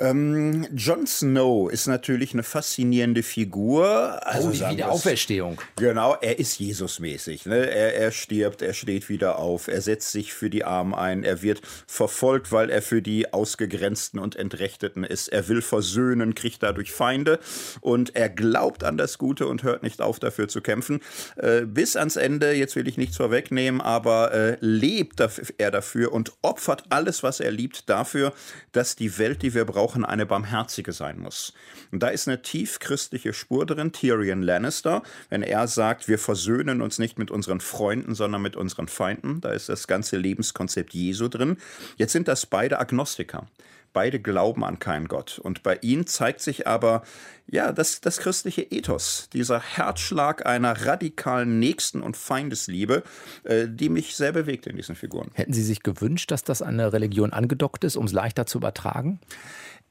Ähm, 0.00 0.64
Jon 0.76 1.08
Snow 1.08 1.68
ist 1.68 1.88
natürlich 1.88 2.32
eine 2.32 2.44
faszinierende 2.44 3.24
Figur. 3.24 4.20
Also 4.24 4.48
oh, 4.48 4.52
die 4.52 4.60
Wiederauferstehung. 4.60 5.60
Genau, 5.74 6.16
er 6.20 6.38
ist 6.38 6.60
Jesusmäßig. 6.60 7.46
Ne? 7.46 7.68
Er, 7.68 7.96
er 7.96 8.12
stirbt, 8.12 8.62
er 8.62 8.74
steht 8.74 9.08
wieder 9.08 9.38
auf, 9.40 9.66
er 9.66 9.80
setzt 9.80 10.12
sich 10.12 10.32
für 10.32 10.50
die 10.50 10.64
Armen 10.64 10.94
ein, 10.94 11.24
er 11.24 11.42
wird 11.42 11.62
verfolgt, 11.88 12.52
weil 12.52 12.70
er 12.70 12.80
für 12.80 13.02
die 13.02 13.32
Ausgegrenzten 13.32 14.20
und 14.20 14.36
Entrechteten 14.36 15.02
ist. 15.02 15.28
Er 15.28 15.48
will 15.48 15.62
versöhnen, 15.62 16.36
kriegt 16.36 16.62
dadurch 16.62 16.92
Feinde 16.92 17.40
und 17.80 18.14
er 18.14 18.28
glaubt 18.28 18.84
an 18.84 18.98
das 18.98 19.18
Gute 19.18 19.48
und 19.48 19.64
hört 19.64 19.82
nicht 19.82 20.00
auf, 20.00 20.20
dafür 20.20 20.46
zu 20.46 20.60
kämpfen. 20.60 21.00
Äh, 21.36 21.62
bis 21.62 21.96
ans 21.96 22.14
Ende, 22.14 22.52
jetzt 22.52 22.76
will 22.76 22.86
ich 22.86 22.98
nichts 22.98 23.16
vorwegnehmen, 23.16 23.80
aber 23.80 24.32
äh, 24.32 24.56
lebt 24.60 25.20
er 25.58 25.70
dafür 25.72 26.12
und 26.12 26.32
opfert 26.42 26.84
alles, 26.90 27.24
was 27.24 27.40
er 27.40 27.50
liebt, 27.50 27.88
dafür, 27.90 28.32
dass 28.70 28.94
die 28.94 29.18
Welt, 29.18 29.42
die 29.42 29.54
wir 29.54 29.64
brauchen, 29.64 29.87
auch 29.88 29.96
eine 29.96 30.26
barmherzige 30.26 30.92
sein 30.92 31.18
muss. 31.18 31.52
Und 31.90 32.02
da 32.02 32.08
ist 32.08 32.28
eine 32.28 32.42
tief 32.42 32.78
christliche 32.78 33.32
Spur 33.32 33.64
drin, 33.64 33.92
Tyrion 33.92 34.42
Lannister, 34.42 35.02
wenn 35.30 35.42
er 35.42 35.66
sagt, 35.66 36.08
wir 36.08 36.18
versöhnen 36.18 36.82
uns 36.82 36.98
nicht 36.98 37.18
mit 37.18 37.30
unseren 37.30 37.60
Freunden, 37.60 38.14
sondern 38.14 38.42
mit 38.42 38.56
unseren 38.56 38.88
Feinden. 38.88 39.40
Da 39.40 39.50
ist 39.50 39.68
das 39.68 39.86
ganze 39.86 40.16
Lebenskonzept 40.16 40.92
Jesu 40.92 41.28
drin. 41.28 41.56
Jetzt 41.96 42.12
sind 42.12 42.28
das 42.28 42.46
beide 42.46 42.78
Agnostiker. 42.78 43.46
Beide 43.94 44.20
glauben 44.20 44.64
an 44.64 44.78
keinen 44.78 45.08
Gott. 45.08 45.38
Und 45.38 45.62
bei 45.62 45.78
ihnen 45.80 46.06
zeigt 46.06 46.40
sich 46.40 46.66
aber, 46.66 47.02
ja, 47.46 47.72
das, 47.72 48.02
das 48.02 48.18
christliche 48.18 48.62
Ethos, 48.62 49.28
dieser 49.32 49.60
Herzschlag 49.60 50.44
einer 50.44 50.86
radikalen 50.86 51.58
Nächsten- 51.58 52.02
und 52.02 52.16
Feindesliebe, 52.16 53.02
äh, 53.44 53.66
die 53.66 53.88
mich 53.88 54.14
sehr 54.14 54.32
bewegt 54.32 54.66
in 54.66 54.76
diesen 54.76 54.94
Figuren. 54.94 55.30
Hätten 55.32 55.54
Sie 55.54 55.62
sich 55.62 55.82
gewünscht, 55.82 56.30
dass 56.30 56.44
das 56.44 56.60
an 56.60 56.78
eine 56.78 56.92
Religion 56.92 57.32
angedockt 57.32 57.84
ist, 57.84 57.96
um 57.96 58.04
es 58.04 58.12
leichter 58.12 58.44
zu 58.44 58.58
übertragen? 58.58 59.20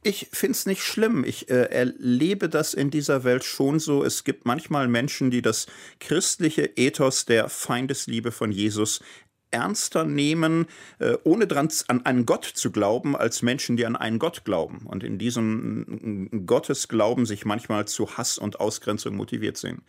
Ich 0.07 0.29
finde 0.31 0.53
es 0.53 0.65
nicht 0.65 0.83
schlimm. 0.83 1.25
Ich 1.25 1.49
äh, 1.49 1.63
erlebe 1.63 2.47
das 2.47 2.73
in 2.73 2.89
dieser 2.89 3.25
Welt 3.25 3.43
schon 3.43 3.77
so. 3.77 4.05
Es 4.05 4.23
gibt 4.23 4.45
manchmal 4.45 4.87
Menschen, 4.87 5.31
die 5.31 5.41
das 5.41 5.67
christliche 5.99 6.63
Ethos 6.77 7.25
der 7.25 7.49
Feindesliebe 7.49 8.31
von 8.31 8.53
Jesus 8.53 9.01
ernster 9.51 10.05
nehmen, 10.05 10.67
äh, 10.99 11.17
ohne 11.25 11.45
dran 11.45 11.67
an 11.89 12.05
einen 12.05 12.25
Gott 12.25 12.45
zu 12.45 12.71
glauben, 12.71 13.17
als 13.17 13.41
Menschen, 13.41 13.75
die 13.75 13.85
an 13.85 13.97
einen 13.97 14.17
Gott 14.17 14.45
glauben 14.45 14.85
und 14.85 15.03
in 15.03 15.17
diesem 15.17 16.45
Gottesglauben 16.45 17.25
sich 17.25 17.43
manchmal 17.43 17.85
zu 17.85 18.17
Hass 18.17 18.37
und 18.37 18.61
Ausgrenzung 18.61 19.13
motiviert 19.13 19.57
sehen. 19.57 19.81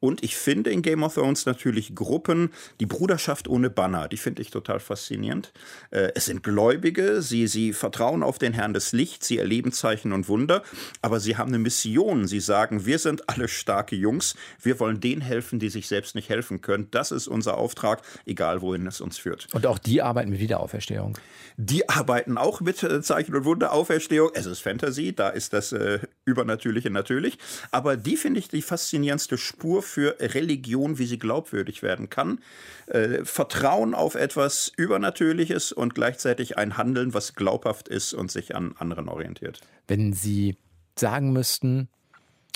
Und 0.00 0.24
ich 0.24 0.36
finde 0.36 0.70
in 0.70 0.82
Game 0.82 1.02
of 1.02 1.14
Thrones 1.14 1.46
natürlich 1.46 1.94
Gruppen, 1.94 2.50
die 2.80 2.86
Bruderschaft 2.86 3.48
ohne 3.48 3.68
Banner, 3.68 4.08
die 4.08 4.16
finde 4.16 4.42
ich 4.42 4.50
total 4.50 4.80
faszinierend. 4.80 5.52
Äh, 5.90 6.12
es 6.14 6.24
sind 6.24 6.42
Gläubige, 6.42 7.20
sie, 7.20 7.46
sie 7.46 7.74
vertrauen 7.74 8.22
auf 8.22 8.38
den 8.38 8.54
Herrn 8.54 8.72
des 8.72 8.92
Lichts, 8.92 9.28
sie 9.28 9.38
erleben 9.38 9.72
Zeichen 9.72 10.12
und 10.12 10.28
Wunder, 10.28 10.62
aber 11.02 11.20
sie 11.20 11.36
haben 11.36 11.48
eine 11.48 11.58
Mission. 11.58 12.26
Sie 12.26 12.40
sagen, 12.40 12.86
wir 12.86 12.98
sind 12.98 13.28
alle 13.28 13.46
starke 13.48 13.94
Jungs, 13.94 14.34
wir 14.62 14.80
wollen 14.80 15.00
denen 15.00 15.20
helfen, 15.20 15.58
die 15.58 15.68
sich 15.68 15.86
selbst 15.86 16.14
nicht 16.14 16.30
helfen 16.30 16.62
können. 16.62 16.88
Das 16.90 17.10
ist 17.12 17.28
unser 17.28 17.58
Auftrag, 17.58 18.02
egal 18.24 18.62
wohin 18.62 18.86
es 18.86 19.00
uns 19.00 19.18
führt. 19.18 19.48
Und 19.52 19.66
auch 19.66 19.78
die 19.78 20.00
arbeiten 20.00 20.30
mit 20.30 20.40
Wiederauferstehung. 20.40 21.18
Die 21.56 21.88
arbeiten 21.90 22.38
auch 22.38 22.62
mit 22.62 22.82
äh, 22.82 23.02
Zeichen 23.02 23.34
und 23.34 23.44
Wunder, 23.44 23.72
Auferstehung. 23.72 24.30
Es 24.32 24.46
ist 24.46 24.60
Fantasy, 24.60 25.14
da 25.14 25.28
ist 25.28 25.52
das 25.52 25.72
äh, 25.72 25.98
Übernatürliche 26.24 26.88
natürlich. 26.88 27.38
Aber 27.70 27.98
die 27.98 28.16
finde 28.16 28.40
ich 28.40 28.48
die 28.48 28.62
faszinierendste 28.62 29.36
Spur 29.36 29.82
für 29.90 30.16
Religion, 30.20 30.98
wie 30.98 31.06
sie 31.06 31.18
glaubwürdig 31.18 31.82
werden 31.82 32.08
kann. 32.08 32.38
Äh, 32.86 33.24
Vertrauen 33.24 33.94
auf 33.94 34.14
etwas 34.14 34.72
Übernatürliches 34.76 35.72
und 35.72 35.94
gleichzeitig 35.94 36.56
ein 36.56 36.76
Handeln, 36.76 37.12
was 37.12 37.34
glaubhaft 37.34 37.88
ist 37.88 38.14
und 38.14 38.30
sich 38.30 38.54
an 38.54 38.74
anderen 38.78 39.08
orientiert. 39.08 39.60
Wenn 39.88 40.12
Sie 40.12 40.56
sagen 40.96 41.32
müssten, 41.32 41.88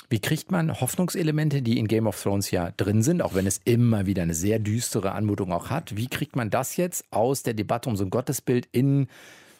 wie 0.09 0.19
kriegt 0.19 0.51
man 0.51 0.79
Hoffnungselemente, 0.79 1.61
die 1.61 1.79
in 1.79 1.87
Game 1.87 2.07
of 2.07 2.21
Thrones 2.21 2.51
ja 2.51 2.71
drin 2.77 3.01
sind, 3.01 3.21
auch 3.21 3.33
wenn 3.33 3.47
es 3.47 3.59
immer 3.65 4.05
wieder 4.05 4.23
eine 4.23 4.35
sehr 4.35 4.59
düstere 4.59 5.13
Anmutung 5.13 5.51
auch 5.51 5.69
hat? 5.69 5.97
Wie 5.97 6.07
kriegt 6.07 6.35
man 6.35 6.49
das 6.49 6.77
jetzt 6.77 7.05
aus 7.11 7.43
der 7.43 7.55
Debatte 7.55 7.89
um 7.89 7.97
so 7.97 8.05
ein 8.05 8.11
Gottesbild 8.11 8.67
in, 8.71 9.07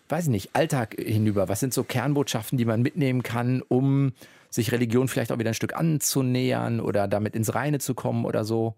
weiß 0.10 0.26
ich 0.26 0.30
nicht, 0.30 0.50
Alltag 0.54 0.96
hinüber? 1.00 1.50
Was 1.50 1.60
sind 1.60 1.74
so 1.74 1.84
Kernbotschaften, 1.84 2.58
die 2.58 2.66
man 2.66 2.84
mitnehmen 2.84 3.24
kann, 3.24 3.64
um 3.68 4.14
sich 4.56 4.72
Religion 4.72 5.08
vielleicht 5.08 5.32
auch 5.32 5.40
wieder 5.40 5.52
ein 5.52 5.56
Stück 5.56 5.76
anzunähern 5.76 6.80
oder 6.80 7.08
damit 7.08 7.36
ins 7.36 7.54
Reine 7.54 7.80
zu 7.80 7.94
kommen 7.94 8.26
oder 8.26 8.44
so? 8.44 8.76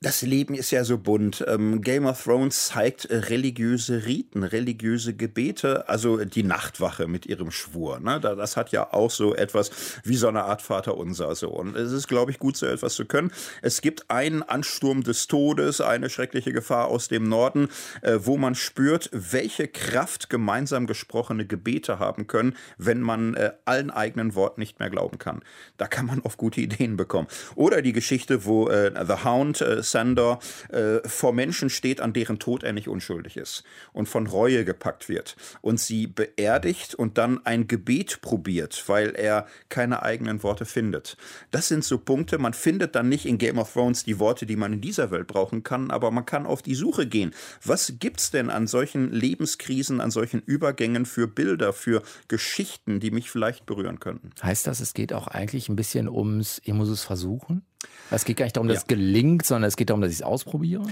Das 0.00 0.22
Leben 0.22 0.54
ist 0.54 0.70
ja 0.70 0.84
so 0.84 0.96
bunt. 0.96 1.44
Ähm, 1.48 1.80
Game 1.80 2.06
of 2.06 2.22
Thrones 2.22 2.68
zeigt 2.68 3.06
äh, 3.06 3.16
religiöse 3.16 4.06
Riten, 4.06 4.44
religiöse 4.44 5.12
Gebete, 5.12 5.88
also 5.88 6.24
die 6.24 6.44
Nachtwache 6.44 7.08
mit 7.08 7.26
ihrem 7.26 7.50
Schwur. 7.50 7.98
Ne? 7.98 8.20
Das 8.20 8.56
hat 8.56 8.70
ja 8.70 8.92
auch 8.92 9.10
so 9.10 9.34
etwas 9.34 9.72
wie 10.04 10.14
so 10.14 10.28
eine 10.28 10.44
Art 10.44 10.62
Vaterunser. 10.62 11.34
So. 11.34 11.48
Und 11.48 11.74
es 11.74 11.90
ist, 11.90 12.06
glaube 12.06 12.30
ich, 12.30 12.38
gut, 12.38 12.56
so 12.56 12.66
etwas 12.66 12.94
zu 12.94 13.06
können. 13.06 13.32
Es 13.60 13.80
gibt 13.80 14.08
einen 14.08 14.44
Ansturm 14.44 15.02
des 15.02 15.26
Todes, 15.26 15.80
eine 15.80 16.10
schreckliche 16.10 16.52
Gefahr 16.52 16.86
aus 16.86 17.08
dem 17.08 17.24
Norden, 17.24 17.66
äh, 18.02 18.18
wo 18.20 18.36
man 18.36 18.54
spürt, 18.54 19.10
welche 19.12 19.66
Kraft 19.66 20.30
gemeinsam 20.30 20.86
gesprochene 20.86 21.44
Gebete 21.44 21.98
haben 21.98 22.28
können, 22.28 22.54
wenn 22.76 23.00
man 23.00 23.34
äh, 23.34 23.50
allen 23.64 23.90
eigenen 23.90 24.36
Worten 24.36 24.60
nicht 24.60 24.78
mehr 24.78 24.90
glauben 24.90 25.18
kann. 25.18 25.42
Da 25.76 25.88
kann 25.88 26.06
man 26.06 26.22
auf 26.22 26.36
gute 26.36 26.60
Ideen 26.60 26.96
bekommen. 26.96 27.26
Oder 27.56 27.82
die 27.82 27.92
Geschichte, 27.92 28.44
wo 28.44 28.68
The 28.68 29.24
Hound 29.24 29.64
Sander 29.90 30.38
äh, 30.70 31.06
vor 31.06 31.32
Menschen 31.32 31.70
steht, 31.70 32.00
an 32.00 32.12
deren 32.12 32.38
Tod 32.38 32.62
er 32.62 32.72
nicht 32.72 32.88
unschuldig 32.88 33.36
ist 33.36 33.64
und 33.92 34.08
von 34.08 34.26
Reue 34.26 34.64
gepackt 34.64 35.08
wird 35.08 35.36
und 35.60 35.80
sie 35.80 36.06
beerdigt 36.06 36.94
und 36.94 37.18
dann 37.18 37.44
ein 37.44 37.68
Gebet 37.68 38.20
probiert, 38.20 38.84
weil 38.86 39.14
er 39.14 39.46
keine 39.68 40.02
eigenen 40.02 40.42
Worte 40.42 40.64
findet. 40.64 41.16
Das 41.50 41.68
sind 41.68 41.84
so 41.84 41.98
Punkte, 41.98 42.38
man 42.38 42.54
findet 42.54 42.94
dann 42.94 43.08
nicht 43.08 43.26
in 43.26 43.38
Game 43.38 43.58
of 43.58 43.72
Thrones 43.72 44.04
die 44.04 44.18
Worte, 44.18 44.46
die 44.46 44.56
man 44.56 44.72
in 44.72 44.80
dieser 44.80 45.10
Welt 45.10 45.26
brauchen 45.26 45.62
kann, 45.62 45.90
aber 45.90 46.10
man 46.10 46.26
kann 46.26 46.46
auf 46.46 46.62
die 46.62 46.74
Suche 46.74 47.06
gehen. 47.06 47.34
Was 47.64 47.94
gibt's 47.98 48.30
denn 48.30 48.50
an 48.50 48.66
solchen 48.66 49.12
Lebenskrisen, 49.12 50.00
an 50.00 50.10
solchen 50.10 50.40
Übergängen 50.40 51.06
für 51.06 51.26
Bilder, 51.26 51.72
für 51.72 52.02
Geschichten, 52.28 53.00
die 53.00 53.10
mich 53.10 53.30
vielleicht 53.30 53.66
berühren 53.66 54.00
könnten? 54.00 54.30
Heißt 54.42 54.66
das, 54.66 54.80
es 54.80 54.94
geht 54.94 55.12
auch 55.12 55.26
eigentlich 55.28 55.68
ein 55.68 55.76
bisschen 55.76 56.08
ums, 56.08 56.60
ich 56.64 56.72
muss 56.72 56.88
es 56.88 57.04
versuchen? 57.04 57.62
Es 58.10 58.24
geht 58.24 58.38
gar 58.38 58.46
nicht 58.46 58.56
darum, 58.56 58.68
dass 58.68 58.76
ja. 58.76 58.80
es 58.82 58.86
gelingt, 58.86 59.44
sondern 59.44 59.68
es 59.68 59.76
geht 59.76 59.90
darum, 59.90 60.00
dass 60.00 60.10
ich 60.10 60.18
es 60.18 60.22
ausprobiere. 60.22 60.84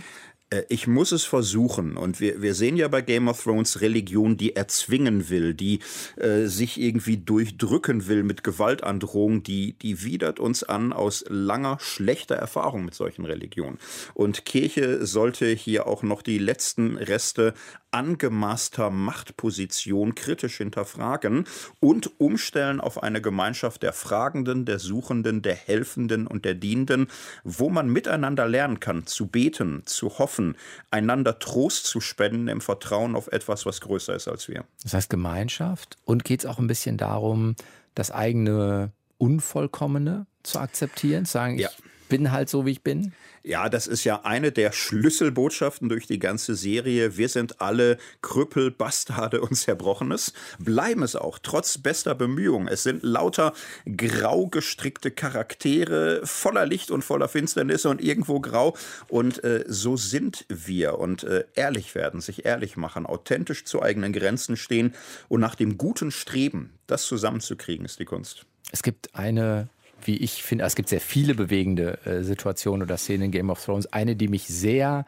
Äh, 0.51 0.63
ich 0.69 0.87
muss 0.87 1.13
es 1.13 1.25
versuchen. 1.25 1.97
Und 1.97 2.21
wir, 2.21 2.43
wir 2.43 2.55
sehen 2.55 2.77
ja 2.77 2.89
bei 2.89 3.03
Game 3.03 3.29
of 3.29 3.43
Thrones 3.43 3.81
Religion, 3.81 4.37
die 4.37 4.55
erzwingen 4.55 5.29
will, 5.29 5.55
die 5.55 5.81
äh, 6.17 6.47
sich 6.47 6.81
irgendwie 6.81 7.17
durchdrücken 7.17 8.07
will 8.07 8.23
mit 8.23 8.45
Gewaltandrohung, 8.45 9.43
die, 9.43 9.73
die 9.79 10.05
widert 10.05 10.39
uns 10.39 10.63
an 10.63 10.93
aus 10.93 11.25
langer, 11.29 11.79
schlechter 11.81 12.37
Erfahrung 12.37 12.85
mit 12.85 12.95
solchen 12.95 13.25
Religionen. 13.25 13.79
Und 14.15 14.45
Kirche 14.45 15.07
sollte 15.07 15.47
hier 15.47 15.87
auch 15.87 16.03
noch 16.03 16.23
die 16.23 16.39
letzten 16.39 16.97
Reste 16.97 17.55
angemaßter 17.97 18.91
Machtposition 18.91 20.15
kritisch 20.15 20.59
hinterfragen 20.59 21.47
und 21.81 22.21
umstellen 22.21 22.79
auf 22.79 23.03
eine 23.03 23.23
Gemeinschaft 23.23 23.83
der 23.83 23.95
Fragenden, 23.95 24.67
der 24.67 24.79
Suchenden, 24.79 25.41
der 25.41 25.55
Helfenden 25.55 26.27
und 26.27 26.45
der 26.45 26.55
Dienenden, 26.55 27.09
wo 27.43 27.71
man 27.71 27.89
miteinander 27.89 28.47
lernen 28.47 28.81
kann, 28.81 29.07
zu 29.07 29.29
beten, 29.29 29.83
zu 29.87 30.19
hoffen, 30.19 30.57
einander 30.91 31.39
Trost 31.39 31.87
zu 31.87 32.03
spenden 32.03 32.49
im 32.49 32.61
Vertrauen 32.61 33.17
auf 33.17 33.29
etwas, 33.29 33.65
was 33.65 33.81
größer 33.81 34.15
ist 34.15 34.29
als 34.29 34.47
wir. 34.47 34.65
Das 34.83 34.93
heißt 34.93 35.09
Gemeinschaft 35.09 35.97
und 36.05 36.23
geht 36.25 36.41
es 36.41 36.47
auch 36.47 36.59
ein 36.59 36.67
bisschen 36.67 36.99
darum, 36.99 37.57
das 37.95 38.11
eigene 38.11 38.93
Unvollkommene 39.17 40.27
zu 40.43 40.59
akzeptieren, 40.59 41.25
zu 41.25 41.33
sagen, 41.33 41.59
ja. 41.59 41.71
ich 41.71 41.96
bin 42.09 42.33
halt 42.33 42.49
so, 42.49 42.67
wie 42.67 42.73
ich 42.73 42.83
bin? 42.83 43.13
Ja, 43.43 43.69
das 43.69 43.87
ist 43.87 44.03
ja 44.03 44.23
eine 44.25 44.51
der 44.51 44.73
Schlüsselbotschaften 44.73 45.89
durch 45.89 46.09
die 46.09 46.19
ganze 46.19 46.57
Serie. 46.57 47.17
Wir 47.17 47.29
sind 47.29 47.61
alle 47.61 47.97
Krüppel, 48.21 48.73
Bastarde 48.73 49.41
und 49.41 49.55
Zerbrochenes. 49.55 50.33
Bleiben 50.59 51.05
es 51.05 51.15
auch, 51.15 51.39
trotz 51.41 51.79
bester 51.79 52.17
Bemühungen. 52.17 52.67
Es 52.67 52.83
sind 52.83 53.05
lauter 53.05 53.53
grau 53.97 54.49
gestrickte 54.49 55.13
Charaktere, 55.13 56.23
voller 56.25 56.67
Licht 56.67 56.91
und 56.91 57.03
voller 57.03 57.29
Finsternis 57.29 57.87
und 57.87 58.01
irgendwo 58.01 58.41
grau. 58.41 58.77
Und 59.09 59.45
äh, 59.45 59.65
so 59.69 59.97
sind 59.97 60.45
wir. 60.49 60.99
Und 60.99 61.23
äh, 61.23 61.45
ehrlich 61.55 61.95
werden, 61.95 62.21
sich 62.21 62.47
ehrlich 62.47 62.77
machen, 62.77 63.07
authentisch 63.07 63.65
zu 63.65 63.81
eigenen 63.81 64.13
Grenzen 64.13 64.57
stehen 64.57 64.93
und 65.29 65.41
nach 65.41 65.55
dem 65.55 65.79
Guten 65.79 66.11
streben, 66.11 66.73
das 66.89 67.05
zusammenzukriegen, 67.05 67.85
ist 67.85 68.01
die 68.01 68.07
Kunst. 68.07 68.45
Es 68.73 68.83
gibt 68.83 69.15
eine 69.15 69.69
wie 70.07 70.17
ich 70.17 70.43
finde, 70.43 70.65
es 70.65 70.75
gibt 70.75 70.89
sehr 70.89 71.01
viele 71.01 71.35
bewegende 71.35 71.99
äh, 72.05 72.23
Situationen 72.23 72.83
oder 72.83 72.97
Szenen 72.97 73.25
in 73.25 73.31
Game 73.31 73.51
of 73.51 73.65
Thrones. 73.65 73.93
Eine, 73.93 74.17
die 74.17 74.29
mich 74.29 74.47
sehr 74.47 75.07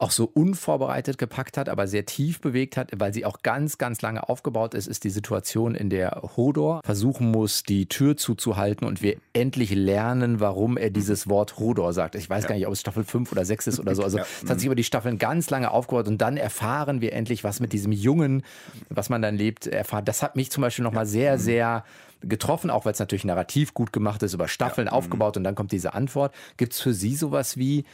auch 0.00 0.10
so 0.10 0.24
unvorbereitet 0.24 1.18
gepackt 1.18 1.58
hat, 1.58 1.68
aber 1.68 1.86
sehr 1.86 2.06
tief 2.06 2.40
bewegt 2.40 2.78
hat, 2.78 2.90
weil 2.96 3.12
sie 3.12 3.26
auch 3.26 3.42
ganz, 3.42 3.76
ganz 3.76 4.00
lange 4.00 4.28
aufgebaut 4.28 4.72
ist, 4.72 4.86
ist 4.86 5.04
die 5.04 5.10
Situation, 5.10 5.74
in 5.74 5.90
der 5.90 6.22
Hodor 6.36 6.80
versuchen 6.84 7.30
muss, 7.30 7.64
die 7.64 7.86
Tür 7.86 8.16
zuzuhalten 8.16 8.86
und 8.86 9.02
wir 9.02 9.16
endlich 9.34 9.74
lernen, 9.74 10.40
warum 10.40 10.78
er 10.78 10.88
dieses 10.88 11.28
Wort 11.28 11.58
Hodor 11.58 11.92
sagt. 11.92 12.14
Ich 12.14 12.30
weiß 12.30 12.44
ja. 12.44 12.48
gar 12.48 12.54
nicht, 12.54 12.66
ob 12.66 12.72
es 12.72 12.80
Staffel 12.80 13.04
5 13.04 13.30
oder 13.30 13.44
6 13.44 13.66
ist 13.66 13.80
oder 13.80 13.94
so. 13.94 14.00
Also 14.10 14.18
es 14.18 14.42
ja. 14.42 14.48
hat 14.48 14.58
sich 14.58 14.66
über 14.66 14.74
die 14.74 14.82
Staffeln 14.82 15.18
ganz 15.18 15.50
lange 15.50 15.70
aufgebaut 15.70 16.08
und 16.08 16.18
dann 16.18 16.38
erfahren 16.38 17.02
wir 17.02 17.12
endlich, 17.12 17.44
was 17.44 17.60
mit 17.60 17.72
diesem 17.74 17.92
Jungen, 17.92 18.42
was 18.88 19.10
man 19.10 19.20
dann 19.20 19.36
lebt, 19.36 19.66
erfahren. 19.66 20.06
Das 20.06 20.22
hat 20.22 20.34
mich 20.34 20.50
zum 20.50 20.62
Beispiel 20.62 20.82
nochmal 20.82 21.06
sehr, 21.06 21.36
mhm. 21.36 21.40
sehr 21.40 21.84
getroffen, 22.22 22.70
auch 22.70 22.84
weil 22.84 22.92
es 22.92 22.98
natürlich 22.98 23.24
narrativ 23.24 23.74
gut 23.74 23.92
gemacht 23.92 24.22
ist, 24.22 24.34
über 24.34 24.48
Staffeln 24.48 24.86
ja. 24.88 24.92
aufgebaut 24.92 25.36
und 25.36 25.44
dann 25.44 25.54
kommt 25.54 25.72
diese 25.72 25.94
Antwort. 25.94 26.34
Gibt 26.56 26.72
es 26.72 26.80
für 26.80 26.92
Sie 26.92 27.14
sowas 27.14 27.56
wie 27.56 27.84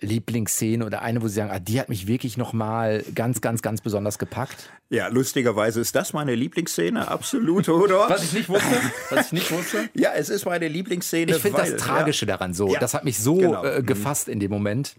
Lieblingsszene 0.00 0.84
oder 0.84 1.02
eine, 1.02 1.22
wo 1.22 1.28
Sie 1.28 1.34
sagen, 1.34 1.50
ah, 1.50 1.58
die 1.58 1.80
hat 1.80 1.88
mich 1.88 2.06
wirklich 2.06 2.36
nochmal 2.36 3.04
ganz, 3.14 3.40
ganz, 3.40 3.62
ganz 3.62 3.80
besonders 3.80 4.18
gepackt? 4.18 4.70
Ja, 4.90 5.08
lustigerweise 5.08 5.80
ist 5.80 5.94
das 5.94 6.12
meine 6.12 6.34
Lieblingsszene, 6.34 7.08
absolut, 7.08 7.68
oder? 7.68 8.08
Was 8.08 8.24
ich 8.24 8.32
nicht 8.32 8.48
wusste. 8.48 8.80
Was 9.10 9.26
ich 9.26 9.32
nicht 9.32 9.50
wusste. 9.50 9.90
ja, 9.94 10.12
es 10.14 10.28
ist 10.28 10.46
meine 10.46 10.68
Lieblingsszene. 10.68 11.32
Ich 11.32 11.42
finde 11.42 11.58
das 11.58 11.76
Tragische 11.76 12.26
ja. 12.26 12.36
daran 12.36 12.54
so. 12.54 12.72
Ja, 12.72 12.80
das 12.80 12.94
hat 12.94 13.04
mich 13.04 13.18
so 13.18 13.36
genau. 13.36 13.64
äh, 13.64 13.82
gefasst 13.82 14.28
in 14.28 14.40
dem 14.40 14.50
Moment. 14.50 14.96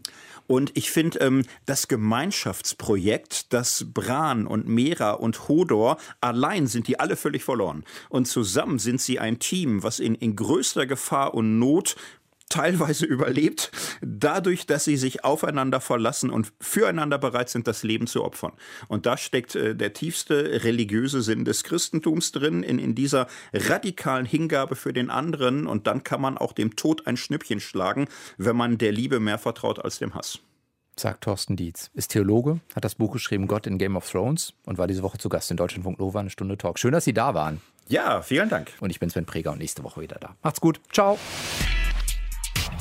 Und 0.49 0.71
ich 0.75 0.89
finde, 0.89 1.19
ähm, 1.19 1.43
das 1.67 1.87
Gemeinschaftsprojekt, 1.87 3.53
das 3.53 3.85
Bran 3.93 4.47
und 4.47 4.67
Mera 4.67 5.11
und 5.11 5.47
Hodor, 5.47 5.97
allein 6.21 6.65
sind 6.65 6.87
die 6.87 6.99
alle 6.99 7.15
völlig 7.15 7.43
verloren. 7.43 7.83
Und 8.09 8.27
zusammen 8.27 8.79
sind 8.79 8.99
sie 8.99 9.19
ein 9.19 9.37
Team, 9.37 9.83
was 9.83 9.99
in, 9.99 10.15
in 10.15 10.35
größter 10.35 10.87
Gefahr 10.87 11.35
und 11.35 11.59
Not 11.59 11.95
teilweise 12.49 13.05
überlebt, 13.05 13.71
dadurch, 14.01 14.65
dass 14.65 14.83
sie 14.83 14.97
sich 14.97 15.23
aufeinander 15.23 15.79
verlassen 15.79 16.29
und 16.29 16.51
füreinander 16.59 17.17
bereit 17.17 17.49
sind, 17.49 17.67
das 17.67 17.83
Leben 17.83 18.07
zu 18.07 18.23
opfern. 18.23 18.53
Und 18.87 19.05
da 19.05 19.17
steckt 19.17 19.55
äh, 19.55 19.75
der 19.75 19.93
tiefste 19.93 20.63
religiöse 20.63 21.21
Sinn 21.21 21.45
des 21.45 21.63
Christentums 21.63 22.31
drin, 22.31 22.63
in, 22.63 22.79
in 22.79 22.95
dieser 22.95 23.27
radikalen 23.53 24.25
Hingabe 24.25 24.75
für 24.75 24.93
den 24.93 25.09
anderen. 25.09 25.67
Und 25.67 25.87
dann 25.87 26.03
kann 26.03 26.21
man 26.21 26.37
auch 26.37 26.53
dem 26.53 26.75
Tod 26.75 27.07
ein 27.07 27.17
Schnippchen 27.17 27.59
schlagen, 27.59 28.07
wenn 28.37 28.55
man 28.55 28.77
der 28.77 28.91
Liebe 28.91 29.19
mehr 29.19 29.37
vertraut 29.37 29.83
als 29.83 29.99
dem 29.99 30.15
Hass 30.15 30.39
sagt 30.99 31.23
Thorsten 31.23 31.55
Dietz. 31.55 31.89
Ist 31.93 32.11
Theologe, 32.11 32.59
hat 32.75 32.83
das 32.83 32.95
Buch 32.95 33.13
geschrieben 33.13 33.47
Gott 33.47 33.65
in 33.67 33.77
Game 33.77 33.95
of 33.95 34.09
Thrones 34.09 34.53
und 34.65 34.77
war 34.77 34.85
diese 34.85 35.01
Woche 35.01 35.17
zu 35.17 35.29
Gast 35.29 35.49
in 35.49 35.57
Deutschlandfunk 35.57 35.99
Nova, 35.99 36.19
eine 36.19 36.29
Stunde 36.29 36.57
Talk. 36.57 36.77
Schön, 36.77 36.91
dass 36.91 37.05
Sie 37.05 37.13
da 37.13 37.33
waren. 37.33 37.61
Ja, 37.87 38.21
vielen 38.21 38.49
Dank. 38.49 38.71
Und 38.81 38.91
ich 38.91 38.99
bin 38.99 39.09
Sven 39.09 39.25
Preger 39.25 39.51
und 39.51 39.59
nächste 39.59 39.83
Woche 39.83 40.01
wieder 40.01 40.17
da. 40.19 40.35
Macht's 40.43 40.61
gut. 40.61 40.79
Ciao. 40.91 41.17